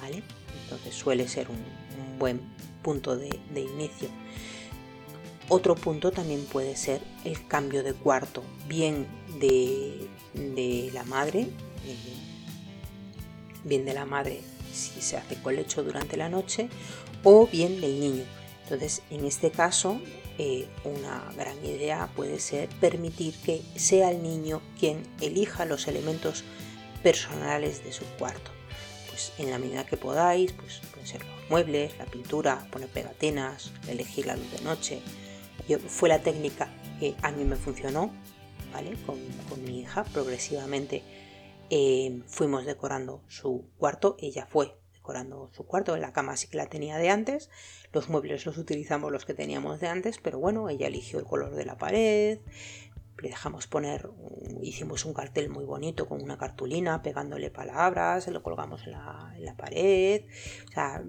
¿Vale? 0.00 0.22
Entonces 0.64 0.94
suele 0.94 1.28
ser 1.28 1.48
un, 1.50 1.82
buen 2.18 2.40
punto 2.82 3.16
de 3.16 3.60
inicio. 3.60 4.08
Otro 5.48 5.74
punto 5.74 6.12
también 6.12 6.44
puede 6.46 6.76
ser 6.76 7.02
el 7.24 7.46
cambio 7.46 7.82
de 7.82 7.94
cuarto, 7.94 8.42
bien 8.68 9.06
de, 9.38 10.08
la 10.94 11.04
madre, 11.04 11.40
eh, 11.40 11.96
bien 13.64 13.84
de 13.84 13.92
la 13.92 14.06
madre 14.06 14.40
si 14.72 15.02
se 15.02 15.16
hace 15.18 15.36
colecho 15.42 15.82
durante 15.82 16.16
la 16.16 16.28
noche, 16.28 16.70
o 17.24 17.46
bien 17.46 17.80
del 17.80 18.00
niño. 18.00 18.24
Entonces, 18.64 19.02
en 19.10 19.24
este 19.24 19.50
caso, 19.50 20.00
eh, 20.38 20.66
una 20.84 21.30
gran 21.36 21.62
idea 21.64 22.08
puede 22.16 22.40
ser 22.40 22.68
permitir 22.80 23.34
que 23.44 23.62
sea 23.76 24.10
el 24.10 24.22
niño 24.22 24.62
quien 24.78 25.02
elija 25.20 25.66
los 25.66 25.86
elementos 25.88 26.44
personales 27.02 27.84
de 27.84 27.92
su 27.92 28.04
cuarto. 28.18 28.50
Pues 29.08 29.32
en 29.38 29.50
la 29.50 29.58
medida 29.58 29.84
que 29.84 29.96
podáis, 29.96 30.52
pues 30.52 30.80
pueden 30.90 31.06
ser 31.06 31.20
los 31.24 31.50
muebles, 31.50 31.98
la 31.98 32.06
pintura, 32.06 32.66
poner 32.70 32.88
pegatinas, 32.88 33.72
elegir 33.88 34.26
la 34.26 34.36
luz 34.36 34.50
de 34.52 34.62
noche, 34.62 35.02
fue 35.88 36.08
la 36.08 36.20
técnica 36.20 36.68
que 36.98 37.14
a 37.22 37.30
mí 37.30 37.44
me 37.44 37.56
funcionó, 37.56 38.10
¿vale? 38.72 38.96
Con, 39.04 39.18
mi 39.64 39.80
hija 39.80 40.04
progresivamente 40.04 41.02
eh, 41.70 42.22
fuimos 42.26 42.64
decorando 42.64 43.22
su 43.28 43.66
cuarto, 43.78 44.16
ella 44.18 44.46
fue 44.50 44.74
decorando 45.02 45.50
su 45.52 45.66
cuarto, 45.66 45.96
en 45.96 46.00
la 46.00 46.12
cama 46.12 46.36
sí 46.36 46.46
que 46.46 46.56
la 46.56 46.66
tenía 46.66 46.96
de 46.96 47.10
antes, 47.10 47.50
los 47.92 48.08
muebles 48.08 48.46
los 48.46 48.56
utilizamos 48.56 49.10
los 49.10 49.24
que 49.24 49.34
teníamos 49.34 49.80
de 49.80 49.88
antes, 49.88 50.18
pero 50.22 50.38
bueno, 50.38 50.68
ella 50.68 50.86
eligió 50.86 51.18
el 51.18 51.24
color 51.24 51.56
de 51.56 51.64
la 51.64 51.76
pared, 51.76 52.38
le 53.20 53.28
dejamos 53.28 53.66
poner, 53.66 54.08
hicimos 54.62 55.04
un 55.04 55.12
cartel 55.12 55.48
muy 55.48 55.64
bonito 55.64 56.08
con 56.08 56.22
una 56.22 56.38
cartulina 56.38 57.02
pegándole 57.02 57.50
palabras, 57.50 58.28
lo 58.28 58.44
colgamos 58.44 58.86
en 58.86 58.92
la, 58.92 59.56
pared, 59.56 60.22
o 60.68 60.72
sea, 60.72 61.02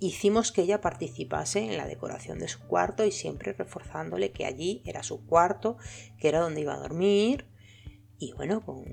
hicimos 0.00 0.52
que 0.52 0.62
ella 0.62 0.80
participase 0.80 1.64
en 1.64 1.76
la 1.76 1.88
decoración 1.88 2.38
de 2.38 2.46
su 2.46 2.60
cuarto 2.60 3.04
y 3.04 3.10
siempre 3.10 3.54
reforzándole 3.54 4.30
que 4.30 4.46
allí 4.46 4.82
era 4.84 5.02
su 5.02 5.26
cuarto, 5.26 5.78
que 6.16 6.28
era 6.28 6.38
donde 6.38 6.60
iba 6.60 6.74
a 6.74 6.78
dormir. 6.78 7.46
Y 8.18 8.32
bueno, 8.34 8.64
con 8.64 8.84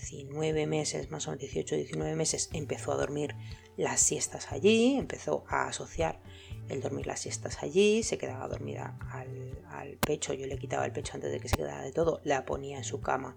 19 0.00 0.66
meses, 0.66 1.10
más 1.10 1.26
o 1.26 1.30
menos 1.30 1.40
18, 1.40 1.76
19 1.76 2.16
meses, 2.16 2.50
empezó 2.52 2.92
a 2.92 2.96
dormir 2.96 3.34
las 3.76 4.00
siestas 4.00 4.52
allí, 4.52 4.96
empezó 4.96 5.44
a 5.48 5.68
asociar 5.68 6.20
el 6.68 6.80
dormir 6.80 7.06
las 7.06 7.20
siestas 7.20 7.62
allí, 7.62 8.02
se 8.02 8.18
quedaba 8.18 8.48
dormida 8.48 8.98
al, 9.10 9.98
pecho, 10.00 10.34
yo 10.34 10.46
le 10.46 10.58
quitaba 10.58 10.84
el 10.84 10.92
pecho 10.92 11.12
antes 11.14 11.30
de 11.30 11.40
que 11.40 11.48
se 11.48 11.56
quedara 11.56 11.82
de 11.82 11.92
todo, 11.92 12.20
la 12.24 12.44
ponía 12.44 12.78
en 12.78 12.84
su 12.84 13.00
cama 13.00 13.36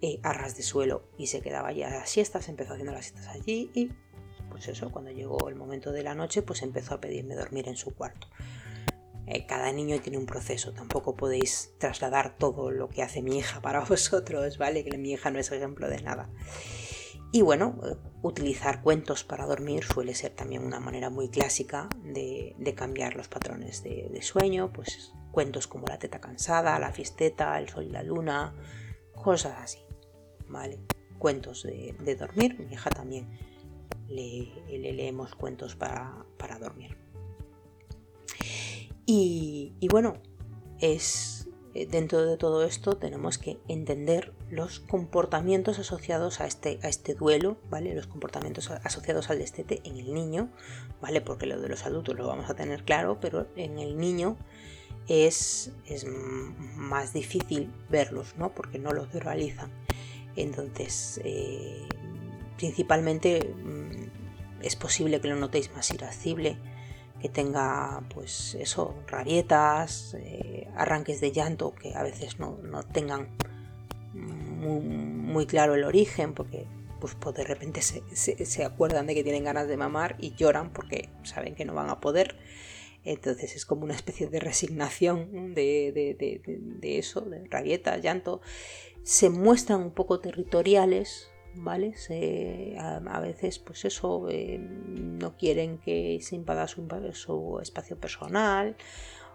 eh, 0.00 0.20
a 0.22 0.32
ras 0.32 0.56
de 0.56 0.62
suelo 0.62 1.08
y 1.18 1.26
se 1.26 1.40
quedaba 1.40 1.72
ya 1.72 1.88
a 1.88 1.98
las 1.98 2.10
siestas, 2.10 2.48
empezó 2.48 2.72
haciendo 2.72 2.92
las 2.92 3.06
siestas 3.06 3.28
allí 3.28 3.70
y 3.74 3.90
pues 4.50 4.68
eso, 4.68 4.90
cuando 4.90 5.10
llegó 5.10 5.48
el 5.48 5.54
momento 5.54 5.92
de 5.92 6.02
la 6.02 6.14
noche, 6.14 6.40
pues 6.42 6.62
empezó 6.62 6.94
a 6.94 7.00
pedirme 7.00 7.34
dormir 7.34 7.68
en 7.68 7.76
su 7.76 7.94
cuarto. 7.94 8.28
Eh, 9.26 9.46
cada 9.46 9.72
niño 9.72 10.00
tiene 10.00 10.18
un 10.18 10.26
proceso, 10.26 10.72
tampoco 10.72 11.16
podéis 11.16 11.72
trasladar 11.78 12.36
todo 12.38 12.70
lo 12.70 12.88
que 12.88 13.02
hace 13.02 13.22
mi 13.22 13.38
hija 13.38 13.60
para 13.60 13.80
vosotros, 13.84 14.58
¿vale? 14.58 14.84
Que 14.84 14.98
mi 14.98 15.12
hija 15.12 15.30
no 15.30 15.38
es 15.38 15.50
ejemplo 15.50 15.88
de 15.88 16.00
nada. 16.02 16.30
Y 17.32 17.42
bueno, 17.42 17.78
eh, 17.84 17.96
utilizar 18.22 18.82
cuentos 18.82 19.24
para 19.24 19.46
dormir 19.46 19.84
suele 19.84 20.14
ser 20.14 20.32
también 20.32 20.64
una 20.64 20.80
manera 20.80 21.10
muy 21.10 21.28
clásica 21.28 21.88
de, 22.02 22.54
cambiar 22.76 23.14
los 23.16 23.28
patrones 23.28 23.82
de, 23.82 24.22
sueño, 24.22 24.72
pues 24.72 25.12
cuentos 25.32 25.66
como 25.66 25.86
La 25.86 25.98
teta 25.98 26.20
cansada, 26.20 26.78
La 26.78 26.92
fiesteta, 26.92 27.58
El 27.58 27.68
sol 27.68 27.84
y 27.84 27.90
la 27.90 28.02
luna, 28.02 28.54
cosas 29.14 29.56
así, 29.58 29.80
¿vale? 30.48 30.78
Cuentos 31.18 31.64
de, 31.64 32.16
dormir, 32.16 32.58
mi 32.58 32.72
hija 32.72 32.90
también 32.90 33.28
le, 34.08 34.52
leemos 34.68 35.34
cuentos 35.34 35.74
para, 35.74 36.24
dormir. 36.60 36.96
Y, 39.06 39.72
bueno, 39.88 40.14
es 40.80 41.48
eh, 41.74 41.86
dentro 41.86 42.26
de 42.26 42.36
todo 42.36 42.64
esto 42.64 42.96
tenemos 42.96 43.38
que 43.38 43.58
entender 43.68 44.32
los 44.50 44.80
comportamientos 44.80 45.78
asociados 45.78 46.40
a 46.40 46.46
este, 46.46 46.80
a 46.82 46.88
este 46.88 47.14
duelo, 47.14 47.56
¿vale? 47.70 47.94
Los 47.94 48.08
comportamientos 48.08 48.70
asociados 48.70 49.30
al 49.30 49.38
destete 49.38 49.80
en 49.84 49.96
el 49.96 50.12
niño, 50.12 50.50
¿vale? 51.00 51.20
Porque 51.20 51.46
lo 51.46 51.60
de 51.60 51.68
los 51.68 51.86
adultos 51.86 52.16
lo 52.16 52.26
vamos 52.26 52.50
a 52.50 52.54
tener 52.54 52.84
claro, 52.84 53.18
pero 53.20 53.46
en 53.54 53.78
el 53.78 53.96
niño 53.96 54.36
es, 55.06 55.72
es 55.86 56.04
más 56.04 57.12
difícil 57.12 57.70
verlos, 57.88 58.34
¿no? 58.36 58.52
Porque 58.54 58.80
no 58.80 58.92
los 58.92 59.12
verbalizan. 59.12 59.70
Entonces, 60.34 61.20
eh, 61.24 61.86
principalmente 62.56 63.54
mm, 63.54 64.64
es 64.64 64.76
posible 64.76 65.20
que 65.20 65.28
lo 65.28 65.36
notéis 65.36 65.72
más 65.72 65.90
irascible, 65.92 66.58
que 67.20 67.28
tenga 67.28 68.02
pues 68.14 68.54
eso, 68.54 68.94
rabietas, 69.06 70.14
eh, 70.14 70.68
arranques 70.76 71.20
de 71.20 71.32
llanto 71.32 71.74
que 71.74 71.94
a 71.94 72.02
veces 72.02 72.38
no, 72.38 72.56
tengan 72.92 73.28
muy, 74.12 75.46
claro 75.46 75.74
el 75.74 75.84
origen 75.84 76.32
porque 76.34 76.66
pues, 77.00 77.14
pues 77.14 77.36
de 77.36 77.44
repente 77.44 77.82
se, 77.82 78.64
acuerdan 78.64 79.06
de 79.06 79.14
que 79.14 79.22
tienen 79.22 79.44
ganas 79.44 79.68
de 79.68 79.76
mamar 79.76 80.16
y 80.18 80.34
lloran 80.34 80.72
porque 80.72 81.10
saben 81.22 81.54
que 81.54 81.64
no 81.64 81.74
van 81.74 81.90
a 81.90 82.00
poder. 82.00 82.36
Entonces 83.04 83.54
es 83.54 83.64
como 83.64 83.84
una 83.84 83.94
especie 83.94 84.26
de 84.26 84.40
resignación 84.40 85.54
de, 85.54 86.16
de 86.80 86.98
eso, 86.98 87.20
de 87.20 87.46
rabietas, 87.46 88.02
llanto. 88.02 88.40
Se 89.04 89.30
muestran 89.30 89.80
un 89.80 89.92
poco 89.92 90.18
territoriales, 90.18 91.30
¿vale? 91.56 91.94
a, 92.78 93.20
veces, 93.20 93.58
pues 93.58 93.84
eso, 93.84 94.28
eh, 94.28 94.58
no 94.58 95.36
quieren 95.36 95.78
que 95.78 96.18
se 96.22 96.36
invada 96.36 96.66
su, 96.68 97.58
espacio 97.60 97.98
personal 97.98 98.76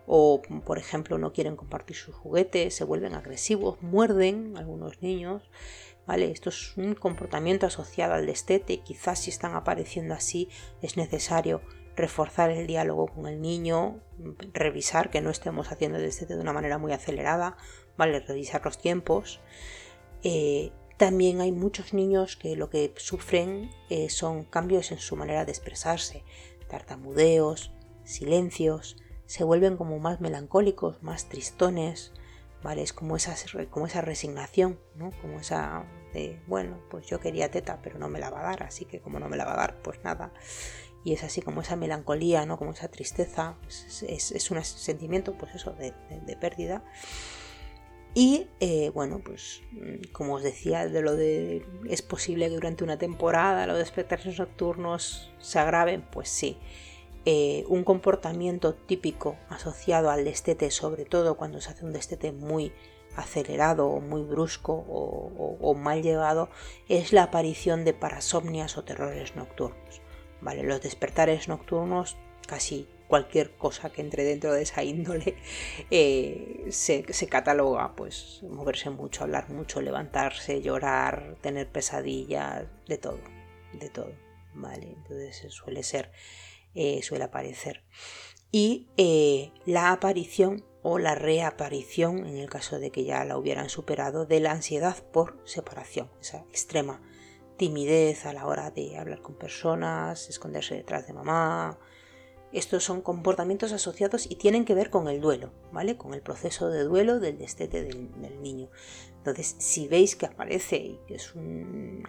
o, 0.08 0.42
por 0.66 0.78
ejemplo, 0.78 1.18
no 1.18 1.34
quieren 1.34 1.56
compartir 1.56 1.96
sus 1.96 2.16
juguetes, 2.16 2.76
se 2.76 2.84
vuelven 2.84 3.14
agresivos, 3.14 3.82
muerden 3.82 4.58
algunos 4.58 5.02
niños, 5.02 5.44
¿vale? 6.08 6.32
Esto 6.32 6.50
es 6.50 6.76
un 6.78 6.96
comportamiento 6.96 7.68
asociado 7.68 8.14
al 8.14 8.26
destete, 8.26 8.80
quizás 8.80 9.20
si 9.20 9.30
están 9.30 9.56
apareciendo 9.56 10.14
así 10.14 10.50
es 10.82 10.98
necesario 10.98 11.62
reforzar 11.96 12.50
el 12.50 12.68
diálogo 12.68 13.08
con 13.08 13.28
el 13.28 13.42
niño, 13.42 14.00
revisar 14.54 15.10
que 15.10 15.22
no 15.22 15.30
estemos 15.30 15.72
haciendo 15.72 15.98
el 15.98 16.06
destete 16.06 16.36
de 16.36 16.42
una 16.42 16.54
manera 16.54 16.78
muy 16.78 16.94
acelerada, 16.94 17.58
¿vale? 17.98 18.20
Revisar 18.22 18.64
los 18.66 18.78
tiempos. 18.78 19.40
Eh, 20.24 20.72
también 21.02 21.41
hay 21.41 21.52
muchos 21.52 21.95
niños 21.95 22.36
que 22.36 22.56
lo 22.56 22.70
que 22.70 22.93
sufren 22.97 23.72
eh, 23.89 24.12
son 24.12 24.43
cambios 24.43 24.91
en 24.91 24.99
su 24.99 25.16
manera 25.16 25.45
de 25.45 25.52
expresarse, 25.52 26.24
tartamudeos, 26.70 27.72
silencios, 28.04 28.97
se 29.26 29.43
vuelven 29.43 29.78
como 29.78 29.97
más 29.97 30.22
melancólicos, 30.22 31.02
más 31.02 31.28
tristones, 31.28 32.14
¿vale? 32.62 32.84
Es 32.84 32.93
como 32.93 33.16
esa, 33.16 33.36
como 33.72 33.88
esa 33.88 34.02
resignación, 34.02 34.80
¿no? 34.93 35.10
Como 35.24 35.39
esa 35.39 35.88
de, 36.14 36.39
bueno, 36.45 36.78
pues 36.91 37.08
yo 37.08 37.20
quería 37.20 37.49
teta, 37.49 37.80
pero 37.82 37.97
no 37.97 38.08
me 38.08 38.20
la 38.20 38.30
va 38.30 38.41
a 38.41 38.43
dar, 38.43 38.62
así 38.62 38.86
que 38.86 39.02
como 39.02 39.20
no 39.20 39.28
me 39.28 39.38
la 39.38 39.45
va 39.45 39.54
a 39.54 39.58
dar, 39.58 39.82
pues 39.82 40.04
nada 40.04 40.32
y 41.04 41.14
es 41.14 41.24
así 41.24 41.41
como 41.41 41.62
esa 41.62 41.76
melancolía, 41.76 42.45
¿no? 42.45 42.60
como 42.60 42.74
esa 42.74 42.89
tristeza, 42.89 43.58
pues 43.64 44.04
es, 44.04 44.52
un 44.52 44.64
sentimiento 44.64 45.36
pues 45.36 45.56
eso, 45.56 45.72
de, 45.72 45.93
pérdida. 46.39 46.84
Y 48.14 48.47
eh, 48.59 48.91
bueno, 48.93 49.22
pues 49.24 49.62
mm, 49.72 50.12
como 50.12 50.36
os 50.36 50.43
decía, 50.43 50.88
de 50.88 51.01
lo 51.01 51.16
de 51.16 51.66
es 51.89 52.01
posible 52.01 52.49
que 52.49 52.55
durante 52.55 52.84
una 52.84 52.97
temporada 52.97 53.68
los 53.68 53.80
espectáculos 53.80 54.39
nocturnos 54.39 55.32
se 55.39 55.59
agraven, 55.59 56.01
pues 56.12 56.30
sí. 56.30 56.57
Eh, 57.24 57.66
un 57.68 57.84
comportamiento 57.84 58.74
típico 58.74 59.38
asociado 59.49 60.09
al 60.09 60.26
destete, 60.26 60.72
sobre 60.72 61.05
todo 61.05 61.38
cuando 61.38 61.62
se 61.62 61.70
hace 61.70 61.86
un 61.86 61.93
destete 61.93 62.32
muy 62.32 62.74
acelerado 63.16 63.88
o 63.88 63.99
muy 63.99 64.24
brusco 64.24 64.74
o 64.74 65.76
mal 65.76 66.01
llevado, 66.01 66.49
es 66.88 67.14
la 67.14 67.24
aparición 67.24 67.86
de 67.86 67.93
parasomnias 67.93 68.78
o 68.78 68.84
terrores 68.84 69.36
nocturnos. 69.36 70.01
¿vale? 70.41 70.64
Los 70.64 70.82
despertares 70.82 71.47
nocturnos, 71.47 72.18
casi 72.47 72.88
cualquier 73.12 73.57
cosa 73.57 73.89
que 73.89 73.99
entre 73.99 74.24
dentro 74.24 74.53
de 74.53 74.62
esa 74.62 74.86
índole 74.86 75.36
eh, 75.91 76.66
se, 76.70 77.03
cataloga, 77.03 77.93
pues 77.93 78.41
moverse 78.43 78.89
mucho, 78.89 79.26
hablar 79.26 79.49
mucho, 79.49 79.82
levantarse, 79.82 80.62
llorar, 80.62 81.36
tener 81.41 81.70
pesadillas, 81.70 82.64
de 82.88 82.97
todo, 82.97 83.20
de 83.74 83.89
todo, 83.89 84.14
¿vale? 84.53 84.95
Entonces 84.95 85.53
suele 85.53 85.84
ser, 85.84 86.14
eh, 86.74 87.01
suele 87.03 87.26
aparecer. 87.26 87.84
Y 88.49 88.88
eh, 88.95 89.51
la 89.66 89.91
aparición 89.91 90.64
o 90.82 90.97
la 90.97 91.14
reaparición, 91.14 92.26
en 92.26 92.38
el 92.38 92.49
caso 92.49 92.80
de 92.80 92.91
que 92.91 93.03
ya 93.03 93.26
la 93.26 93.38
hubieran 93.38 93.68
superado, 93.68 94.26
de 94.26 94.39
la 94.39 94.51
ansiedad 94.51 94.95
por 95.12 95.38
separación, 95.43 96.09
esa 96.22 96.45
extrema 96.49 97.01
timidez 97.57 98.26
a 98.26 98.32
la 98.32 98.47
hora 98.47 98.72
de 98.72 98.97
hablar 98.97 99.22
con 99.22 99.36
personas, 99.36 100.30
esconderse 100.30 100.76
detrás 100.76 101.07
de 101.07 101.14
mamá. 101.14 101.78
Estos 102.54 102.84
son 102.84 103.02
comportamientos 103.02 103.72
asociados 103.72 104.30
y 104.30 104.36
tienen 104.36 104.66
que 104.66 104.76
ver 104.76 104.89
con 104.89 105.08
el 105.08 105.22
duelo, 105.22 105.54
¿vale? 105.72 105.95
Con 105.95 106.14
el 106.14 106.22
proceso 106.22 106.70
de 106.70 106.84
duelo 106.84 107.20
del 107.22 107.38
destete 107.38 107.82
del, 107.82 108.41
niño. 108.41 108.70
Entonces, 109.18 109.56
si 109.60 109.88
veis 109.88 110.18
que 110.18 110.26
aparece 110.26 110.76
y 110.78 110.99
que 111.08 111.16
es 111.16 111.34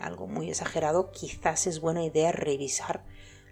algo 0.00 0.26
muy 0.26 0.48
exagerado, 0.48 1.12
quizás 1.12 1.68
es 1.68 1.80
buena 1.80 2.04
idea 2.04 2.32
revisar 2.32 3.04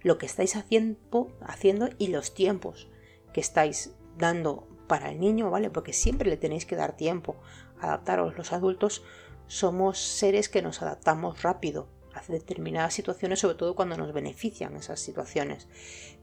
lo 0.03 0.19
que 0.19 0.27
estáis 0.27 0.57
haciendo, 0.57 1.29
haciendo 1.43 1.91
y 1.99 2.09
los 2.09 2.35
tiempos 2.35 2.89
que 3.33 3.41
estáis 3.41 3.95
dando 4.17 4.67
para 4.89 5.13
el 5.13 5.21
niño, 5.21 5.51
¿vale? 5.51 5.71
Porque 5.71 5.93
siempre 5.93 6.29
le 6.29 6.37
tenéis 6.37 6.67
que 6.67 6.75
dar 6.75 6.97
tiempo. 6.97 7.37
Adaptaros 7.81 8.37
los 8.37 8.53
adultos 8.53 9.05
somos 9.47 9.99
seres 10.01 10.49
que 10.49 10.63
nos 10.63 10.83
adaptamos 10.83 11.43
rápido 11.43 12.00
determinadas 12.29 12.95
situaciones, 12.95 13.41
sobre 13.41 13.57
todo 13.57 13.75
cuando 13.75 13.97
nos 13.97 14.13
benefician 14.13 14.77
esas 14.77 15.01
situaciones. 15.01 15.69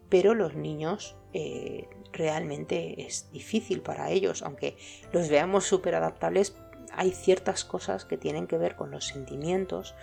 Pero 0.10 0.34
los 0.34 0.56
niños 0.56 1.18
eh, 1.34 1.89
realmente 2.14 3.06
es 3.06 3.30
difícil 3.32 3.82
para 3.82 4.10
ellos, 4.12 4.41
aunque 4.41 4.78
los 5.12 5.30
veamos 5.30 5.66
súper 5.66 5.95
adaptables, 5.95 6.56
hay 6.93 7.12
ciertas 7.12 7.66
cosas 7.66 8.06
que 8.06 8.18
tienen 8.18 8.48
que 8.48 8.58
ver 8.58 8.76
con 8.76 8.91
los 8.91 9.06
sentimientos, 9.08 9.95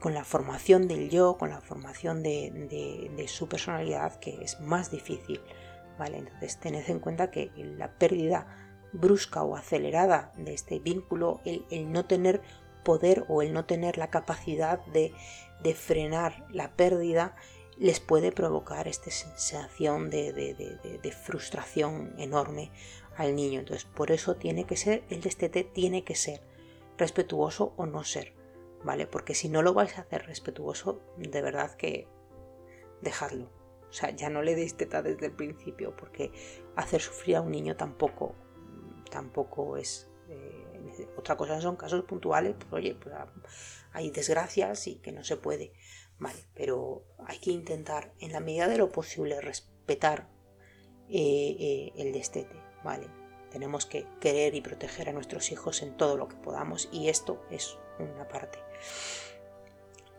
con 0.00 0.14
la 0.14 0.24
formación 0.24 0.88
del 0.88 1.10
yo, 1.10 1.36
con 1.36 1.50
la 1.50 1.60
formación 1.60 2.22
de, 2.22 3.10
de 3.16 3.28
su 3.28 3.48
personalidad, 3.48 4.18
que 4.18 4.42
es 4.42 4.60
más 4.60 4.90
difícil. 4.90 5.40
¿vale? 5.98 6.18
Entonces 6.18 6.58
tened 6.58 6.88
en 6.88 7.00
cuenta 7.00 7.30
que 7.30 7.50
la 7.56 7.92
pérdida 7.92 8.46
brusca 8.92 9.42
o 9.42 9.56
acelerada 9.56 10.32
de 10.36 10.54
este 10.54 10.78
vínculo, 10.78 11.40
el, 11.44 11.92
no 11.92 12.06
tener 12.06 12.40
poder 12.86 13.24
o 13.26 13.42
el 13.42 13.52
no 13.52 13.64
tener 13.64 13.98
la 13.98 14.10
capacidad 14.10 14.78
de, 14.86 15.12
frenar 15.74 16.46
la 16.52 16.76
pérdida, 16.76 17.34
les 17.76 17.98
puede 17.98 18.30
provocar 18.30 18.86
esta 18.86 19.10
sensación 19.10 20.08
de, 20.08 21.16
frustración 21.24 22.14
enorme 22.18 22.70
al 23.16 23.34
niño. 23.34 23.58
Entonces, 23.58 23.84
por 23.84 24.12
eso 24.12 24.36
tiene 24.36 24.64
que 24.64 24.76
ser, 24.76 25.02
el 25.10 25.20
destete 25.20 25.64
tiene 25.64 26.04
que 26.04 26.14
ser 26.14 26.40
respetuoso 26.96 27.72
o 27.76 27.86
no 27.86 28.04
ser, 28.04 28.32
¿vale? 28.84 29.08
Porque 29.08 29.34
si 29.34 29.48
no 29.48 29.62
lo 29.62 29.74
vais 29.74 29.98
a 29.98 30.02
hacer 30.02 30.24
respetuoso, 30.26 31.02
de 31.16 31.42
verdad 31.42 31.74
que 31.74 32.06
dejadlo. 33.02 33.50
O 33.90 33.92
sea, 33.92 34.10
ya 34.10 34.30
no 34.30 34.42
le 34.42 34.54
deis 34.54 34.76
teta 34.76 35.02
desde 35.02 35.26
el 35.26 35.32
principio, 35.32 35.96
porque 35.96 36.30
hacer 36.76 37.00
sufrir 37.00 37.36
a 37.36 37.40
un 37.40 37.50
niño 37.50 37.76
tampoco 37.76 38.36
tampoco 39.10 39.76
es... 39.76 40.08
Eh, 40.28 40.65
otra 41.16 41.36
cosa 41.36 41.60
son 41.60 41.76
casos 41.76 42.04
puntuales, 42.04 42.54
pues 42.58 42.72
oye, 42.72 42.94
pues, 42.94 43.14
ah, 43.14 43.32
hay 43.92 44.10
desgracias 44.10 44.86
y 44.86 44.96
que 44.96 45.12
no 45.12 45.24
se 45.24 45.36
puede, 45.36 45.72
¿vale? 46.18 46.38
Pero 46.54 47.04
hay 47.26 47.38
que 47.38 47.50
intentar, 47.50 48.12
en 48.20 48.32
la 48.32 48.40
medida 48.40 48.68
de 48.68 48.78
lo 48.78 48.90
posible, 48.90 49.40
respetar 49.40 50.28
eh, 51.08 51.56
eh, 51.58 51.92
el 51.96 52.12
destete, 52.12 52.56
¿vale? 52.84 53.08
Tenemos 53.50 53.86
que 53.86 54.06
querer 54.20 54.54
y 54.54 54.60
proteger 54.60 55.08
a 55.08 55.12
nuestros 55.12 55.50
hijos 55.52 55.82
en 55.82 55.96
todo 55.96 56.16
lo 56.16 56.28
que 56.28 56.36
podamos 56.36 56.88
y 56.92 57.08
esto 57.08 57.44
es 57.50 57.78
una 57.98 58.28
parte. 58.28 58.58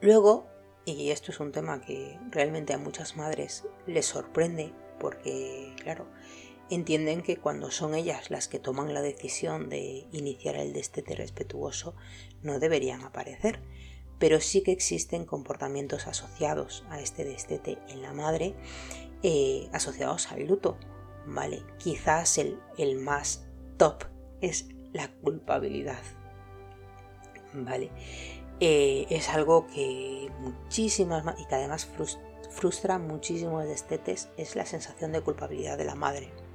Luego, 0.01 0.47
y 0.86 1.11
esto 1.11 1.32
es 1.32 1.39
un 1.39 1.51
tema 1.51 1.82
que 1.82 2.18
realmente 2.32 2.74
a 2.74 2.78
muchas 2.78 3.18
madres 3.18 3.65
les 3.86 4.05
sorprende 4.05 4.74
porque, 4.99 5.76
claro, 5.82 6.07
entienden 6.70 7.22
que 7.22 7.38
cuando 7.38 7.72
son 7.72 7.95
ellas 7.95 8.30
las 8.30 8.47
que 8.47 8.59
toman 8.59 8.93
la 8.93 9.01
decisión 9.01 9.70
de 9.70 10.05
iniciar 10.11 10.55
el 10.55 10.74
destete 10.74 11.15
respetuoso, 11.15 11.95
no 12.41 12.59
deberían 12.59 13.03
aparecer, 13.03 13.61
pero 14.20 14.41
sí 14.41 14.61
que 14.61 14.72
existen 14.72 15.26
comportamientos 15.26 16.07
asociados 16.07 16.84
a 16.89 16.99
este 16.99 17.24
destete 17.24 17.78
en 17.88 18.01
la 18.01 18.13
madre, 18.13 18.55
eh, 19.24 19.70
asociados 19.72 20.32
al 20.32 20.45
luto, 20.45 20.78
¿vale? 21.26 21.63
Quizás 21.78 22.38
el, 22.38 22.59
más 22.99 23.45
top 23.78 24.03
es 24.41 24.68
la 24.93 25.09
culpabilidad, 25.09 26.01
¿vale? 27.53 27.91
Eh, 28.59 29.05
es 29.09 29.30
algo 29.30 29.68
que 29.68 30.32
muchísimas 30.39 31.24
y 31.39 31.45
que 31.45 31.55
además 31.55 31.88
frustra 32.49 32.97
muchísimos 32.97 33.65
destetes 33.65 34.30
es 34.36 34.55
la 34.55 34.65
sensación 34.65 35.11
de 35.11 35.22
culpabilidad 35.22 35.78
de 35.78 35.86
la 35.86 35.93
madre 35.93 36.47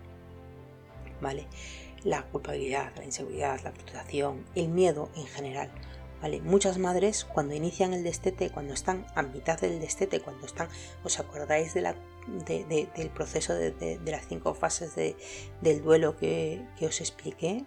La 2.04 2.24
culpabilidad, 2.24 2.92
la 2.96 3.04
inseguridad, 3.04 3.60
la 3.62 3.72
frustración, 3.72 4.44
el 4.54 4.68
miedo 4.68 5.08
en 5.16 5.26
general, 5.26 5.70
¿vale? 6.20 6.40
Muchas 6.40 6.78
madres 6.78 7.24
cuando 7.24 7.54
inician 7.54 7.94
el 7.94 8.02
destete, 8.02 8.50
cuando 8.50 8.74
están 8.74 9.06
a 9.14 9.22
mitad 9.22 9.60
del 9.60 9.80
destete, 9.80 10.20
cuando 10.20 10.46
están, 10.46 10.68
¿os 11.04 11.20
acordáis 11.20 11.74
del 11.74 13.10
proceso 13.14 13.54
de, 13.54 14.00
las 14.04 14.26
cinco 14.26 14.54
fases 14.54 14.94
del 14.96 15.82
duelo 15.82 16.16
que, 16.16 16.64
os 16.80 17.00
expliqué? 17.00 17.64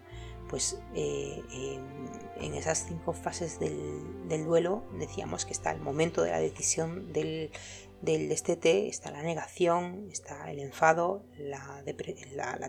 Pues 0.50 0.78
eh, 0.94 1.42
en 2.40 2.54
esas 2.54 2.86
cinco 2.88 3.14
fases 3.14 3.60
del 3.60 4.46
duelo 4.46 4.84
decíamos 5.00 5.46
que 5.46 5.54
está 5.54 5.72
el 5.72 5.82
momento 5.82 6.22
de 6.22 6.32
la 6.32 6.40
decisión 6.40 7.12
del, 7.14 7.52
del 8.02 8.30
destete 8.30 8.88
está 8.88 9.12
la 9.12 9.24
negación, 9.24 10.08
está 10.12 10.52
el 10.52 10.60
enfado, 10.60 11.24
la, 11.38 11.84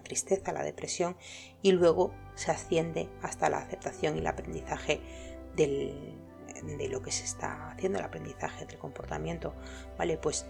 tristeza, 0.03 0.53
la 0.53 0.63
depresión 0.63 1.17
y 1.63 1.73
luego 1.73 2.13
se 2.35 2.51
asciende 2.51 3.09
hasta 3.23 3.51
la 3.51 3.59
aceptación 3.59 4.17
y 4.17 4.21
el 4.21 4.27
aprendizaje 4.27 5.01
de 5.55 6.89
lo 6.91 7.03
que 7.03 7.13
se 7.13 7.25
está 7.25 7.71
haciendo, 7.71 7.99
el 7.99 8.05
aprendizaje 8.05 8.67
del 8.67 8.79
comportamiento. 8.79 9.55
¿Vale? 9.99 10.17
Pues 10.17 10.47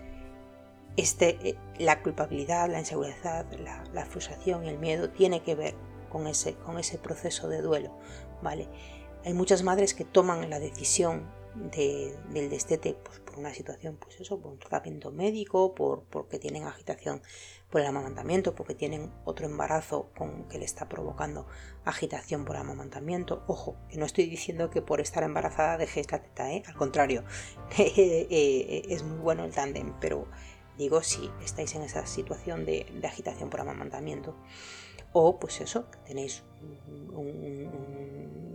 este, 0.97 1.39
eh, 1.49 1.59
la 1.79 2.03
culpabilidad, 2.03 2.71
la 2.71 2.81
inseguridad, 2.81 3.47
la, 3.93 4.07
frustración 4.07 4.65
y 4.65 4.69
el 4.69 4.79
miedo 4.79 5.11
tiene 5.11 5.43
que 5.43 5.55
ver 5.55 5.75
con 6.09 6.27
ese, 6.27 6.55
con 6.55 6.79
ese 6.79 6.99
proceso 6.99 7.49
de 7.49 7.61
duelo. 7.61 7.97
¿vale? 8.43 8.69
Hay 9.25 9.35
muchas 9.35 9.63
madres 9.63 9.95
que 9.95 10.05
toman 10.05 10.49
la 10.49 10.59
decisión 10.59 11.29
del 11.73 12.51
destete 12.51 12.95
pues, 12.95 13.21
por 13.21 13.39
una 13.39 13.53
situación, 13.53 13.97
pues 13.97 14.21
eso, 14.21 14.41
por 14.41 14.53
un 14.53 14.59
tratamiento 14.59 15.11
médico, 15.11 15.75
por, 15.75 16.05
porque 16.05 16.39
tienen 16.39 16.65
agitación 16.65 17.23
por 17.71 17.81
el 17.81 17.87
amamantamiento, 17.87 18.55
porque 18.55 18.75
tienen 18.75 19.13
otro 19.25 19.47
embarazo 19.47 20.11
con 20.17 20.49
que 20.49 20.59
le 20.59 20.65
está 20.65 20.89
provocando 20.89 21.47
agitación 21.85 22.45
por 22.45 22.57
amamantamiento. 22.57 23.43
Ojo, 23.47 23.77
que 23.89 23.99
no 23.99 24.07
estoy 24.07 24.27
diciendo 24.27 24.71
que 24.71 24.83
por 24.83 25.01
estar 25.01 25.23
embarazada 25.23 25.77
dejéis 25.79 26.11
la 26.13 26.23
teta, 26.23 26.53
¿eh? 26.53 26.63
al 26.67 26.75
contrario, 26.75 27.25
eh, 27.79 28.27
eh, 28.31 28.83
es 28.89 29.03
muy 29.03 29.19
bueno 29.19 29.45
el 29.45 29.53
tándem, 29.53 29.95
pero 30.01 30.27
Digo 30.79 31.03
si 31.03 31.31
estáis 31.43 31.75
en 31.75 31.83
esa 31.83 32.05
situación 32.07 32.67
de, 32.67 32.87
agitación 33.05 33.49
por 33.49 33.61
amamantamiento. 33.61 34.35
O 35.13 35.39
pues 35.39 35.61
eso, 35.63 35.87
tenéis 36.05 36.43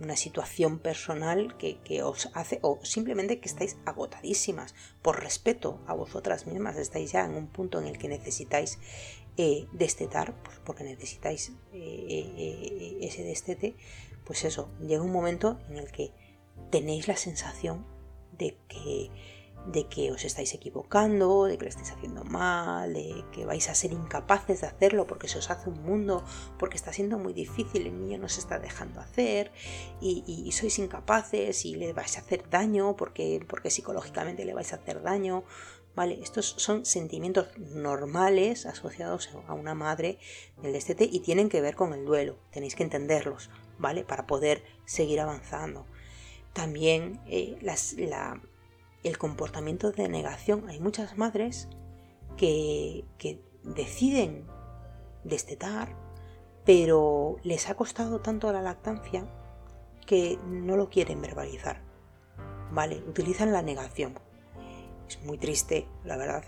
una 0.02 0.16
situación 0.16 0.78
personal 0.78 1.56
que, 1.56 2.02
os 2.02 2.30
hace, 2.34 2.58
o 2.62 2.78
simplemente 2.82 3.40
que 3.40 3.48
estáis 3.48 3.76
agotadísimas. 3.84 4.74
Por 5.02 5.22
respeto 5.22 5.80
a 5.86 5.94
vosotras 5.94 6.46
mismas, 6.46 6.76
estáis 6.76 7.12
ya 7.12 7.24
en 7.24 7.34
un 7.34 7.48
punto 7.48 7.80
en 7.80 7.86
el 7.86 7.98
que 7.98 8.08
necesitáis 8.08 8.78
eh, 9.36 9.66
destetar, 9.72 10.34
pues 10.42 10.58
porque 10.64 10.84
necesitáis 10.84 11.52
eh, 11.72 12.32
eh, 12.36 12.98
ese 13.00 13.22
destete, 13.22 13.76
pues 14.24 14.44
eso, 14.44 14.70
llega 14.80 15.02
un 15.02 15.12
momento 15.12 15.58
en 15.68 15.78
el 15.78 15.90
que 15.90 16.12
tenéis 16.70 17.08
la 17.08 17.16
sensación 17.16 17.86
de 18.32 18.56
que 18.68 19.10
de 19.66 19.86
que 19.86 20.10
os 20.10 20.24
estáis 20.24 20.54
equivocando, 20.54 21.44
de 21.44 21.56
que 21.56 21.64
lo 21.64 21.68
estáis 21.68 21.92
haciendo 21.92 22.24
mal, 22.24 22.92
de 22.94 23.24
que 23.32 23.46
vais 23.46 23.68
a 23.68 23.74
ser 23.74 23.92
incapaces 23.92 24.60
de 24.60 24.66
hacerlo 24.66 25.06
porque 25.06 25.28
se 25.28 25.38
os 25.38 25.50
hace 25.50 25.70
un 25.70 25.82
mundo, 25.82 26.24
porque 26.58 26.76
está 26.76 26.92
siendo 26.92 27.18
muy 27.18 27.32
difícil, 27.32 27.86
el 27.86 27.98
niño 27.98 28.18
no 28.18 28.28
se 28.28 28.40
está 28.40 28.58
dejando 28.58 29.00
hacer 29.00 29.52
y, 30.00 30.50
sois 30.52 30.78
incapaces 30.78 31.64
y 31.64 31.76
le 31.76 31.92
vais 31.92 32.16
a 32.16 32.20
hacer 32.20 32.48
daño 32.50 32.96
porque, 32.96 33.44
porque 33.48 33.70
psicológicamente 33.70 34.44
le 34.44 34.54
vais 34.54 34.72
a 34.72 34.76
hacer 34.76 35.02
daño. 35.02 35.44
Vale, 35.94 36.18
estos 36.22 36.54
son 36.56 36.86
sentimientos 36.86 37.48
normales 37.58 38.64
asociados 38.64 39.28
a 39.46 39.52
una 39.52 39.74
madre 39.74 40.18
del 40.62 40.72
destete 40.72 41.04
y 41.04 41.20
tienen 41.20 41.50
que 41.50 41.60
ver 41.60 41.76
con 41.76 41.92
el 41.92 42.06
duelo, 42.06 42.38
tenéis 42.50 42.74
que 42.74 42.82
entenderlos, 42.82 43.50
¿vale? 43.78 44.02
Para 44.02 44.26
poder 44.26 44.64
seguir 44.86 45.20
avanzando. 45.20 45.86
También 46.54 47.20
eh, 47.26 47.58
las, 47.60 47.92
la, 47.92 48.40
el 49.02 49.18
comportamiento 49.18 49.92
de 49.92 50.08
negación. 50.08 50.68
Hay 50.68 50.80
muchas 50.80 51.16
madres 51.18 51.68
que, 52.36 53.04
deciden 53.64 54.46
destetar, 55.24 55.96
pero 56.64 57.36
les 57.44 57.68
ha 57.68 57.74
costado 57.74 58.20
tanto 58.20 58.52
la 58.52 58.62
lactancia 58.62 59.24
que 60.06 60.38
no 60.46 60.76
lo 60.76 60.88
quieren 60.90 61.20
verbalizar. 61.20 61.82
¿Vale? 62.72 63.02
Utilizan 63.06 63.52
la 63.52 63.62
negación. 63.62 64.18
Es 65.06 65.22
muy 65.22 65.36
triste, 65.36 65.86
la 66.04 66.16
verdad, 66.16 66.42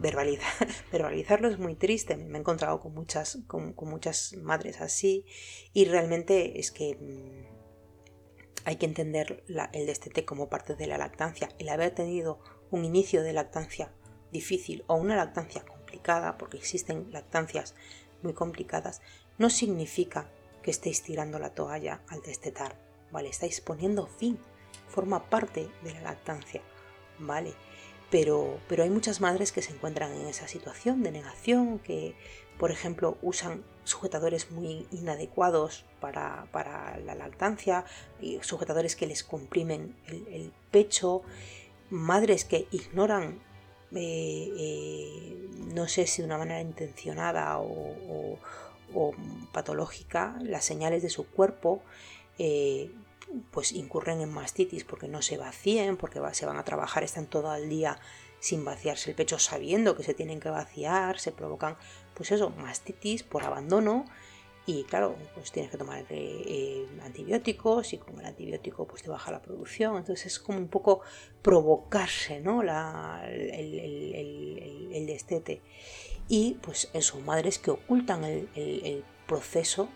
verbalizar, 0.00 0.68
verbalizarlo 0.92 1.48
es 1.48 1.58
muy 1.58 1.76
triste. 1.76 2.16
Me 2.16 2.38
he 2.38 2.40
encontrado 2.40 2.80
con 2.80 2.92
muchas, 2.94 3.38
con 3.46 3.74
muchas 3.82 4.34
madres 4.42 4.80
así 4.80 5.24
y 5.72 5.84
realmente 5.84 6.58
es 6.58 6.72
que 6.72 6.96
mm, 6.96 7.57
hay 8.64 8.76
que 8.76 8.86
entender 8.86 9.44
el 9.72 9.86
destete 9.86 10.24
como 10.24 10.48
parte 10.48 10.74
de 10.74 10.86
la 10.86 10.98
lactancia. 10.98 11.48
El 11.58 11.68
haber 11.68 11.94
tenido 11.94 12.40
un 12.70 12.84
inicio 12.84 13.22
de 13.22 13.32
lactancia 13.32 13.92
difícil 14.30 14.84
o 14.86 14.94
una 14.94 15.16
lactancia 15.16 15.64
complicada, 15.64 16.38
porque 16.38 16.56
existen 16.56 17.10
lactancias 17.12 17.74
muy 18.22 18.34
complicadas, 18.34 19.00
no 19.38 19.50
significa 19.50 20.30
que 20.62 20.70
estéis 20.70 21.02
tirando 21.02 21.38
la 21.38 21.54
toalla 21.54 22.02
al 22.08 22.20
destetar, 22.22 22.76
¿vale? 23.10 23.28
Estáis 23.28 23.60
poniendo 23.60 24.06
fin, 24.06 24.38
forma 24.88 25.30
parte 25.30 25.70
de 25.82 25.92
la 25.94 26.00
lactancia, 26.00 26.62
¿vale? 27.18 27.54
Pero, 28.10 28.58
pero 28.68 28.82
hay 28.82 28.90
muchas 28.90 29.20
madres 29.20 29.52
que 29.52 29.62
se 29.62 29.72
encuentran 29.72 30.12
en 30.12 30.26
esa 30.26 30.48
situación 30.48 31.02
de 31.02 31.12
negación, 31.12 31.78
que 31.78 32.16
por 32.58 32.70
ejemplo 32.70 33.16
usan 33.22 33.64
sujetadores 33.84 34.50
muy 34.50 34.86
inadecuados 34.90 35.84
para, 36.00 36.46
la 37.04 37.14
lactancia, 37.14 37.84
sujetadores 38.42 38.96
que 38.96 39.06
les 39.06 39.24
comprimen 39.24 39.96
el, 40.06 40.52
pecho, 40.70 41.22
madres 41.88 42.44
que 42.44 42.68
ignoran, 42.70 43.40
eh, 43.94 44.52
eh, 44.58 45.48
no 45.74 45.88
sé 45.88 46.06
si 46.06 46.20
de 46.20 46.26
una 46.26 46.36
manera 46.36 46.60
intencionada 46.60 47.58
o, 47.58 48.38
patológica, 49.52 50.36
las 50.42 50.64
señales 50.64 51.02
de 51.02 51.10
su 51.10 51.26
cuerpo, 51.26 51.82
eh, 52.38 52.90
pues 53.50 53.72
incurren 53.72 54.20
en 54.20 54.32
mastitis 54.32 54.84
porque 54.84 55.08
no 55.08 55.22
se 55.22 55.36
vacíen, 55.36 55.96
porque 55.96 56.20
se 56.32 56.46
van 56.46 56.56
a 56.56 56.64
trabajar, 56.64 57.04
están 57.04 57.26
todo 57.26 57.54
el 57.54 57.68
día 57.68 57.98
sin 58.40 58.64
vaciarse 58.64 59.10
el 59.10 59.16
pecho 59.16 59.38
sabiendo 59.38 59.96
que 59.96 60.02
se 60.02 60.14
tienen 60.14 60.40
que 60.40 60.50
vaciar, 60.50 61.18
se 61.18 61.32
provocan 61.32 61.76
pues 62.18 62.32
eso, 62.32 62.50
mastitis 62.50 63.22
por 63.22 63.44
abandono 63.44 64.04
y 64.68 64.84
claro, 64.84 65.16
pues 65.34 65.50
tienes 65.50 65.70
que 65.70 65.78
tomar 65.78 66.04
eh, 66.10 66.86
antibióticos 67.02 67.94
y 67.94 67.96
con 67.96 68.20
el 68.20 68.26
antibiótico 68.26 68.86
pues 68.86 69.02
te 69.02 69.08
baja 69.08 69.30
la 69.30 69.40
producción, 69.40 69.96
entonces 69.96 70.26
es 70.26 70.38
como 70.38 70.58
un 70.58 70.68
poco 70.68 71.00
provocarse, 71.40 72.40
¿no? 72.40 72.62
La, 72.62 73.22
el, 73.26 75.06
destete. 75.06 75.62
Y 76.28 76.58
pues 76.60 76.90
eso, 76.92 77.18
madres 77.20 77.58
que 77.58 77.70
ocultan 77.70 78.24
el, 78.24 79.04
proceso, 79.26 79.88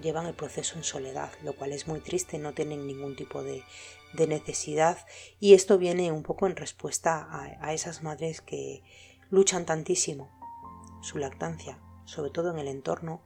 llevan 0.00 0.24
el 0.24 0.34
proceso 0.34 0.78
en 0.78 0.84
soledad, 0.84 1.30
lo 1.42 1.54
cual 1.54 1.72
es 1.72 1.86
muy 1.86 2.00
triste, 2.00 2.38
no 2.38 2.54
tienen 2.54 2.86
ningún 2.86 3.16
tipo 3.16 3.42
de, 3.42 3.64
necesidad 4.14 4.96
y 5.40 5.52
esto 5.52 5.76
viene 5.76 6.10
un 6.10 6.22
poco 6.22 6.46
en 6.46 6.56
respuesta 6.56 7.28
a 7.60 7.74
esas 7.74 8.02
madres 8.02 8.40
que 8.40 8.82
luchan 9.28 9.66
tantísimo 9.66 10.30
su 11.04 11.18
lactancia, 11.18 11.78
sobre 12.04 12.30
todo 12.30 12.50
en 12.50 12.58
el 12.58 12.68
entorno, 12.68 13.22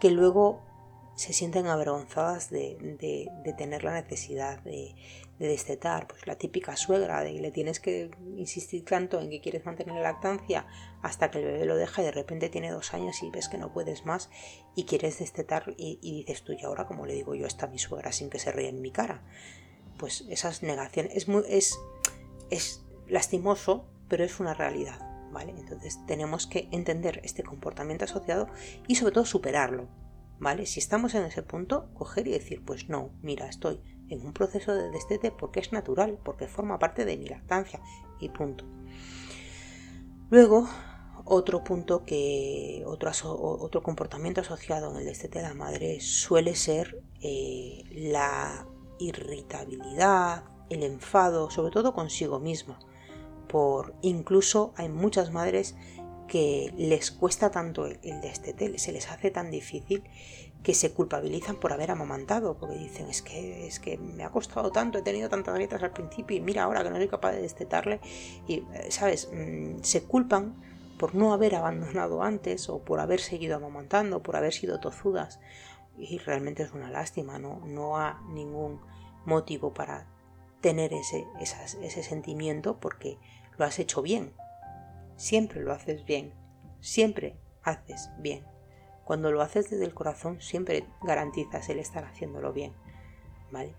que 0.00 0.10
luego 0.10 0.62
se 1.18 1.32
sienten 1.32 1.66
avergonzadas 1.66 2.48
de, 2.48 3.28
tener 3.58 3.82
la 3.82 3.92
necesidad 4.00 4.60
de, 4.60 4.94
destetar. 5.38 6.06
Pues 6.06 6.26
la 6.28 6.36
típica 6.36 6.76
suegra, 6.76 7.22
de 7.22 7.32
que 7.34 7.40
le 7.40 7.50
tienes 7.50 7.80
que 7.80 8.10
insistir 8.36 8.84
tanto 8.84 9.20
en 9.20 9.28
que 9.28 9.40
quieres 9.40 9.66
mantener 9.66 9.96
la 9.96 10.00
lactancia 10.00 10.66
hasta 11.02 11.30
que 11.30 11.38
el 11.40 11.44
bebé 11.44 11.64
lo 11.64 11.76
deja 11.76 12.02
y 12.02 12.04
de 12.04 12.12
repente 12.12 12.48
tiene 12.48 12.70
dos 12.70 12.94
años 12.94 13.20
y 13.22 13.30
ves 13.30 13.48
que 13.48 13.58
no 13.58 13.72
puedes 13.72 14.06
más 14.06 14.30
y 14.76 14.84
quieres 14.84 15.18
destetar 15.18 15.74
y, 15.76 15.98
dices 16.00 16.42
tú, 16.42 16.52
y 16.52 16.64
ahora 16.64 16.86
como 16.86 17.04
le 17.04 17.14
digo 17.14 17.34
yo 17.34 17.44
a 17.44 17.48
esta 17.48 17.66
mi 17.66 17.78
suegra 17.78 18.12
sin 18.12 18.30
que 18.30 18.38
se 18.38 18.52
ríe 18.52 18.68
en 18.68 18.80
mi 18.80 18.92
cara. 18.92 19.22
Pues 19.98 20.24
esas 20.28 20.62
negaciones 20.62 21.16
es, 21.16 21.26
muy, 21.26 21.42
es, 21.48 21.76
es 22.50 22.84
lastimoso, 23.08 23.86
pero 24.08 24.22
es 24.22 24.38
una 24.38 24.54
realidad. 24.54 25.07
Entonces 25.36 25.98
tenemos 26.06 26.46
que 26.46 26.68
entender 26.72 27.20
este 27.22 27.42
comportamiento 27.42 28.04
asociado 28.04 28.48
y 28.86 28.96
sobre 28.96 29.12
todo 29.12 29.24
superarlo, 29.24 29.88
¿vale? 30.38 30.66
Si 30.66 30.80
estamos 30.80 31.14
en 31.14 31.24
ese 31.24 31.42
punto, 31.42 31.90
coger 31.94 32.26
y 32.28 32.32
decir, 32.32 32.64
pues 32.64 32.88
no, 32.88 33.10
mira, 33.22 33.48
estoy 33.48 33.80
en 34.08 34.24
un 34.24 34.32
proceso 34.32 34.74
de 34.74 34.90
destete 34.90 35.30
porque 35.30 35.60
es 35.60 35.72
natural, 35.72 36.18
porque 36.24 36.48
forma 36.48 36.78
parte 36.78 37.04
de 37.04 37.16
mi 37.16 37.26
lactancia 37.26 37.80
y 38.20 38.30
punto. 38.30 38.64
Luego, 40.30 40.68
otro 41.24 41.62
punto 41.62 42.04
que, 42.04 42.82
otro, 42.86 43.10
otro 43.22 43.82
comportamiento 43.82 44.40
asociado 44.40 44.90
en 44.90 44.98
el 44.98 45.04
destete 45.04 45.38
de 45.38 45.48
la 45.48 45.54
madre 45.54 46.00
suele 46.00 46.54
ser 46.54 47.02
eh, 47.20 47.84
la 47.92 48.66
irritabilidad, 48.98 50.44
el 50.70 50.82
enfado, 50.82 51.50
sobre 51.50 51.70
todo 51.70 51.94
consigo 51.94 52.40
misma 52.40 52.78
por 53.48 53.94
incluso 54.02 54.72
hay 54.76 54.88
muchas 54.88 55.32
madres 55.32 55.74
que 56.28 56.72
les 56.76 57.10
cuesta 57.10 57.50
tanto 57.50 57.86
el, 57.86 58.20
destete, 58.20 58.78
se 58.78 58.92
les 58.92 59.10
hace 59.10 59.30
tan 59.30 59.50
difícil 59.50 60.04
que 60.62 60.74
se 60.74 60.92
culpabilizan 60.92 61.56
por 61.56 61.72
haber 61.72 61.90
amamantado, 61.90 62.58
porque 62.58 62.76
dicen 62.76 63.08
es 63.08 63.22
que 63.22 63.66
es 63.66 63.80
que 63.80 63.96
me 63.96 64.24
ha 64.24 64.30
costado 64.30 64.70
tanto, 64.70 64.98
he 64.98 65.02
tenido 65.02 65.28
tantas 65.28 65.54
grietas 65.54 65.82
al 65.82 65.92
principio 65.92 66.36
y 66.36 66.40
mira 66.40 66.64
ahora 66.64 66.82
que 66.82 66.90
no 66.90 66.96
soy 66.96 67.08
capaz 67.08 67.32
de 67.32 67.42
destetarle 67.42 68.00
y 68.46 68.56
eh, 68.74 68.90
sabes, 68.90 69.30
mm, 69.32 69.82
se 69.82 70.02
culpan 70.02 70.54
por 70.98 71.14
no 71.14 71.32
haber 71.32 71.54
abandonado 71.54 72.22
antes 72.22 72.68
o 72.68 72.80
por 72.80 73.00
haber 73.00 73.20
seguido 73.20 73.56
amamantando, 73.56 74.22
por 74.22 74.36
haber 74.36 74.52
sido 74.52 74.80
tozudas 74.80 75.40
y 75.96 76.18
realmente 76.18 76.62
es 76.62 76.72
una 76.72 76.90
lástima, 76.90 77.38
no, 77.38 77.60
no 77.64 77.96
ha 77.96 78.20
ningún 78.28 78.80
motivo 79.24 79.72
para 79.72 80.06
tener 80.60 80.92
ese, 80.92 81.24
ese 81.40 82.02
sentimiento 82.02 82.78
porque 82.78 83.16
lo 83.58 83.64
has 83.64 83.78
hecho 83.78 84.00
bien. 84.00 84.32
Siempre 85.16 85.60
lo 85.60 85.72
haces 85.72 86.04
bien. 86.04 86.32
Siempre 86.80 87.36
haces 87.62 88.10
bien. 88.18 88.46
Cuando 89.04 89.32
lo 89.32 89.42
haces 89.42 89.70
desde 89.70 89.84
el 89.84 89.94
corazón, 89.94 90.40
siempre 90.40 90.86
garantizas 91.02 91.68
el 91.68 91.78
estar 91.78 92.04
haciéndolo 92.04 92.52
bien. 92.52 92.72
¿Vale? 93.50 93.74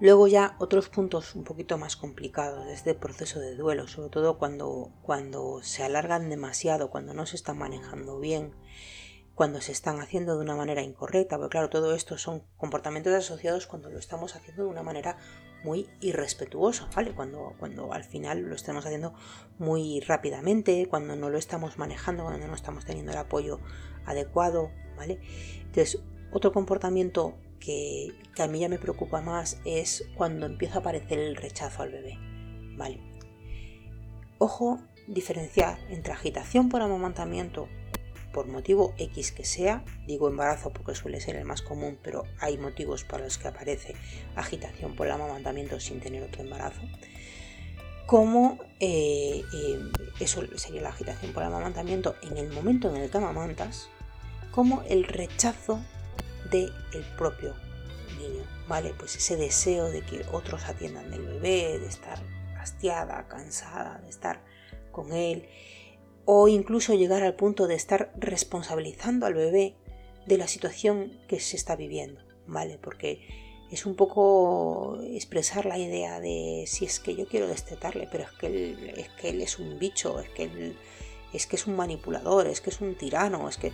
Luego 0.00 0.26
ya 0.26 0.56
otros 0.58 0.88
puntos 0.88 1.34
un 1.36 1.44
poquito 1.44 1.78
más 1.78 1.96
complicados 1.96 2.66
de 2.66 2.74
este 2.74 2.94
proceso 2.94 3.38
de 3.38 3.54
duelo, 3.54 3.86
sobre 3.86 4.08
todo 4.08 4.38
cuando, 4.38 4.90
cuando 5.02 5.62
se 5.62 5.84
alargan 5.84 6.28
demasiado, 6.28 6.90
cuando 6.90 7.14
no 7.14 7.26
se 7.26 7.36
están 7.36 7.58
manejando 7.58 8.18
bien, 8.18 8.52
cuando 9.34 9.60
se 9.60 9.72
están 9.72 10.00
haciendo 10.00 10.36
de 10.36 10.42
una 10.42 10.56
manera 10.56 10.82
incorrecta, 10.82 11.36
porque 11.36 11.52
claro, 11.52 11.70
todo 11.70 11.94
esto 11.94 12.18
son 12.18 12.42
comportamientos 12.56 13.14
asociados 13.14 13.66
cuando 13.66 13.88
lo 13.88 13.98
estamos 13.98 14.34
haciendo 14.34 14.64
de 14.64 14.68
una 14.68 14.82
manera 14.82 15.16
muy 15.64 15.88
irrespetuosa, 16.00 16.88
¿vale? 16.94 17.12
Cuando, 17.12 17.54
cuando 17.58 17.92
al 17.92 18.04
final 18.04 18.42
lo 18.42 18.54
estamos 18.54 18.84
haciendo 18.84 19.14
muy 19.58 20.00
rápidamente, 20.00 20.86
cuando 20.88 21.16
no 21.16 21.30
lo 21.30 21.38
estamos 21.38 21.78
manejando, 21.78 22.24
cuando 22.24 22.46
no 22.46 22.54
estamos 22.54 22.84
teniendo 22.84 23.12
el 23.12 23.18
apoyo 23.18 23.58
adecuado, 24.04 24.70
¿vale? 24.96 25.18
Entonces, 25.58 26.00
otro 26.32 26.52
comportamiento 26.52 27.34
que, 27.58 28.12
que 28.34 28.42
a 28.42 28.48
mí 28.48 28.60
ya 28.60 28.68
me 28.68 28.78
preocupa 28.78 29.22
más 29.22 29.58
es 29.64 30.04
cuando 30.16 30.46
empieza 30.46 30.76
a 30.76 30.80
aparecer 30.80 31.18
el 31.18 31.36
rechazo 31.36 31.82
al 31.82 31.90
bebé, 31.90 32.18
¿vale? 32.76 33.00
Ojo 34.38 34.78
diferenciar 35.08 35.78
entre 35.90 36.12
agitación 36.12 36.68
por 36.68 36.82
amamantamiento 36.82 37.68
por 38.34 38.48
motivo 38.48 38.92
X 38.98 39.32
que 39.32 39.44
sea, 39.44 39.84
digo 40.06 40.28
embarazo 40.28 40.70
porque 40.70 40.94
suele 40.94 41.20
ser 41.20 41.36
el 41.36 41.44
más 41.44 41.62
común, 41.62 41.98
pero 42.02 42.24
hay 42.40 42.58
motivos 42.58 43.04
para 43.04 43.24
los 43.24 43.38
que 43.38 43.48
aparece 43.48 43.94
agitación 44.34 44.96
por 44.96 45.06
el 45.06 45.12
amamantamiento 45.12 45.78
sin 45.78 46.00
tener 46.00 46.24
otro 46.24 46.42
embarazo, 46.42 46.82
como 48.06 48.58
eh, 48.80 49.42
eh, 49.54 49.78
eso 50.20 50.42
sería 50.56 50.82
la 50.82 50.90
agitación 50.90 51.32
por 51.32 51.44
el 51.44 51.48
amamantamiento 51.48 52.16
en 52.22 52.36
el 52.36 52.50
momento 52.50 52.90
en 52.90 53.00
el 53.00 53.08
que 53.08 53.16
amamantas, 53.16 53.88
como 54.50 54.82
el 54.82 55.04
rechazo 55.04 55.80
del 56.50 56.72
propio 57.16 57.54
niño, 58.18 58.44
¿vale? 58.68 58.94
Pues 58.98 59.16
ese 59.16 59.36
deseo 59.36 59.90
de 59.90 60.02
que 60.02 60.24
otros 60.32 60.64
atiendan 60.64 61.10
del 61.10 61.22
bebé, 61.22 61.78
de 61.78 61.86
estar 61.86 62.18
hastiada, 62.58 63.26
cansada, 63.28 64.00
de 64.02 64.10
estar 64.10 64.40
con 64.92 65.12
él, 65.12 65.48
o 66.26 66.48
incluso 66.48 66.94
llegar 66.94 67.22
al 67.22 67.34
punto 67.34 67.66
de 67.66 67.74
estar 67.74 68.12
responsabilizando 68.16 69.26
al 69.26 69.34
bebé 69.34 69.74
de 70.26 70.38
la 70.38 70.48
situación 70.48 71.12
que 71.28 71.40
se 71.40 71.56
está 71.56 71.76
viviendo, 71.76 72.20
¿vale? 72.46 72.78
Porque 72.80 73.20
es 73.70 73.86
un 73.86 73.94
poco 73.94 75.00
expresar 75.02 75.66
la 75.66 75.78
idea 75.78 76.20
de 76.20 76.64
si 76.66 76.84
es 76.84 77.00
que 77.00 77.14
yo 77.14 77.26
quiero 77.26 77.46
destetarle, 77.46 78.08
pero 78.10 78.24
es 78.24 78.32
que 78.32 78.46
él 78.46 78.94
es, 78.96 79.08
que 79.10 79.30
él 79.30 79.40
es 79.42 79.58
un 79.58 79.78
bicho, 79.78 80.20
es 80.20 80.28
que 80.30 80.44
él, 80.44 80.76
es 81.32 81.46
que 81.46 81.56
es 81.56 81.66
un 81.66 81.76
manipulador, 81.76 82.46
es 82.46 82.60
que 82.60 82.70
es 82.70 82.80
un 82.80 82.94
tirano, 82.94 83.48
es 83.48 83.56
que 83.56 83.72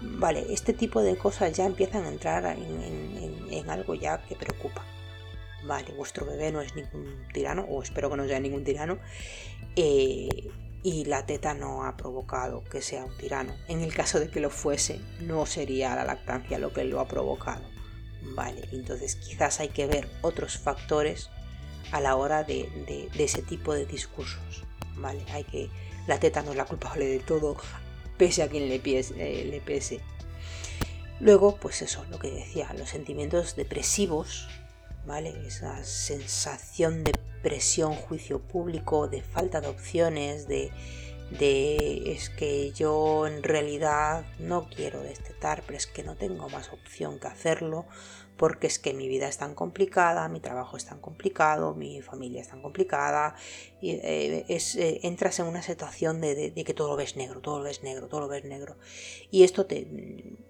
vale, 0.00 0.46
este 0.50 0.72
tipo 0.72 1.02
de 1.02 1.16
cosas 1.16 1.52
ya 1.56 1.66
empiezan 1.66 2.04
a 2.04 2.08
entrar 2.08 2.56
en, 2.56 3.68
algo 3.68 3.94
ya 3.94 4.22
que 4.26 4.36
preocupa. 4.36 4.84
Vale, 5.64 5.92
vuestro 5.92 6.24
bebé 6.24 6.50
no 6.50 6.62
es 6.62 6.74
ningún 6.74 7.26
tirano, 7.32 7.66
o 7.68 7.82
espero 7.82 8.08
que 8.10 8.16
no 8.16 8.26
sea 8.26 8.40
ningún 8.40 8.64
tirano, 8.64 8.98
eh, 9.76 10.48
y 10.82 11.04
la 11.04 11.26
teta 11.26 11.54
no 11.54 11.84
ha 11.84 11.96
provocado 11.96 12.64
que 12.64 12.80
sea 12.80 13.04
un 13.04 13.16
tirano. 13.16 13.54
En 13.68 13.80
el 13.80 13.92
caso 13.94 14.18
de 14.18 14.30
que 14.30 14.40
lo 14.40 14.50
fuese, 14.50 15.00
no 15.20 15.46
sería 15.46 15.94
la 15.94 16.04
lactancia 16.04 16.58
lo 16.58 16.72
que 16.72 16.84
lo 16.84 17.00
ha 17.00 17.08
provocado. 17.08 17.62
Vale, 18.22 18.68
entonces 18.72 19.16
quizás 19.16 19.60
hay 19.60 19.68
que 19.68 19.86
ver 19.86 20.08
otros 20.22 20.58
factores 20.58 21.30
a 21.92 22.00
la 22.00 22.16
hora 22.16 22.44
de, 22.44 23.08
ese 23.18 23.42
tipo 23.42 23.74
de 23.74 23.86
discursos. 23.86 24.64
Vale, 24.96 25.24
hay 25.32 25.44
que. 25.44 25.70
La 26.06 26.18
teta 26.18 26.42
no 26.42 26.52
es 26.52 26.56
la 26.56 26.64
culpable 26.64 27.06
de 27.06 27.18
todo, 27.18 27.56
pese 28.16 28.42
a 28.42 28.48
quien 28.48 28.68
le, 28.68 28.80
eh, 28.84 29.48
le 29.50 29.60
pese. 29.60 30.00
Luego, 31.20 31.56
pues 31.56 31.82
eso, 31.82 32.04
lo 32.10 32.18
que 32.18 32.30
decía, 32.30 32.72
los 32.78 32.88
sentimientos 32.88 33.54
depresivos, 33.54 34.48
¿vale? 35.06 35.34
Esa 35.46 35.82
sensación 35.84 37.04
de 37.04 37.12
presión, 37.42 37.94
juicio 37.94 38.40
público, 38.40 39.08
de 39.08 39.22
falta 39.22 39.60
de 39.60 39.68
opciones, 39.68 40.46
de, 40.46 40.70
de 41.38 42.12
es 42.12 42.30
que 42.30 42.72
yo 42.72 43.26
en 43.26 43.42
realidad 43.42 44.24
no 44.38 44.68
quiero 44.68 45.02
destetar, 45.02 45.62
pero 45.66 45.78
es 45.78 45.86
que 45.86 46.02
no 46.02 46.16
tengo 46.16 46.48
más 46.48 46.72
opción 46.72 47.18
que 47.18 47.28
hacerlo, 47.28 47.86
porque 48.40 48.66
es 48.66 48.78
que 48.78 48.94
mi 48.94 49.06
vida 49.06 49.28
es 49.28 49.36
tan 49.36 49.54
complicada, 49.54 50.26
mi 50.28 50.40
trabajo 50.40 50.78
es 50.78 50.86
tan 50.86 50.98
complicado, 50.98 51.74
mi 51.74 52.00
familia 52.00 52.40
es 52.40 52.48
tan 52.48 52.62
complicada, 52.62 53.36
y, 53.82 53.90
eh, 53.90 54.46
es, 54.48 54.76
eh, 54.76 55.00
entras 55.02 55.38
en 55.40 55.46
una 55.46 55.60
situación 55.60 56.22
de, 56.22 56.52
que 56.54 56.72
todo 56.72 56.88
lo 56.88 56.96
ves 56.96 57.16
negro, 57.16 57.40
todo 57.40 57.58
lo 57.58 57.64
ves 57.64 57.82
negro, 57.82 58.08
todo 58.08 58.20
lo 58.20 58.28
ves 58.28 58.44
negro. 58.44 58.76
Y 59.30 59.44
esto 59.44 59.66
te, 59.66 59.86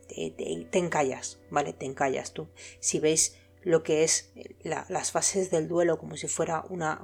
te, 0.07 0.31
te 0.71 0.79
encallas, 0.79 1.41
¿vale? 1.51 1.73
Te 1.73 1.85
encallas 1.85 2.33
tú. 2.33 2.47
Si 2.79 3.01
veis 3.01 3.40
lo 3.63 3.83
que 3.83 4.05
es 4.05 4.33
las 4.63 5.13
fases 5.13 5.51
del 5.51 5.69
duelo 5.69 5.99
como 5.99 6.17
si 6.17 6.29
fuera 6.29 6.65
una, 6.69 7.01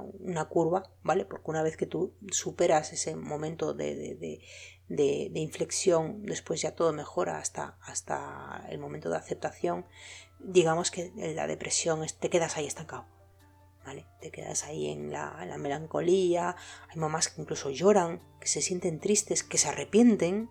curva, 0.49 0.91
¿vale? 1.03 1.25
Porque 1.25 1.49
una 1.49 1.63
vez 1.63 1.77
que 1.77 1.85
tú 1.85 2.13
superas 2.31 2.93
ese 2.93 3.15
momento 3.15 3.73
de, 3.73 4.39
inflexión, 5.35 6.23
después 6.23 6.61
ya 6.61 6.75
todo 6.75 6.93
mejora 6.93 7.37
hasta, 7.37 7.77
hasta 7.81 8.65
el 8.69 8.79
momento 8.79 9.09
de 9.09 9.17
aceptación, 9.17 9.85
digamos 10.39 10.91
que 10.91 11.11
la 11.15 11.47
depresión 11.47 12.05
te 12.19 12.29
quedas 12.29 12.57
ahí 12.57 12.65
estancado. 12.65 13.05
¿Vale? 13.85 14.05
Te 14.19 14.31
quedas 14.31 14.65
ahí 14.65 14.87
en 14.89 15.13
la, 15.13 15.37
en 15.41 15.47
la 15.47 15.57
melancolía, 15.57 16.57
hay 16.89 16.97
mamás 16.97 17.29
que 17.29 17.41
incluso 17.41 17.69
lloran, 17.69 18.21
que 18.41 18.47
se 18.47 18.61
sienten 18.61 18.99
tristes, 18.99 19.43
que 19.43 19.57
se 19.57 19.69
arrepienten, 19.69 20.49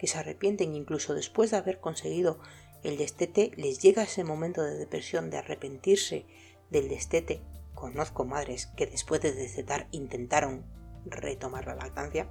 que 0.00 0.08
se 0.08 0.18
arrepienten 0.18 0.74
incluso 0.74 1.14
después 1.14 1.52
de 1.52 1.58
haber 1.58 1.78
conseguido 1.78 2.40
el 2.82 2.96
destete 2.96 3.52
les 3.56 3.80
llega 3.80 4.02
ese 4.02 4.24
momento 4.24 4.62
de 4.62 4.76
depresión, 4.76 5.30
de 5.30 5.38
arrepentirse 5.38 6.26
del 6.70 6.88
destete. 6.88 7.42
Conozco 7.74 8.24
madres 8.24 8.66
que 8.66 8.86
después 8.86 9.20
de 9.20 9.32
destetar 9.32 9.88
intentaron 9.92 10.64
retomar 11.04 11.66
la 11.66 11.74
lactancia. 11.74 12.30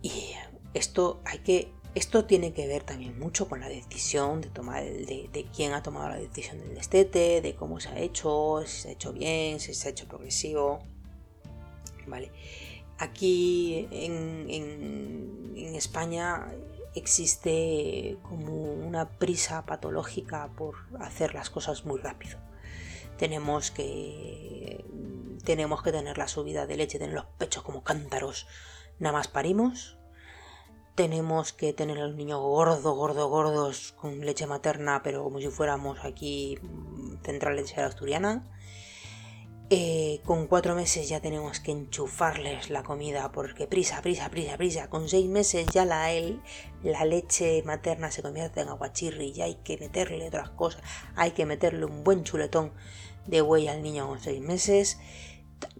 Y 0.00 0.32
esto 0.74 1.20
hay 1.24 1.38
que 1.40 1.72
esto 1.94 2.24
tiene 2.24 2.54
que 2.54 2.66
ver 2.66 2.84
también 2.84 3.18
mucho 3.18 3.50
con 3.50 3.60
la 3.60 3.68
decisión 3.68 4.40
de 4.40 4.48
tomar 4.48 4.82
de, 4.82 5.46
quién 5.54 5.74
ha 5.74 5.82
tomado 5.82 6.08
la 6.08 6.16
decisión 6.16 6.58
del 6.58 6.74
destete, 6.74 7.42
de 7.42 7.54
cómo 7.54 7.80
se 7.80 7.90
ha 7.90 7.98
hecho, 7.98 8.62
si 8.64 8.82
se 8.82 8.88
ha 8.88 8.92
hecho 8.92 9.12
bien, 9.12 9.60
si 9.60 9.74
se 9.74 9.88
ha 9.88 9.90
hecho 9.90 10.08
progresivo. 10.08 10.78
Vale. 12.06 12.32
Aquí 12.98 13.88
en, 13.90 14.46
en 14.48 15.74
España 15.74 16.46
existe 16.94 18.18
como 18.22 18.52
una 18.52 19.08
prisa 19.08 19.64
patológica 19.64 20.50
por 20.56 20.74
hacer 21.00 21.34
las 21.34 21.50
cosas 21.50 21.84
muy 21.84 21.98
rápido. 22.00 22.38
Tenemos 23.16 23.70
que 23.70 24.84
tenemos 25.44 25.82
que 25.82 25.92
tener 25.92 26.18
la 26.18 26.28
subida 26.28 26.66
de 26.66 26.76
leche, 26.76 26.98
tener 26.98 27.14
los 27.14 27.24
pechos 27.38 27.62
como 27.62 27.82
cántaros, 27.82 28.46
nada 28.98 29.16
más 29.16 29.28
parimos. 29.28 29.98
Tenemos 30.94 31.52
que 31.52 31.72
tener 31.72 31.98
a 31.98 32.06
los 32.06 32.16
niños 32.16 32.40
gordos, 32.40 32.82
gordos, 32.82 33.92
con 33.92 34.20
leche 34.20 34.46
materna, 34.46 35.02
pero 35.02 35.24
como 35.24 35.38
si 35.38 35.48
fuéramos 35.48 36.04
aquí 36.04 36.58
central 37.22 37.56
lechera 37.56 37.86
asturiana 37.86 38.46
eh, 39.74 40.20
con 40.26 40.48
cuatro 40.48 40.74
meses 40.74 41.08
ya 41.08 41.20
tenemos 41.20 41.58
que 41.58 41.72
enchufarles 41.72 42.68
la 42.68 42.82
comida 42.82 43.32
porque 43.32 43.66
prisa, 43.66 44.02
prisa, 44.02 44.28
prisa, 44.28 44.58
prisa. 44.58 44.90
Con 44.90 45.08
seis 45.08 45.30
meses 45.30 45.66
ya 45.72 45.86
la, 45.86 46.10
la 46.82 47.04
leche 47.06 47.62
materna 47.64 48.10
se 48.10 48.20
convierte 48.20 48.60
en 48.60 48.68
aguachirri 48.68 49.32
y 49.34 49.40
hay 49.40 49.54
que 49.64 49.78
meterle 49.78 50.28
otras 50.28 50.50
cosas. 50.50 50.82
Hay 51.16 51.30
que 51.30 51.46
meterle 51.46 51.86
un 51.86 52.04
buen 52.04 52.22
chuletón 52.22 52.74
de 53.26 53.40
buey 53.40 53.66
al 53.66 53.82
niño 53.82 54.06
con 54.06 54.20
seis 54.20 54.42
meses. 54.42 54.98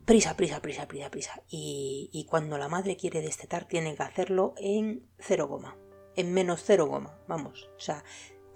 Prisa, 0.07 0.38
prisa, 0.38 0.62
prisa, 0.62 0.88
prisa, 0.88 1.11
prisa. 1.11 1.43
Y, 1.51 2.09
y 2.14 2.24
cuando 2.24 2.57
la 2.57 2.68
madre 2.68 2.97
quiere 2.97 3.20
destetar 3.20 3.68
tiene 3.68 3.95
que 3.95 4.03
hacerlo 4.05 4.55
en 4.57 5.07
cero 5.18 5.49
goma. 5.49 5.76
En 6.16 6.32
menos 6.32 6.62
cero 6.64 6.86
goma, 6.86 7.18
vamos. 7.28 7.68
O 7.76 7.80
sea, 7.80 8.05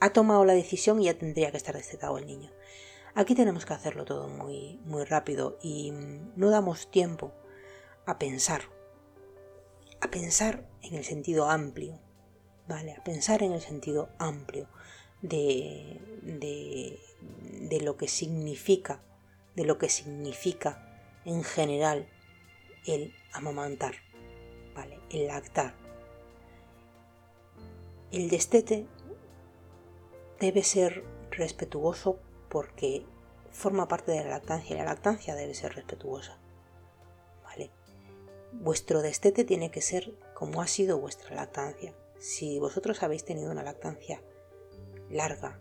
ha 0.00 0.14
tomado 0.14 0.46
la 0.46 0.54
decisión 0.54 1.02
y 1.02 1.04
ya 1.04 1.18
tendría 1.18 1.50
que 1.50 1.58
estar 1.58 1.74
destetado 1.74 2.16
el 2.16 2.26
niño. 2.26 2.52
Aquí 3.18 3.34
tenemos 3.34 3.64
que 3.64 3.72
hacerlo 3.72 4.04
todo 4.04 4.28
muy, 4.28 4.78
muy 4.84 5.04
rápido 5.04 5.58
y 5.62 5.90
no 6.36 6.50
damos 6.50 6.90
tiempo 6.90 7.32
a 8.04 8.18
pensar, 8.18 8.64
a 10.02 10.10
pensar 10.10 10.68
en 10.82 10.96
el 10.96 11.02
sentido 11.02 11.48
amplio, 11.48 11.98
¿vale? 12.68 12.92
A 12.92 13.02
pensar 13.02 13.42
en 13.42 13.52
el 13.52 13.62
sentido 13.62 14.10
amplio 14.18 14.68
de, 15.22 15.98
de, 16.22 17.80
lo 17.80 17.96
que 17.96 18.06
significa, 18.06 19.00
de 19.54 19.64
lo 19.64 19.78
que 19.78 19.88
significa 19.88 21.10
en 21.24 21.42
general 21.42 22.10
el 22.84 23.14
amamantar, 23.32 23.94
¿vale? 24.74 25.00
El 25.08 25.28
lactar. 25.28 25.74
El 28.12 28.28
destete 28.28 28.86
debe 30.38 30.62
ser 30.62 31.02
respetuoso 31.30 32.20
porque 32.56 33.04
forma 33.50 33.86
parte 33.86 34.12
de 34.12 34.24
la 34.24 34.30
lactancia 34.30 34.74
y 34.74 34.78
la 34.78 34.86
lactancia 34.86 35.34
debe 35.34 35.52
ser 35.52 35.74
respetuosa. 35.74 36.38
¿Vale? 37.44 37.70
Vuestro 38.50 39.02
destete 39.02 39.44
tiene 39.44 39.70
que 39.70 39.82
ser 39.82 40.14
como 40.32 40.62
ha 40.62 40.66
sido 40.66 40.98
vuestra 40.98 41.36
lactancia. 41.36 41.94
Si 42.18 42.58
vosotros 42.58 43.02
habéis 43.02 43.26
tenido 43.26 43.50
una 43.50 43.62
lactancia 43.62 44.22
larga, 45.10 45.60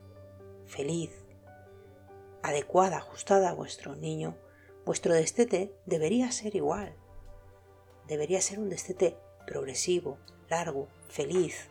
feliz, 0.67 1.11
adecuada, 2.41 2.95
ajustada 2.95 3.49
a 3.49 3.55
vuestro 3.55 3.97
niño, 3.97 4.37
vuestro 4.85 5.13
destete 5.13 5.73
debería 5.85 6.31
ser 6.31 6.55
igual. 6.55 6.95
Debería 8.07 8.39
ser 8.39 8.59
un 8.59 8.69
destete 8.69 9.17
progresivo, 9.45 10.17
largo, 10.47 10.87
feliz, 11.09 11.67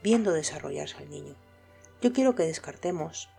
viendo 0.00 0.32
desarrollarse 0.32 0.98
al 0.98 1.10
niño. 1.10 1.34
Yo 2.00 2.12
quiero 2.12 2.36
que 2.36 2.44
descartemos 2.44 3.30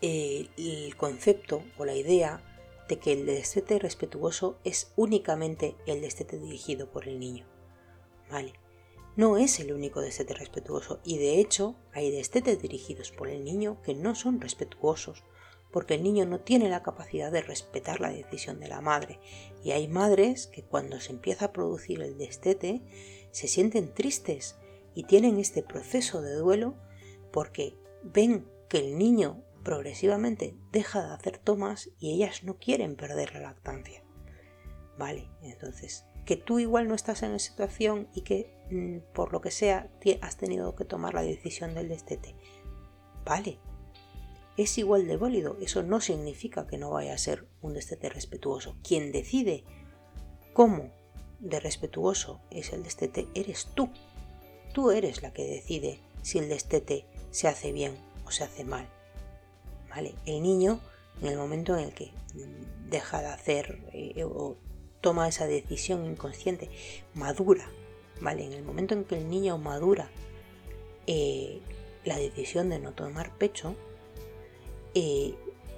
el 0.00 0.96
concepto 0.96 1.62
o 1.78 1.84
la 1.84 1.94
idea 1.94 2.42
de 2.88 2.98
que 2.98 3.12
el 3.12 3.26
destete 3.26 3.78
respetuoso 3.78 4.58
es 4.64 4.92
únicamente 4.96 5.76
el 5.86 6.00
destete 6.00 6.38
dirigido 6.38 6.90
por 6.90 7.06
el 7.06 7.20
niño. 7.20 7.46
¿Vale? 8.30 8.52
No 9.16 9.36
es 9.36 9.60
el 9.60 9.72
único 9.72 10.00
destete 10.00 10.34
respetuoso 10.34 11.00
y 11.04 11.18
de 11.18 11.40
hecho 11.40 11.76
hay 11.92 12.10
destetes 12.10 12.60
dirigidos 12.60 13.10
por 13.10 13.28
el 13.28 13.44
niño 13.44 13.80
que 13.82 13.94
no 13.94 14.14
son 14.14 14.40
respetuosos 14.40 15.24
porque 15.70 15.94
el 15.94 16.02
niño 16.02 16.26
no 16.26 16.40
tiene 16.40 16.68
la 16.68 16.82
capacidad 16.82 17.30
de 17.30 17.42
respetar 17.42 18.00
la 18.00 18.10
decisión 18.10 18.58
de 18.60 18.68
la 18.68 18.80
madre. 18.80 19.20
Y 19.62 19.70
hay 19.70 19.86
madres 19.88 20.46
que 20.48 20.64
cuando 20.64 21.00
se 21.00 21.12
empieza 21.12 21.46
a 21.46 21.52
producir 21.52 22.02
el 22.02 22.18
destete 22.18 22.82
se 23.30 23.46
sienten 23.46 23.94
tristes 23.94 24.56
y 24.94 25.04
tienen 25.04 25.38
este 25.38 25.62
proceso 25.62 26.22
de 26.22 26.34
duelo 26.34 26.74
porque 27.30 27.76
ven 28.02 28.48
que 28.68 28.78
el 28.78 28.98
niño 28.98 29.44
progresivamente 29.62 30.56
deja 30.72 31.06
de 31.06 31.14
hacer 31.14 31.38
tomas 31.38 31.90
y 31.98 32.14
ellas 32.14 32.44
no 32.44 32.58
quieren 32.58 32.96
perder 32.96 33.34
la 33.34 33.40
lactancia. 33.40 34.02
Vale, 34.98 35.28
entonces, 35.42 36.04
que 36.26 36.36
tú 36.36 36.58
igual 36.58 36.88
no 36.88 36.94
estás 36.94 37.22
en 37.22 37.32
esa 37.32 37.50
situación 37.50 38.08
y 38.14 38.22
que 38.22 38.52
mm, 38.70 39.12
por 39.14 39.32
lo 39.32 39.40
que 39.40 39.50
sea 39.50 39.90
has 40.20 40.36
tenido 40.36 40.74
que 40.76 40.84
tomar 40.84 41.14
la 41.14 41.22
decisión 41.22 41.74
del 41.74 41.88
destete. 41.88 42.36
Vale, 43.24 43.58
es 44.56 44.76
igual 44.78 45.06
de 45.06 45.16
válido. 45.16 45.56
Eso 45.60 45.82
no 45.82 46.00
significa 46.00 46.66
que 46.66 46.78
no 46.78 46.90
vaya 46.90 47.14
a 47.14 47.18
ser 47.18 47.46
un 47.62 47.74
destete 47.74 48.10
respetuoso. 48.10 48.76
Quien 48.86 49.12
decide 49.12 49.64
cómo 50.52 50.90
de 51.38 51.60
respetuoso 51.60 52.40
es 52.50 52.72
el 52.72 52.82
destete 52.82 53.26
eres 53.34 53.68
tú. 53.74 53.88
Tú 54.74 54.90
eres 54.90 55.22
la 55.22 55.32
que 55.32 55.44
decide 55.44 56.00
si 56.22 56.38
el 56.38 56.48
destete 56.48 57.06
se 57.30 57.48
hace 57.48 57.72
bien 57.72 57.96
o 58.26 58.30
se 58.30 58.44
hace 58.44 58.64
mal. 58.64 58.88
¿Vale? 59.90 60.14
El 60.24 60.42
niño, 60.42 60.80
en 61.20 61.28
el 61.28 61.36
momento 61.36 61.76
en 61.76 61.84
el 61.84 61.94
que 61.94 62.12
deja 62.88 63.20
de 63.20 63.26
hacer 63.26 63.80
eh, 63.92 64.24
o 64.24 64.56
toma 65.00 65.28
esa 65.28 65.46
decisión 65.46 66.06
inconsciente, 66.06 66.70
madura, 67.14 67.68
¿vale? 68.20 68.44
En 68.44 68.52
el 68.52 68.62
momento 68.62 68.94
en 68.94 69.04
que 69.04 69.16
el 69.16 69.28
niño 69.28 69.58
madura 69.58 70.10
eh, 71.06 71.60
la 72.04 72.16
decisión 72.16 72.70
de 72.70 72.78
no 72.78 72.92
tomar 72.92 73.36
pecho, 73.36 73.74
eh, 74.94 75.34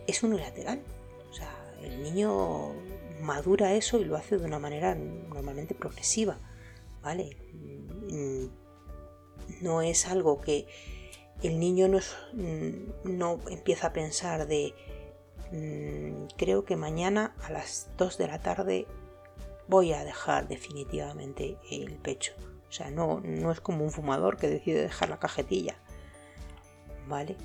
es 0.07 0.23
unilateral. 0.23 0.83
O 1.31 1.35
sea, 1.35 1.51
el 1.83 2.03
niño 2.03 2.73
madura 3.21 3.75
eso 3.75 3.99
y 3.99 4.05
lo 4.05 4.17
hace 4.17 4.39
de 4.39 4.45
una 4.45 4.59
manera 4.59 4.95
normalmente 4.95 5.75
progresiva, 5.75 6.39
¿vale? 7.03 7.37
Mm, 8.11 8.47
no 9.63 9.83
es 9.83 10.07
algo 10.07 10.41
que 10.41 10.67
el 11.43 11.59
niño 11.59 11.89
no, 11.89 11.99
mm, 12.33 13.19
no 13.19 13.41
empieza 13.49 13.89
a 13.89 13.93
pensar 13.93 14.47
de 14.47 14.75
mm, 15.51 16.27
creo 16.37 16.65
que 16.65 16.77
mañana 16.77 17.35
a 17.43 17.53
las 17.53 17.91
2 17.99 18.19
de 18.19 18.29
la 18.29 18.41
tarde 18.41 18.87
voy 19.69 19.93
a 19.93 20.05
dejar 20.05 20.49
definitivamente 20.49 21.57
el 21.71 21.97
pecho. 21.97 22.33
O 22.69 22.73
sea, 22.73 22.91
no, 22.91 23.21
no 23.21 23.53
es 23.53 23.61
como 23.61 23.85
un 23.85 23.91
fumador 23.91 24.37
que 24.37 24.49
decide 24.49 24.81
dejar 24.83 25.11
la 25.11 25.19
cajetilla. 25.19 25.77
¿Vale? 27.07 27.37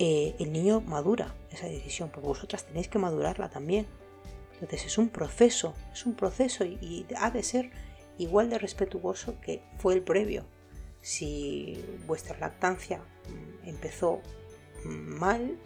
Eh, 0.00 0.36
el 0.38 0.52
niño 0.52 0.80
madura 0.80 1.34
esa 1.50 1.66
decisión, 1.66 2.10
porque 2.10 2.28
vosotras 2.28 2.64
tenéis 2.64 2.88
que 2.88 2.98
madurarla 2.98 3.50
también. 3.50 3.86
Entonces 4.54 4.86
es 4.86 4.98
un 4.98 5.08
proceso, 5.08 5.74
es 5.92 6.06
un 6.06 6.14
proceso 6.14 6.64
y, 6.64 7.06
ha 7.16 7.30
de 7.30 7.42
ser 7.42 7.70
igual 8.18 8.50
de 8.50 8.58
respetuoso 8.58 9.40
que 9.40 9.62
fue 9.78 9.94
el 9.94 10.02
previo. 10.02 10.44
Si 11.08 11.82
vuestra 12.06 12.38
lactancia 12.38 13.00
empezó 13.64 14.20
mal, 14.84 15.58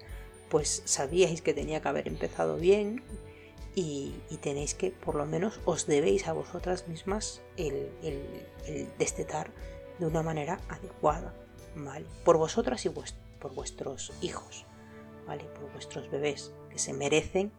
pues 0.49 0.83
sabíais 0.85 1.43
que 1.43 1.53
tenía 1.53 1.83
que 1.83 1.89
haber 1.89 2.07
empezado 2.07 2.59
bien 2.59 3.03
y, 3.75 4.15
tenéis 4.41 4.75
que, 4.75 4.93
por 4.93 5.17
lo 5.17 5.27
menos, 5.27 5.59
os 5.65 5.89
debéis 5.89 6.29
a 6.29 6.33
vosotras 6.33 6.87
mismas 6.87 7.43
el, 7.57 7.91
destetar 9.01 9.51
de 9.99 10.07
una 10.07 10.23
manera 10.23 10.61
adecuada, 10.69 11.35
¿vale? 11.75 12.07
Por 12.25 12.37
vosotras 12.37 12.87
y 12.87 12.91
por 12.91 13.53
vuestros 13.53 14.13
hijos, 14.23 14.65
¿vale? 15.27 15.43
Por 15.43 15.73
vuestros 15.73 16.09
bebés, 16.09 16.53
que 16.71 16.79
se 16.79 16.93
merecen 16.93 17.51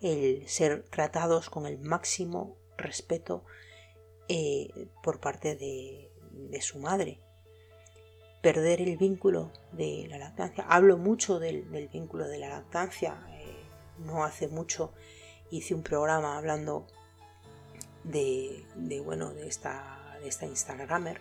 el 0.00 0.48
ser 0.48 0.82
tratados 0.84 1.50
con 1.50 1.66
el 1.66 1.78
máximo 1.78 2.56
respeto 2.78 3.44
eh, 4.28 4.88
por 5.02 5.20
parte 5.20 5.56
de, 5.56 6.10
su 6.60 6.78
madre. 6.78 7.20
Perder 8.42 8.80
el 8.80 8.96
vínculo 8.96 9.52
de 9.72 10.06
la 10.08 10.18
lactancia. 10.18 10.64
Hablo 10.68 10.96
mucho 10.96 11.38
del, 11.38 11.62
vínculo 11.92 12.28
de 12.28 12.38
la 12.38 12.48
lactancia. 12.48 13.26
Eh, 13.30 13.64
no 13.98 14.24
hace 14.24 14.48
mucho 14.48 14.92
hice 15.50 15.74
un 15.74 15.82
programa 15.82 16.36
hablando 16.36 16.86
de, 18.04 18.64
bueno, 19.04 19.32
de 19.32 19.48
esta, 19.48 20.18
de 20.20 20.28
esta 20.28 20.46
Instagramer 20.46 21.20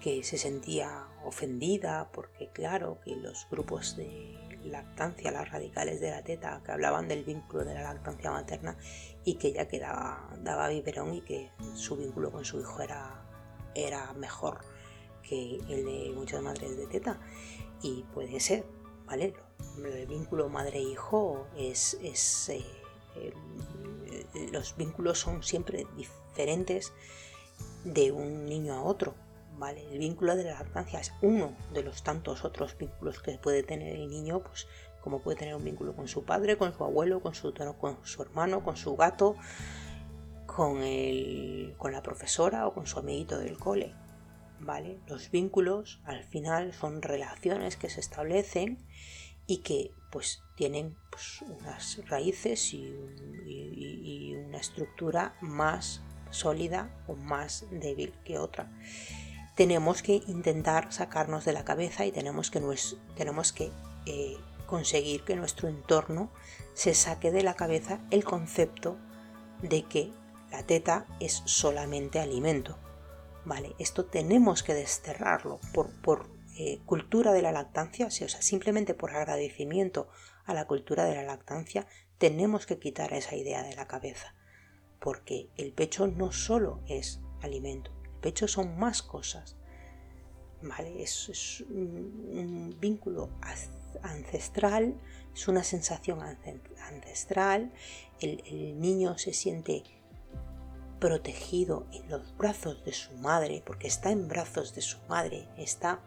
que 0.00 0.22
se 0.24 0.36
sentía 0.36 1.06
ofendida 1.24 2.10
porque 2.12 2.48
claro 2.48 2.98
que 3.04 3.14
los 3.14 3.46
grupos 3.50 3.96
de 3.96 4.36
lactancia, 4.64 5.30
las 5.30 5.50
radicales 5.50 6.00
de 6.00 6.10
la 6.10 6.22
teta, 6.22 6.60
que 6.64 6.72
hablaban 6.72 7.08
del 7.08 7.24
vínculo 7.24 7.64
de 7.64 7.74
la 7.74 7.82
lactancia 7.82 8.30
materna 8.30 8.76
y 9.24 9.34
que 9.34 9.48
ella 9.48 9.68
quedaba, 9.68 10.28
daba 10.42 10.68
biberón 10.68 11.14
y 11.14 11.20
que 11.22 11.50
su 11.74 11.96
vínculo 11.96 12.32
con 12.32 12.44
su 12.44 12.60
hijo 12.60 12.80
era, 12.80 13.21
era 13.74 14.12
mejor 14.14 14.60
que 15.22 15.56
el 15.68 15.84
de 15.84 16.12
muchas 16.14 16.42
madres 16.42 16.76
de 16.76 16.86
teta. 16.86 17.20
Y 17.82 18.02
puede 18.14 18.40
ser, 18.40 18.64
¿vale? 19.06 19.34
El 19.84 20.06
vínculo 20.06 20.48
madre-hijo 20.48 21.46
es... 21.56 21.98
es 22.02 22.48
eh, 22.48 23.34
los 24.50 24.76
vínculos 24.76 25.18
son 25.18 25.42
siempre 25.42 25.86
diferentes 25.96 26.92
de 27.84 28.10
un 28.10 28.46
niño 28.46 28.74
a 28.74 28.82
otro 28.82 29.14
el 29.70 29.98
vínculo 29.98 30.34
de 30.34 30.44
la 30.44 30.54
lactancia 30.54 30.98
es 30.98 31.12
uno 31.22 31.52
de 31.72 31.82
los 31.82 32.02
tantos 32.02 32.44
otros 32.44 32.76
vínculos 32.76 33.20
que 33.20 33.38
puede 33.38 33.62
tener 33.62 33.94
el 33.94 34.08
niño, 34.08 34.40
pues 34.40 34.66
como 35.00 35.20
puede 35.20 35.38
tener 35.38 35.54
un 35.54 35.64
vínculo 35.64 35.94
con 35.94 36.08
su 36.08 36.24
padre, 36.24 36.56
con 36.56 36.74
su 36.74 36.82
abuelo, 36.84 37.20
con 37.20 37.34
su 37.34 37.52
hermano, 38.22 38.64
con 38.64 38.76
su 38.76 38.96
gato, 38.96 39.36
con, 40.54 40.82
el, 40.82 41.74
con 41.78 41.92
la 41.92 42.02
profesora 42.02 42.66
o 42.66 42.74
con 42.74 42.86
su 42.86 42.98
amiguito 42.98 43.38
del 43.38 43.58
cole. 43.58 43.94
¿Vale? 44.60 45.00
Los 45.08 45.30
vínculos 45.30 46.00
al 46.04 46.22
final 46.22 46.72
son 46.72 47.02
relaciones 47.02 47.76
que 47.76 47.90
se 47.90 48.00
establecen 48.00 48.78
y 49.46 49.58
que 49.58 49.90
pues 50.12 50.42
tienen 50.54 50.96
pues, 51.10 51.42
unas 51.42 52.00
raíces 52.08 52.72
y, 52.74 52.94
una 54.46 54.58
estructura 54.58 55.34
más 55.40 56.02
sólida 56.30 56.90
o 57.06 57.16
más 57.16 57.64
débil 57.70 58.12
que 58.24 58.38
otra 58.38 58.70
tenemos 59.54 60.02
que 60.02 60.22
intentar 60.26 60.92
sacarnos 60.92 61.44
de 61.44 61.52
la 61.52 61.64
cabeza 61.64 62.06
y 62.06 62.12
tenemos 62.12 62.50
que, 62.50 62.60
tenemos 63.16 63.52
que 63.52 63.70
eh, 64.06 64.36
conseguir 64.66 65.22
que 65.24 65.36
nuestro 65.36 65.68
entorno 65.68 66.30
se 66.74 66.94
saque 66.94 67.30
de 67.30 67.42
la 67.42 67.54
cabeza 67.54 68.00
el 68.10 68.24
concepto 68.24 68.96
de 69.60 69.82
que 69.82 70.12
la 70.52 70.62
teta 70.64 71.06
es 71.18 71.42
solamente 71.46 72.20
alimento. 72.20 72.78
Vale, 73.44 73.74
esto 73.78 74.04
tenemos 74.04 74.62
que 74.62 74.74
desterrarlo 74.74 75.58
por, 75.72 75.90
por 76.02 76.30
eh, 76.58 76.80
cultura 76.84 77.32
de 77.32 77.42
la 77.42 77.50
lactancia, 77.50 78.06
o 78.06 78.10
sea, 78.10 78.28
simplemente 78.28 78.94
por 78.94 79.10
agradecimiento 79.16 80.08
a 80.44 80.54
la 80.54 80.66
cultura 80.66 81.06
de 81.06 81.14
la 81.14 81.22
lactancia, 81.22 81.86
tenemos 82.18 82.66
que 82.66 82.78
quitar 82.78 83.14
esa 83.14 83.34
idea 83.34 83.62
de 83.62 83.74
la 83.74 83.86
cabeza, 83.86 84.34
porque 85.00 85.48
el 85.56 85.72
pecho 85.72 86.06
no 86.06 86.30
solo 86.30 86.82
es 86.86 87.20
alimento, 87.40 87.90
pecho 88.20 88.46
son 88.46 88.78
más 88.78 89.02
cosas. 89.02 89.56
¿Vale? 90.62 91.02
Es, 91.02 91.64
un, 91.68 92.76
vínculo 92.78 93.30
ancestral, 94.02 94.94
es 95.34 95.48
una 95.48 95.64
sensación 95.64 96.20
ancestral, 96.22 97.72
el, 98.20 98.78
niño 98.78 99.18
se 99.18 99.32
siente 99.32 99.82
protegido 101.02 101.84
en 101.90 102.08
los 102.08 102.36
brazos 102.36 102.84
de 102.84 102.92
su 102.92 103.12
madre, 103.14 103.60
porque 103.66 103.88
está 103.88 104.12
en 104.12 104.28
brazos 104.28 104.72
de 104.72 104.82
su 104.82 104.98
madre, 105.08 105.48
está 105.58 106.00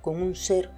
con 0.00 0.22
un 0.22 0.34
ser 0.34 0.70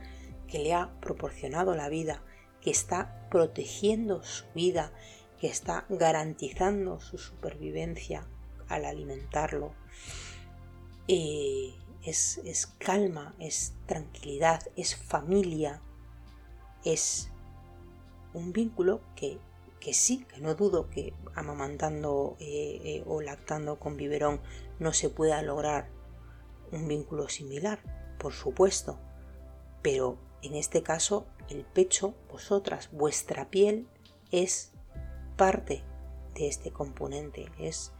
que 0.49 0.59
le 0.59 0.75
ha 0.75 0.91
proporcionado 1.01 1.77
la 1.77 1.89
vida, 1.89 2.25
que 2.61 2.73
está 2.73 3.29
protegiendo 3.31 4.25
su 4.25 4.47
vida, 4.53 4.93
que 5.39 5.47
está 5.47 5.87
garantizando 5.89 6.99
su 6.99 7.19
supervivencia 7.19 8.27
al 8.67 8.85
alimentarlo, 8.85 9.75
eh, 11.07 11.77
es, 12.03 12.75
calma, 12.79 13.37
es 13.39 13.75
tranquilidad, 13.87 14.61
es 14.75 14.97
familia, 14.97 15.83
es 16.85 17.31
un 18.35 18.53
vínculo 18.53 19.03
que, 19.15 19.39
sí, 19.93 20.25
que 20.25 20.41
no 20.41 20.55
dudo 20.55 20.91
que 20.91 21.15
amamantando 21.35 22.37
eh, 22.41 22.81
eh, 22.85 23.05
o 23.07 23.21
lactando 23.21 23.79
con 23.79 23.97
biberón 23.97 24.41
no 24.79 24.93
se 24.93 25.09
pueda 25.09 25.41
lograr 25.43 25.89
un 26.73 26.87
vínculo 26.87 27.29
similar, 27.29 27.81
por 28.19 28.33
supuesto, 28.33 28.99
pero 29.83 30.19
en 30.43 30.55
este 30.55 30.83
caso 30.83 31.27
el 31.49 31.65
pecho, 31.65 32.15
vosotras, 32.31 32.91
vuestra 32.93 33.49
piel 33.51 33.89
es 34.31 34.73
parte 35.37 35.83
de 36.35 36.49
este 36.49 36.71
componente, 36.71 37.47
es 37.59 37.93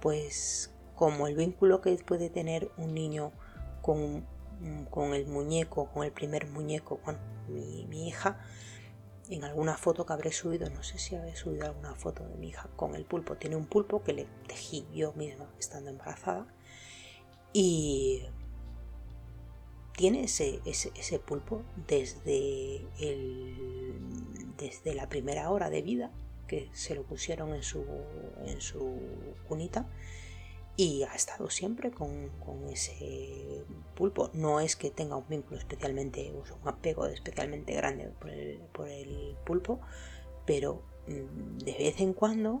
pues 0.00 0.72
como 0.94 1.26
el 1.26 1.36
vínculo 1.36 1.80
que 1.80 1.94
puede 1.96 2.30
tener 2.30 2.70
un 2.78 2.94
niño 2.94 3.32
con, 3.82 4.26
con 4.90 5.14
el 5.14 5.26
muñeco, 5.26 5.90
con 5.92 6.04
el 6.04 6.12
primer 6.12 6.48
muñeco, 6.48 6.98
con 6.98 7.18
mi, 7.48 8.08
hija, 8.08 8.40
en 9.28 9.44
alguna 9.44 9.76
foto 9.76 10.06
que 10.06 10.12
habré 10.12 10.32
subido, 10.32 10.68
no 10.70 10.82
sé 10.82 10.98
si 10.98 11.16
habré 11.16 11.34
subido 11.36 11.66
alguna 11.66 11.94
foto 11.94 12.26
de 12.26 12.34
mi 12.36 12.48
hija 12.48 12.68
con 12.76 12.94
el 12.94 13.04
pulpo. 13.04 13.36
Tiene 13.36 13.56
un 13.56 13.66
pulpo 13.66 14.02
que 14.02 14.12
le 14.12 14.26
tejí 14.46 14.86
yo 14.94 15.12
misma 15.14 15.50
estando 15.58 15.90
embarazada 15.90 16.46
y 17.52 18.22
tiene 19.96 20.24
ese, 20.24 20.60
ese, 20.64 21.18
pulpo 21.18 21.62
desde, 21.86 22.86
el, 23.00 23.54
desde 24.58 24.94
la 24.94 25.08
primera 25.08 25.50
hora 25.50 25.70
de 25.70 25.82
vida 25.82 26.12
que 26.46 26.68
se 26.72 26.94
lo 26.94 27.02
pusieron 27.02 27.54
en 27.54 27.62
su, 27.62 27.84
en 28.44 28.60
su 28.60 28.98
cunita 29.48 29.88
y 30.76 31.04
ha 31.04 31.14
estado 31.14 31.48
siempre 31.48 31.90
con, 31.90 32.30
ese 32.70 33.64
pulpo. 33.94 34.30
No 34.34 34.60
es 34.60 34.76
que 34.76 34.90
tenga 34.90 35.16
un 35.16 35.28
vínculo 35.28 35.58
especialmente, 35.58 36.32
un 36.32 36.68
apego 36.68 37.06
especialmente 37.06 37.74
grande 37.74 38.12
por 38.72 38.88
el, 38.88 39.36
pulpo, 39.44 39.80
pero 40.44 40.82
mm, 41.08 41.58
de 41.58 41.72
vez 41.72 42.00
en 42.00 42.12
cuando 42.12 42.60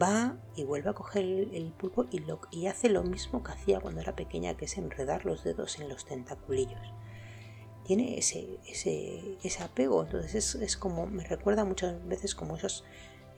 va 0.00 0.38
y 0.56 0.64
vuelve 0.64 0.90
a 0.90 0.94
coger 0.94 1.24
el, 1.24 1.72
pulpo 1.76 2.06
y, 2.10 2.20
lo, 2.20 2.40
y 2.50 2.66
hace 2.66 2.88
lo 2.88 3.02
mismo 3.02 3.42
que 3.42 3.52
hacía 3.52 3.80
cuando 3.80 4.00
era 4.00 4.16
pequeña, 4.16 4.56
que 4.56 4.64
es 4.64 4.78
enredar 4.78 5.26
los 5.26 5.44
dedos 5.44 5.78
en 5.78 5.90
los 5.90 6.06
tentaculillos. 6.06 6.80
Tiene 7.84 8.16
ese, 8.16 8.60
ese, 8.66 9.36
ese 9.42 9.62
apego, 9.62 10.04
entonces 10.04 10.34
es, 10.34 10.54
es 10.54 10.76
como, 10.76 11.06
me 11.06 11.24
recuerda 11.24 11.64
muchas 11.64 12.06
veces 12.06 12.34
como 12.34 12.56
esos 12.56 12.84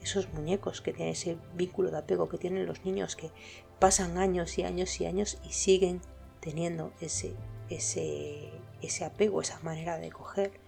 esos 0.05 0.31
muñecos 0.33 0.81
que 0.81 0.93
tienen 0.93 1.13
ese 1.13 1.37
vínculo 1.53 1.91
de 1.91 1.97
apego 1.97 2.29
que 2.29 2.37
tienen 2.37 2.65
los 2.65 2.85
niños 2.85 3.15
que 3.15 3.31
pasan 3.79 4.17
años 4.17 4.57
y 4.57 4.63
años 4.63 5.01
y 5.01 5.05
años 5.05 5.39
y 5.43 5.51
siguen 5.51 6.01
teniendo 6.39 6.93
ese, 7.01 7.35
ese, 7.69 8.51
ese 8.81 9.05
apego, 9.05 9.41
esa 9.41 9.59
manera 9.59 9.97
de 9.97 10.11
coger. 10.11 10.59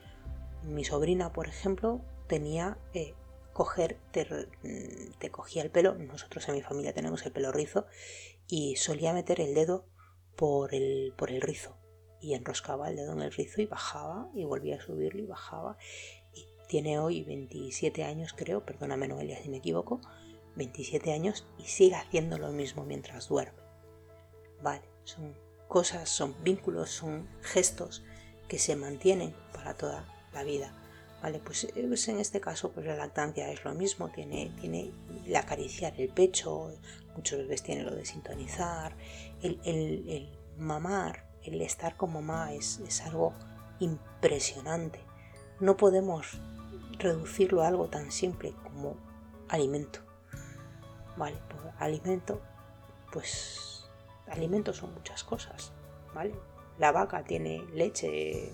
Mi 0.64 0.84
sobrina, 0.84 1.32
por 1.32 1.48
ejemplo, 1.48 2.02
tenía 2.28 2.78
eh, 2.94 3.14
coger, 3.54 3.98
te, 4.12 5.30
cogía 5.32 5.62
el 5.62 5.72
pelo, 5.72 5.96
nosotros 5.96 6.48
en 6.50 6.56
mi 6.56 6.62
familia 6.62 6.94
tenemos 6.94 7.26
el 7.26 7.32
pelo 7.32 7.52
rizo, 7.52 7.86
y 8.48 8.76
solía 8.76 9.14
meter 9.14 9.40
el 9.40 9.54
dedo 9.54 9.86
por 10.36 10.74
el, 10.74 11.14
por 11.16 11.32
el 11.32 11.42
rizo. 11.42 11.78
Y 12.20 12.34
enroscaba 12.34 12.90
el 12.90 12.96
dedo 12.96 13.14
en 13.14 13.22
el 13.22 13.32
rizo 13.32 13.62
y 13.62 13.68
bajaba 13.68 14.30
y 14.34 14.46
volvía 14.46 14.78
a 14.78 14.82
subirlo 14.82 15.22
y 15.22 15.28
bajaba 15.28 15.78
tiene 16.68 17.00
hoy 17.00 17.24
27 17.24 18.04
años, 18.04 18.34
creo, 18.36 18.66
perdóname 18.66 19.08
Noelia 19.08 19.42
si 19.42 19.50
me 19.50 19.58
equivoco, 19.58 20.02
27 20.56 21.14
años 21.14 21.46
y 21.58 21.64
sigue 21.64 21.96
haciendo 21.96 22.38
lo 22.38 22.52
mismo 22.52 22.84
mientras 22.84 23.30
duerme. 23.30 23.60
Vale, 24.62 24.82
son 25.04 25.36
cosas, 25.68 26.10
son 26.10 26.36
vínculos, 26.44 26.90
son 26.90 27.28
gestos 27.42 28.04
que 28.48 28.60
se 28.60 28.76
mantienen 28.76 29.34
para 29.54 29.76
toda 29.76 30.06
la 30.34 30.44
vida. 30.44 30.74
Vale, 31.22 31.40
pues, 31.40 31.64
eh, 31.64 31.86
pues 31.88 32.08
en 32.08 32.20
este 32.20 32.40
caso 32.40 32.72
pues 32.72 32.86
la 32.86 32.96
lactancia 32.96 33.50
es 33.52 33.64
lo 33.64 33.74
mismo, 33.74 34.10
tiene, 34.10 34.52
tiene 34.60 34.92
el 35.26 35.36
acariciar 35.36 36.00
el 36.00 36.10
pecho, 36.10 36.72
muchos 37.16 37.40
bebés 37.40 37.64
tienen 37.64 37.86
lo 37.86 37.96
de 37.96 38.06
sintonizar, 38.06 38.96
el, 39.42 39.60
el 39.64 40.30
mamar, 40.58 41.26
el 41.44 41.62
estar 41.62 41.98
con 41.98 42.14
mamá 42.14 42.54
es, 42.54 42.80
es 42.80 43.02
algo 43.02 43.34
impresionante. 43.80 45.00
No 45.60 45.76
podemos 45.78 46.40
reducirlo 47.00 47.62
a 47.62 47.68
algo 47.68 47.88
tan 47.88 48.12
simple 48.12 48.54
como 48.64 48.98
alimento. 49.50 50.00
Vale, 51.16 51.38
pues 51.50 51.74
alimento, 51.80 52.42
pues 53.12 53.90
alimentos 54.28 54.78
son 54.78 54.94
muchas 54.94 55.24
cosas, 55.24 55.74
¿vale? 56.14 56.36
La 56.78 56.92
vaca 56.92 57.24
tiene 57.24 57.64
leche, 57.74 58.52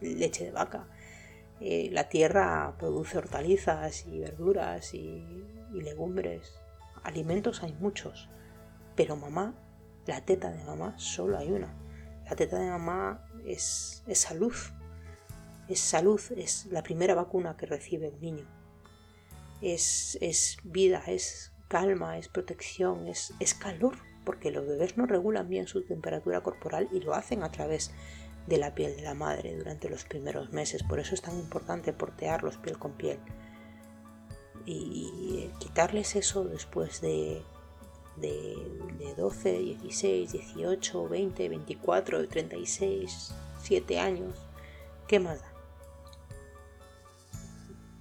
leche 0.00 0.44
de 0.44 0.50
vaca. 0.52 0.86
Eh, 1.60 1.88
la 1.92 2.08
tierra 2.08 2.74
produce 2.78 3.18
hortalizas 3.18 4.06
y 4.06 4.20
verduras 4.20 4.94
y, 4.94 5.44
legumbres. 5.72 6.54
Alimentos 7.02 7.64
hay 7.64 7.72
muchos, 7.72 8.28
pero 8.94 9.16
mamá, 9.16 9.54
la 10.06 10.20
teta 10.24 10.50
de 10.50 10.62
mamá 10.62 10.94
solo 10.98 11.36
hay 11.36 11.50
una. 11.50 11.74
La 12.24 12.36
teta 12.36 12.58
de 12.58 12.70
mamá 12.70 13.28
es, 13.44 14.04
es 14.06 14.20
salud, 14.20 14.54
es 15.68 15.80
salud, 15.80 16.20
es 16.36 16.66
la 16.66 16.82
primera 16.82 17.14
vacuna 17.14 17.56
que 17.56 17.66
recibe 17.66 18.08
un 18.08 18.20
niño. 18.20 18.46
Es, 19.60 20.18
es 20.20 20.58
vida, 20.62 21.02
es 21.06 21.52
calma, 21.68 22.18
es 22.18 22.28
protección, 22.28 23.06
es, 23.08 23.32
es 23.40 23.54
calor, 23.54 23.96
porque 24.24 24.50
los 24.50 24.66
bebés 24.66 24.96
no 24.96 25.06
regulan 25.06 25.48
bien 25.48 25.66
su 25.66 25.82
temperatura 25.82 26.42
corporal 26.42 26.88
y 26.92 27.00
lo 27.00 27.14
hacen 27.14 27.42
a 27.42 27.50
través 27.50 27.90
de 28.46 28.58
la 28.58 28.74
piel 28.74 28.96
de 28.96 29.02
la 29.02 29.14
madre 29.14 29.56
durante 29.56 29.88
los 29.88 30.04
primeros 30.04 30.52
meses. 30.52 30.82
Por 30.82 31.00
eso 31.00 31.14
es 31.14 31.22
tan 31.22 31.38
importante 31.38 31.92
portearlos 31.92 32.58
piel 32.58 32.78
con 32.78 32.92
piel. 32.92 33.18
Y 34.66 35.50
quitarles 35.58 36.16
eso 36.16 36.44
después 36.44 37.02
de, 37.02 37.42
de, 38.16 38.56
de 38.98 39.14
12, 39.14 39.58
16, 39.58 40.32
18, 40.32 41.08
20, 41.08 41.48
24, 41.48 42.28
36, 42.28 43.34
7 43.62 43.98
años, 43.98 44.46
¿qué 45.06 45.20
más 45.20 45.40
da? 45.40 45.53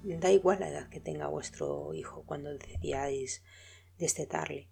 Da 0.03 0.31
igual 0.31 0.59
la 0.59 0.67
edad 0.67 0.89
que 0.89 0.99
tenga 0.99 1.27
vuestro 1.27 1.93
hijo 1.93 2.23
cuando 2.25 2.49
decidáis 2.49 3.41
destetarle, 3.97 4.69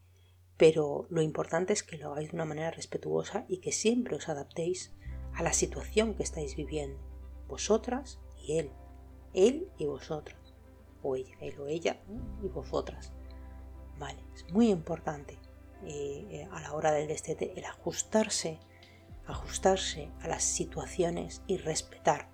pero 0.57 1.07
lo 1.09 1.21
importante 1.21 1.71
es 1.71 1.83
que 1.83 1.97
lo 1.97 2.11
hagáis 2.11 2.31
de 2.31 2.35
una 2.35 2.43
manera 2.43 2.69
respetuosa 2.71 3.45
y 3.47 3.61
que 3.61 3.71
siempre 3.71 4.17
os 4.17 4.27
adaptéis 4.27 4.93
a 5.33 5.41
la 5.41 5.53
situación 5.53 6.15
que 6.15 6.23
estáis 6.23 6.57
viviendo, 6.57 6.99
vosotras 7.47 8.19
y 8.43 8.57
él, 8.57 8.71
él 9.33 9.69
y 9.77 9.85
vosotras, 9.85 10.53
o 11.01 11.15
ella, 11.15 11.37
él 11.39 11.57
o 11.59 11.67
ella 11.67 12.01
y 12.43 12.49
vosotras. 12.49 13.13
Vale, 13.97 14.19
es 14.35 14.51
muy 14.51 14.69
importante 14.69 15.39
eh, 15.85 16.27
eh, 16.29 16.47
a 16.51 16.59
la 16.59 16.73
hora 16.73 16.91
del 16.91 17.07
destete 17.07 17.57
el 17.57 17.63
ajustarse, 17.63 18.59
ajustarse 19.25 20.11
a 20.19 20.27
las 20.27 20.43
situaciones 20.43 21.41
y 21.47 21.55
respetar, 21.55 22.29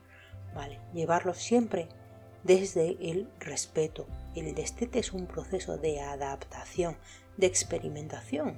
vale, 0.56 0.82
llevarlo 0.95 1.36
siempre 1.36 1.89
desde 2.48 2.98
el 3.02 3.30
respeto. 3.39 4.08
El 4.34 4.56
destete 4.56 5.00
es 5.00 5.12
un 5.12 5.28
proceso 5.28 5.78
de 5.78 6.00
adaptación, 6.00 6.98
de 7.36 7.45
experimentación. 7.45 8.58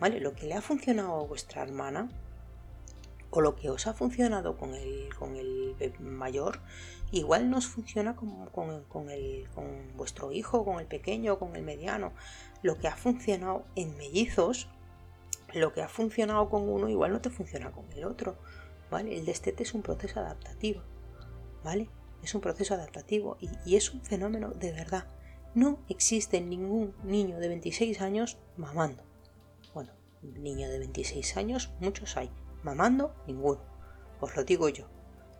¿Vale? 0.00 0.20
Lo 0.20 0.34
que 0.34 0.46
le 0.46 0.54
ha 0.54 0.60
funcionado 0.60 1.14
a 1.14 1.26
vuestra 1.26 1.62
hermana 1.62 2.08
o 3.30 3.40
lo 3.40 3.56
que 3.56 3.70
os 3.70 3.86
ha 3.86 3.94
funcionado 3.94 4.56
con 4.56 4.74
el, 4.74 5.14
con 5.18 5.36
el 5.36 5.76
mayor, 6.00 6.60
igual 7.12 7.50
no 7.50 7.58
os 7.58 7.66
funciona 7.66 8.16
con, 8.16 8.46
con, 8.46 9.10
el, 9.10 9.46
con 9.54 9.96
vuestro 9.96 10.32
hijo, 10.32 10.64
con 10.64 10.80
el 10.80 10.86
pequeño, 10.86 11.38
con 11.38 11.54
el 11.54 11.62
mediano. 11.62 12.12
Lo 12.62 12.78
que 12.78 12.88
ha 12.88 12.96
funcionado 12.96 13.64
en 13.76 13.96
mellizos, 13.96 14.68
lo 15.52 15.72
que 15.72 15.82
ha 15.82 15.88
funcionado 15.88 16.48
con 16.48 16.68
uno, 16.68 16.88
igual 16.88 17.12
no 17.12 17.20
te 17.20 17.30
funciona 17.30 17.70
con 17.70 17.90
el 17.92 18.04
otro. 18.04 18.36
¿Vale? 18.90 19.16
El 19.16 19.26
destete 19.26 19.64
es 19.64 19.74
un 19.74 19.82
proceso 19.82 20.20
adaptativo. 20.20 20.82
¿Vale? 21.62 21.88
Es 22.22 22.34
un 22.34 22.40
proceso 22.40 22.74
adaptativo 22.74 23.38
y, 23.40 23.76
es 23.76 23.92
un 23.92 24.02
fenómeno 24.02 24.50
de 24.50 24.72
verdad. 24.72 25.06
No 25.54 25.78
existe 25.88 26.40
ningún 26.40 26.94
niño 27.04 27.38
de 27.38 27.48
26 27.48 28.00
años 28.00 28.38
mamando. 28.56 29.02
Bueno, 29.74 29.92
niño 30.22 30.68
de 30.68 30.78
26 30.78 31.36
años, 31.36 31.70
muchos 31.80 32.16
hay. 32.16 32.30
Mamando, 32.62 33.14
ninguno. 33.26 33.60
Os 34.20 34.36
lo 34.36 34.44
digo 34.44 34.68
yo. 34.68 34.86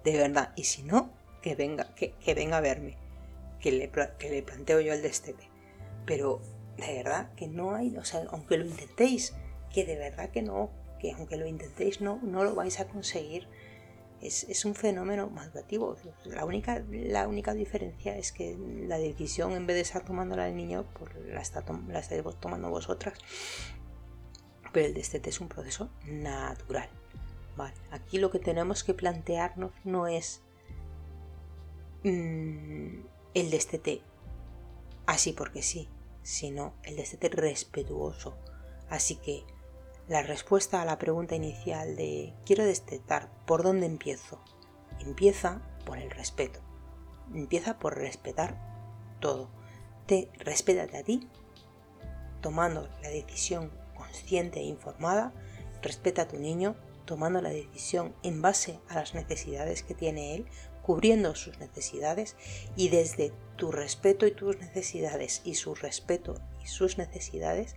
De 0.05 0.17
verdad. 0.17 0.53
Y 0.57 0.65
si 0.65 0.83
no, 0.83 1.13
que 1.43 1.55
venga, 1.55 1.95
que, 1.95 2.15
venga 2.35 2.59
a 2.59 2.63
verme. 2.63 2.97
Que 3.61 3.73
le, 3.73 3.91
que 3.91 4.31
le 4.31 4.43
planteo 4.43 4.81
yo 4.81 4.93
el 4.93 5.03
destete. 5.03 5.51
Pero 6.07 6.41
de 6.79 7.03
verdad 7.03 7.35
que 7.35 7.49
no 7.49 7.75
hay, 7.75 7.97
o 7.97 8.05
sea, 8.05 8.23
aunque 8.31 8.57
lo 8.57 8.65
intentéis, 8.65 9.35
que 9.73 9.85
de 9.85 9.97
verdad 9.97 10.31
que 10.31 10.43
no, 10.43 10.71
que 10.99 11.13
aunque 11.13 11.37
lo 11.37 11.47
intentéis 11.47 12.01
no, 12.01 12.21
no 12.23 12.45
lo 12.45 12.55
vais 12.55 12.81
a 12.81 12.89
conseguir 12.89 13.49
es, 14.21 14.65
un 14.65 14.75
fenómeno 14.75 15.29
madurativo. 15.31 15.97
La 16.25 16.45
única, 16.45 16.83
la 16.91 17.29
única 17.29 17.55
diferencia 17.55 18.17
es 18.17 18.33
que 18.33 18.57
la 18.87 18.99
decisión, 18.99 19.53
en 19.53 19.67
vez 19.67 19.77
de 19.77 19.83
estar 19.83 20.05
tomándola 20.05 20.49
el 20.49 20.57
niño, 20.57 20.85
pues 20.99 21.15
la, 21.27 21.41
está 21.41 21.65
la 21.89 22.01
estáis 22.01 22.23
tomando 22.41 22.71
vosotras. 22.71 23.19
Pero 24.73 24.87
el 24.87 24.95
destete 24.95 25.31
es 25.31 25.41
un 25.41 25.49
proceso 25.49 25.91
natural. 26.07 26.89
Vale. 27.57 27.75
Aquí 27.91 28.19
lo 28.19 28.31
que 28.31 28.39
tenemos 28.39 28.85
que 28.85 28.95
plantearnos 28.95 29.73
no 29.85 30.07
es 30.07 30.43
mm, 32.05 33.01
el 33.35 33.51
destete 33.51 34.03
así 35.07 35.33
porque 35.33 35.63
sí, 35.63 35.89
sino 36.23 36.75
el 36.83 36.97
destete 36.97 37.29
respetuoso. 37.29 38.37
Así 38.91 39.17
que 39.17 39.45
la 40.09 40.23
respuesta 40.23 40.81
a 40.81 40.85
la 40.87 40.99
pregunta 40.99 41.35
inicial 41.35 41.95
de 41.97 42.33
quiero 42.47 42.65
destetar, 42.65 43.31
¿por 43.45 43.63
dónde 43.63 43.87
empiezo? 43.87 44.41
Empieza 45.01 45.61
por 45.85 45.99
el 45.99 46.11
respeto. 46.11 46.61
Empieza 47.35 47.79
por 47.79 47.97
respetar 47.97 48.57
todo. 49.21 49.51
Te 50.07 50.31
respétate 50.39 50.97
a 50.97 51.03
ti, 51.03 51.29
tomando 52.41 52.89
la 53.03 53.11
decisión 53.11 53.71
consciente 53.95 54.61
e 54.61 54.65
informada, 54.65 55.35
respeta 55.83 56.23
a 56.23 56.29
tu 56.29 56.39
niño, 56.39 56.75
tomando 57.05 57.43
la 57.43 57.51
decisión 57.51 58.15
en 58.23 58.41
base 58.41 58.81
a 58.89 58.95
las 58.95 59.15
necesidades 59.15 59.83
que 59.83 59.95
tiene 59.95 60.35
él 60.35 60.47
cubriendo 60.89 61.35
sus 61.35 61.59
necesidades 61.59 62.35
y 62.75 62.89
desde 62.89 63.35
tu 63.57 63.71
respeto 63.73 64.27
y 64.27 64.31
tus 64.31 64.59
necesidades 64.59 65.43
y 65.45 65.57
su 65.57 65.75
respeto 65.75 66.41
y 66.65 66.67
sus 66.67 66.97
necesidades, 66.97 67.77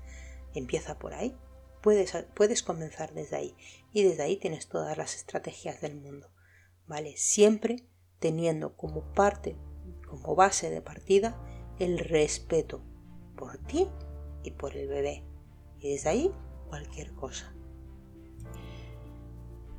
empieza 0.55 0.97
por 0.97 1.13
ahí. 1.13 1.35
Puedes, 1.81 2.13
puedes 2.35 2.63
comenzar 2.63 3.13
desde 3.13 3.37
ahí 3.37 3.55
y 3.91 4.03
desde 4.03 4.23
ahí 4.23 4.37
tienes 4.37 4.67
todas 4.67 4.97
las 4.97 5.15
estrategias 5.15 5.81
del 5.81 5.95
mundo, 5.95 6.29
¿vale? 6.87 7.15
Siempre 7.17 7.87
teniendo 8.19 8.75
como 8.75 9.01
parte, 9.13 9.57
como 10.07 10.35
base 10.35 10.69
de 10.69 10.81
partida, 10.81 11.39
el 11.79 11.97
respeto 11.97 12.83
por 13.35 13.57
ti 13.57 13.87
y 14.43 14.51
por 14.51 14.77
el 14.77 14.87
bebé. 14.87 15.25
Y 15.79 15.93
desde 15.93 16.09
ahí, 16.09 16.31
cualquier 16.69 17.13
cosa. 17.13 17.53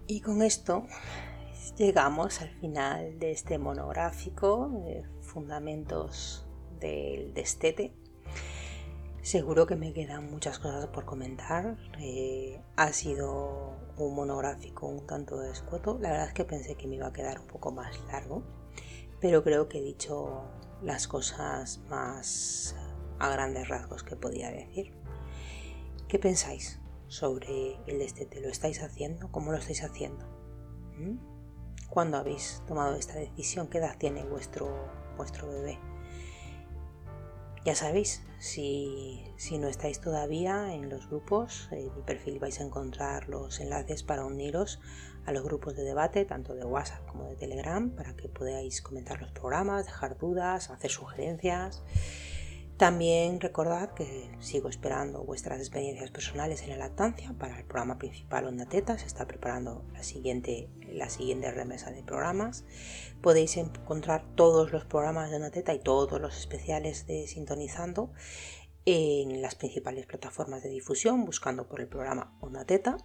Y 0.09 0.21
con 0.21 0.43
esto 0.43 0.87
llegamos 1.77 2.41
al 2.41 2.51
final 2.51 3.19
de 3.19 3.31
este 3.31 3.59
monográfico 3.59 4.69
de 4.85 5.05
fundamentos 5.21 6.47
del 6.81 7.33
destete. 7.33 7.95
Seguro 9.23 9.67
que 9.67 9.77
me 9.77 9.93
quedan 9.93 10.29
muchas 10.33 10.59
cosas 10.59 10.89
por 10.89 11.05
comentar. 11.05 11.77
Eh, 12.01 12.61
ha 12.75 12.93
sido 12.93 13.77
un 13.97 14.17
monográfico 14.17 14.89
un 14.89 15.07
tanto 15.07 15.41
escueto. 15.45 15.97
La 16.01 16.11
verdad 16.11 16.27
es 16.27 16.35
que 16.35 16.45
pensé 16.45 16.75
que 16.75 16.89
me 16.89 16.97
iba 16.97 17.07
a 17.07 17.13
quedar 17.13 17.39
un 17.39 17.47
poco 17.47 17.71
más 17.71 18.01
largo, 18.09 18.43
pero 19.21 19.45
creo 19.45 19.69
que 19.69 19.79
he 19.79 19.83
dicho 19.83 20.43
las 20.83 21.07
cosas 21.07 21.79
más 21.89 22.75
a 23.21 23.31
grandes 23.31 23.69
rasgos 23.69 24.03
que 24.03 24.17
podía 24.17 24.51
decir. 24.51 24.93
¿Qué 26.09 26.19
pensáis 26.19 26.81
sobre 27.07 27.77
el 27.87 28.01
destete? 28.01 28.41
¿Lo 28.41 28.49
estáis 28.49 28.83
haciendo? 28.83 29.31
¿Cómo 29.31 29.53
lo 29.53 29.59
estáis 29.59 29.85
haciendo? 29.85 30.27
¿Mm? 30.99 31.19
¿Cuándo 31.89 32.17
habéis 32.17 32.61
tomado 32.67 32.97
esta 32.97 33.15
decisión? 33.15 33.69
¿Qué 33.69 33.79
edad 33.79 33.97
tiene 33.99 34.25
vuestro, 34.25 34.91
vuestro 35.17 35.49
bebé? 35.49 35.79
Ya 37.65 37.77
sabéis, 37.77 38.23
si, 38.41 39.23
no 39.59 39.69
estáis 39.69 40.01
todavía 40.01 40.75
en 40.75 40.89
los 40.89 41.09
grupos, 41.09 41.69
en 41.71 41.95
mi 41.95 42.03
perfil 42.03 42.41
vais 42.41 42.59
a 42.59 42.65
encontrar 42.65 43.29
los 43.29 43.61
enlaces 43.61 44.03
para 44.03 44.25
uniros 44.25 44.81
a 45.27 45.33
los 45.33 45.45
grupos 45.45 45.77
de 45.77 45.85
debate, 45.85 46.25
tanto 46.25 46.57
de 46.57 46.65
WhatsApp 46.65 47.07
como 47.07 47.29
de 47.29 47.37
Telegram, 47.37 47.91
para 47.91 48.17
que 48.17 48.29
podáis 48.29 48.83
comentar 48.83 49.21
los 49.21 49.31
programas, 49.31 49.87
dejar 49.87 50.19
dudas, 50.19 50.71
hacer 50.71 50.91
sugerencias 50.91 51.85
también 52.83 53.41
recordad 53.41 53.95
que 53.95 54.29
sigo 54.41 54.69
esperando 54.69 55.23
vuestras 55.23 55.61
experiencias 55.61 56.11
personales 56.11 56.63
en 56.63 56.71
la 56.71 56.79
lactancia 56.79 57.33
para 57.39 57.57
el 57.57 57.65
programa 57.65 57.97
principal 57.97 58.45
Onda 58.47 58.67
Teta. 58.67 58.99
Se 58.99 59.07
está 59.07 59.25
preparando 59.25 59.85
la 59.93 60.03
siguiente, 60.03 60.69
la 60.89 61.09
siguiente 61.09 61.49
remesa 61.53 61.93
de 61.93 62.03
programas. 62.03 62.65
Podéis 63.23 63.57
encontrar 63.57 64.25
todos 64.35 64.73
los 64.73 64.85
programas 64.85 65.31
de 65.31 65.37
Onda 65.37 65.51
Teta 65.51 65.73
y 65.73 65.79
todos 65.79 66.21
los 66.21 66.37
especiales 66.37 67.07
de 67.07 67.29
Sintonizando 67.29 68.11
en 68.85 69.41
las 69.41 69.55
principales 69.55 70.07
plataformas 70.07 70.65
de 70.65 70.71
difusión 70.71 71.25
buscando 71.25 71.69
por 71.69 71.81
el 71.81 71.87
programa 71.87 72.37
Onda 72.41 72.65
Teta. 72.65 72.97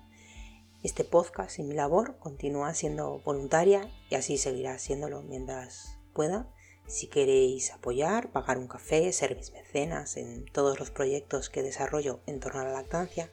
Este 0.81 1.03
podcast 1.03 1.59
y 1.59 1.63
mi 1.63 1.75
labor 1.75 2.17
continúa 2.17 2.73
siendo 2.73 3.19
voluntaria 3.19 3.91
y 4.09 4.15
así 4.15 4.37
seguirá 4.37 4.79
siéndolo 4.79 5.21
mientras 5.21 5.99
pueda 6.13 6.51
si 6.87 7.07
queréis 7.07 7.71
apoyar, 7.73 8.31
pagar 8.31 8.57
un 8.57 8.67
café, 8.67 9.11
ser 9.11 9.35
mis 9.35 9.51
mecenas 9.51 10.15
en 10.15 10.45
todos 10.45 10.79
los 10.79 10.89
proyectos 10.89 11.49
que 11.49 11.61
desarrollo 11.61 12.21
en 12.25 12.39
torno 12.39 12.61
a 12.61 12.63
la 12.63 12.71
lactancia, 12.71 13.29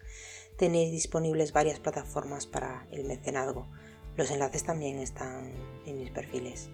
tenéis 0.58 0.90
disponibles 0.90 1.52
varias 1.52 1.78
plataformas 1.78 2.46
para 2.46 2.86
el 2.90 3.04
mecenazgo. 3.04 3.68
Los 4.16 4.30
enlaces 4.30 4.64
también 4.64 4.98
están 5.00 5.50
en 5.86 5.98
mis 5.98 6.10
perfiles. 6.10 6.70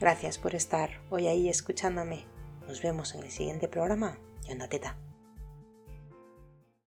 Gracias 0.00 0.38
por 0.38 0.54
estar 0.54 0.90
hoy 1.10 1.26
ahí 1.26 1.48
escuchándome. 1.48 2.24
Nos 2.66 2.82
vemos 2.82 3.14
en 3.14 3.22
el 3.24 3.30
siguiente 3.30 3.68
programa 3.68 4.18
y 4.46 4.52
anda 4.52 4.68
teta. 4.68 4.96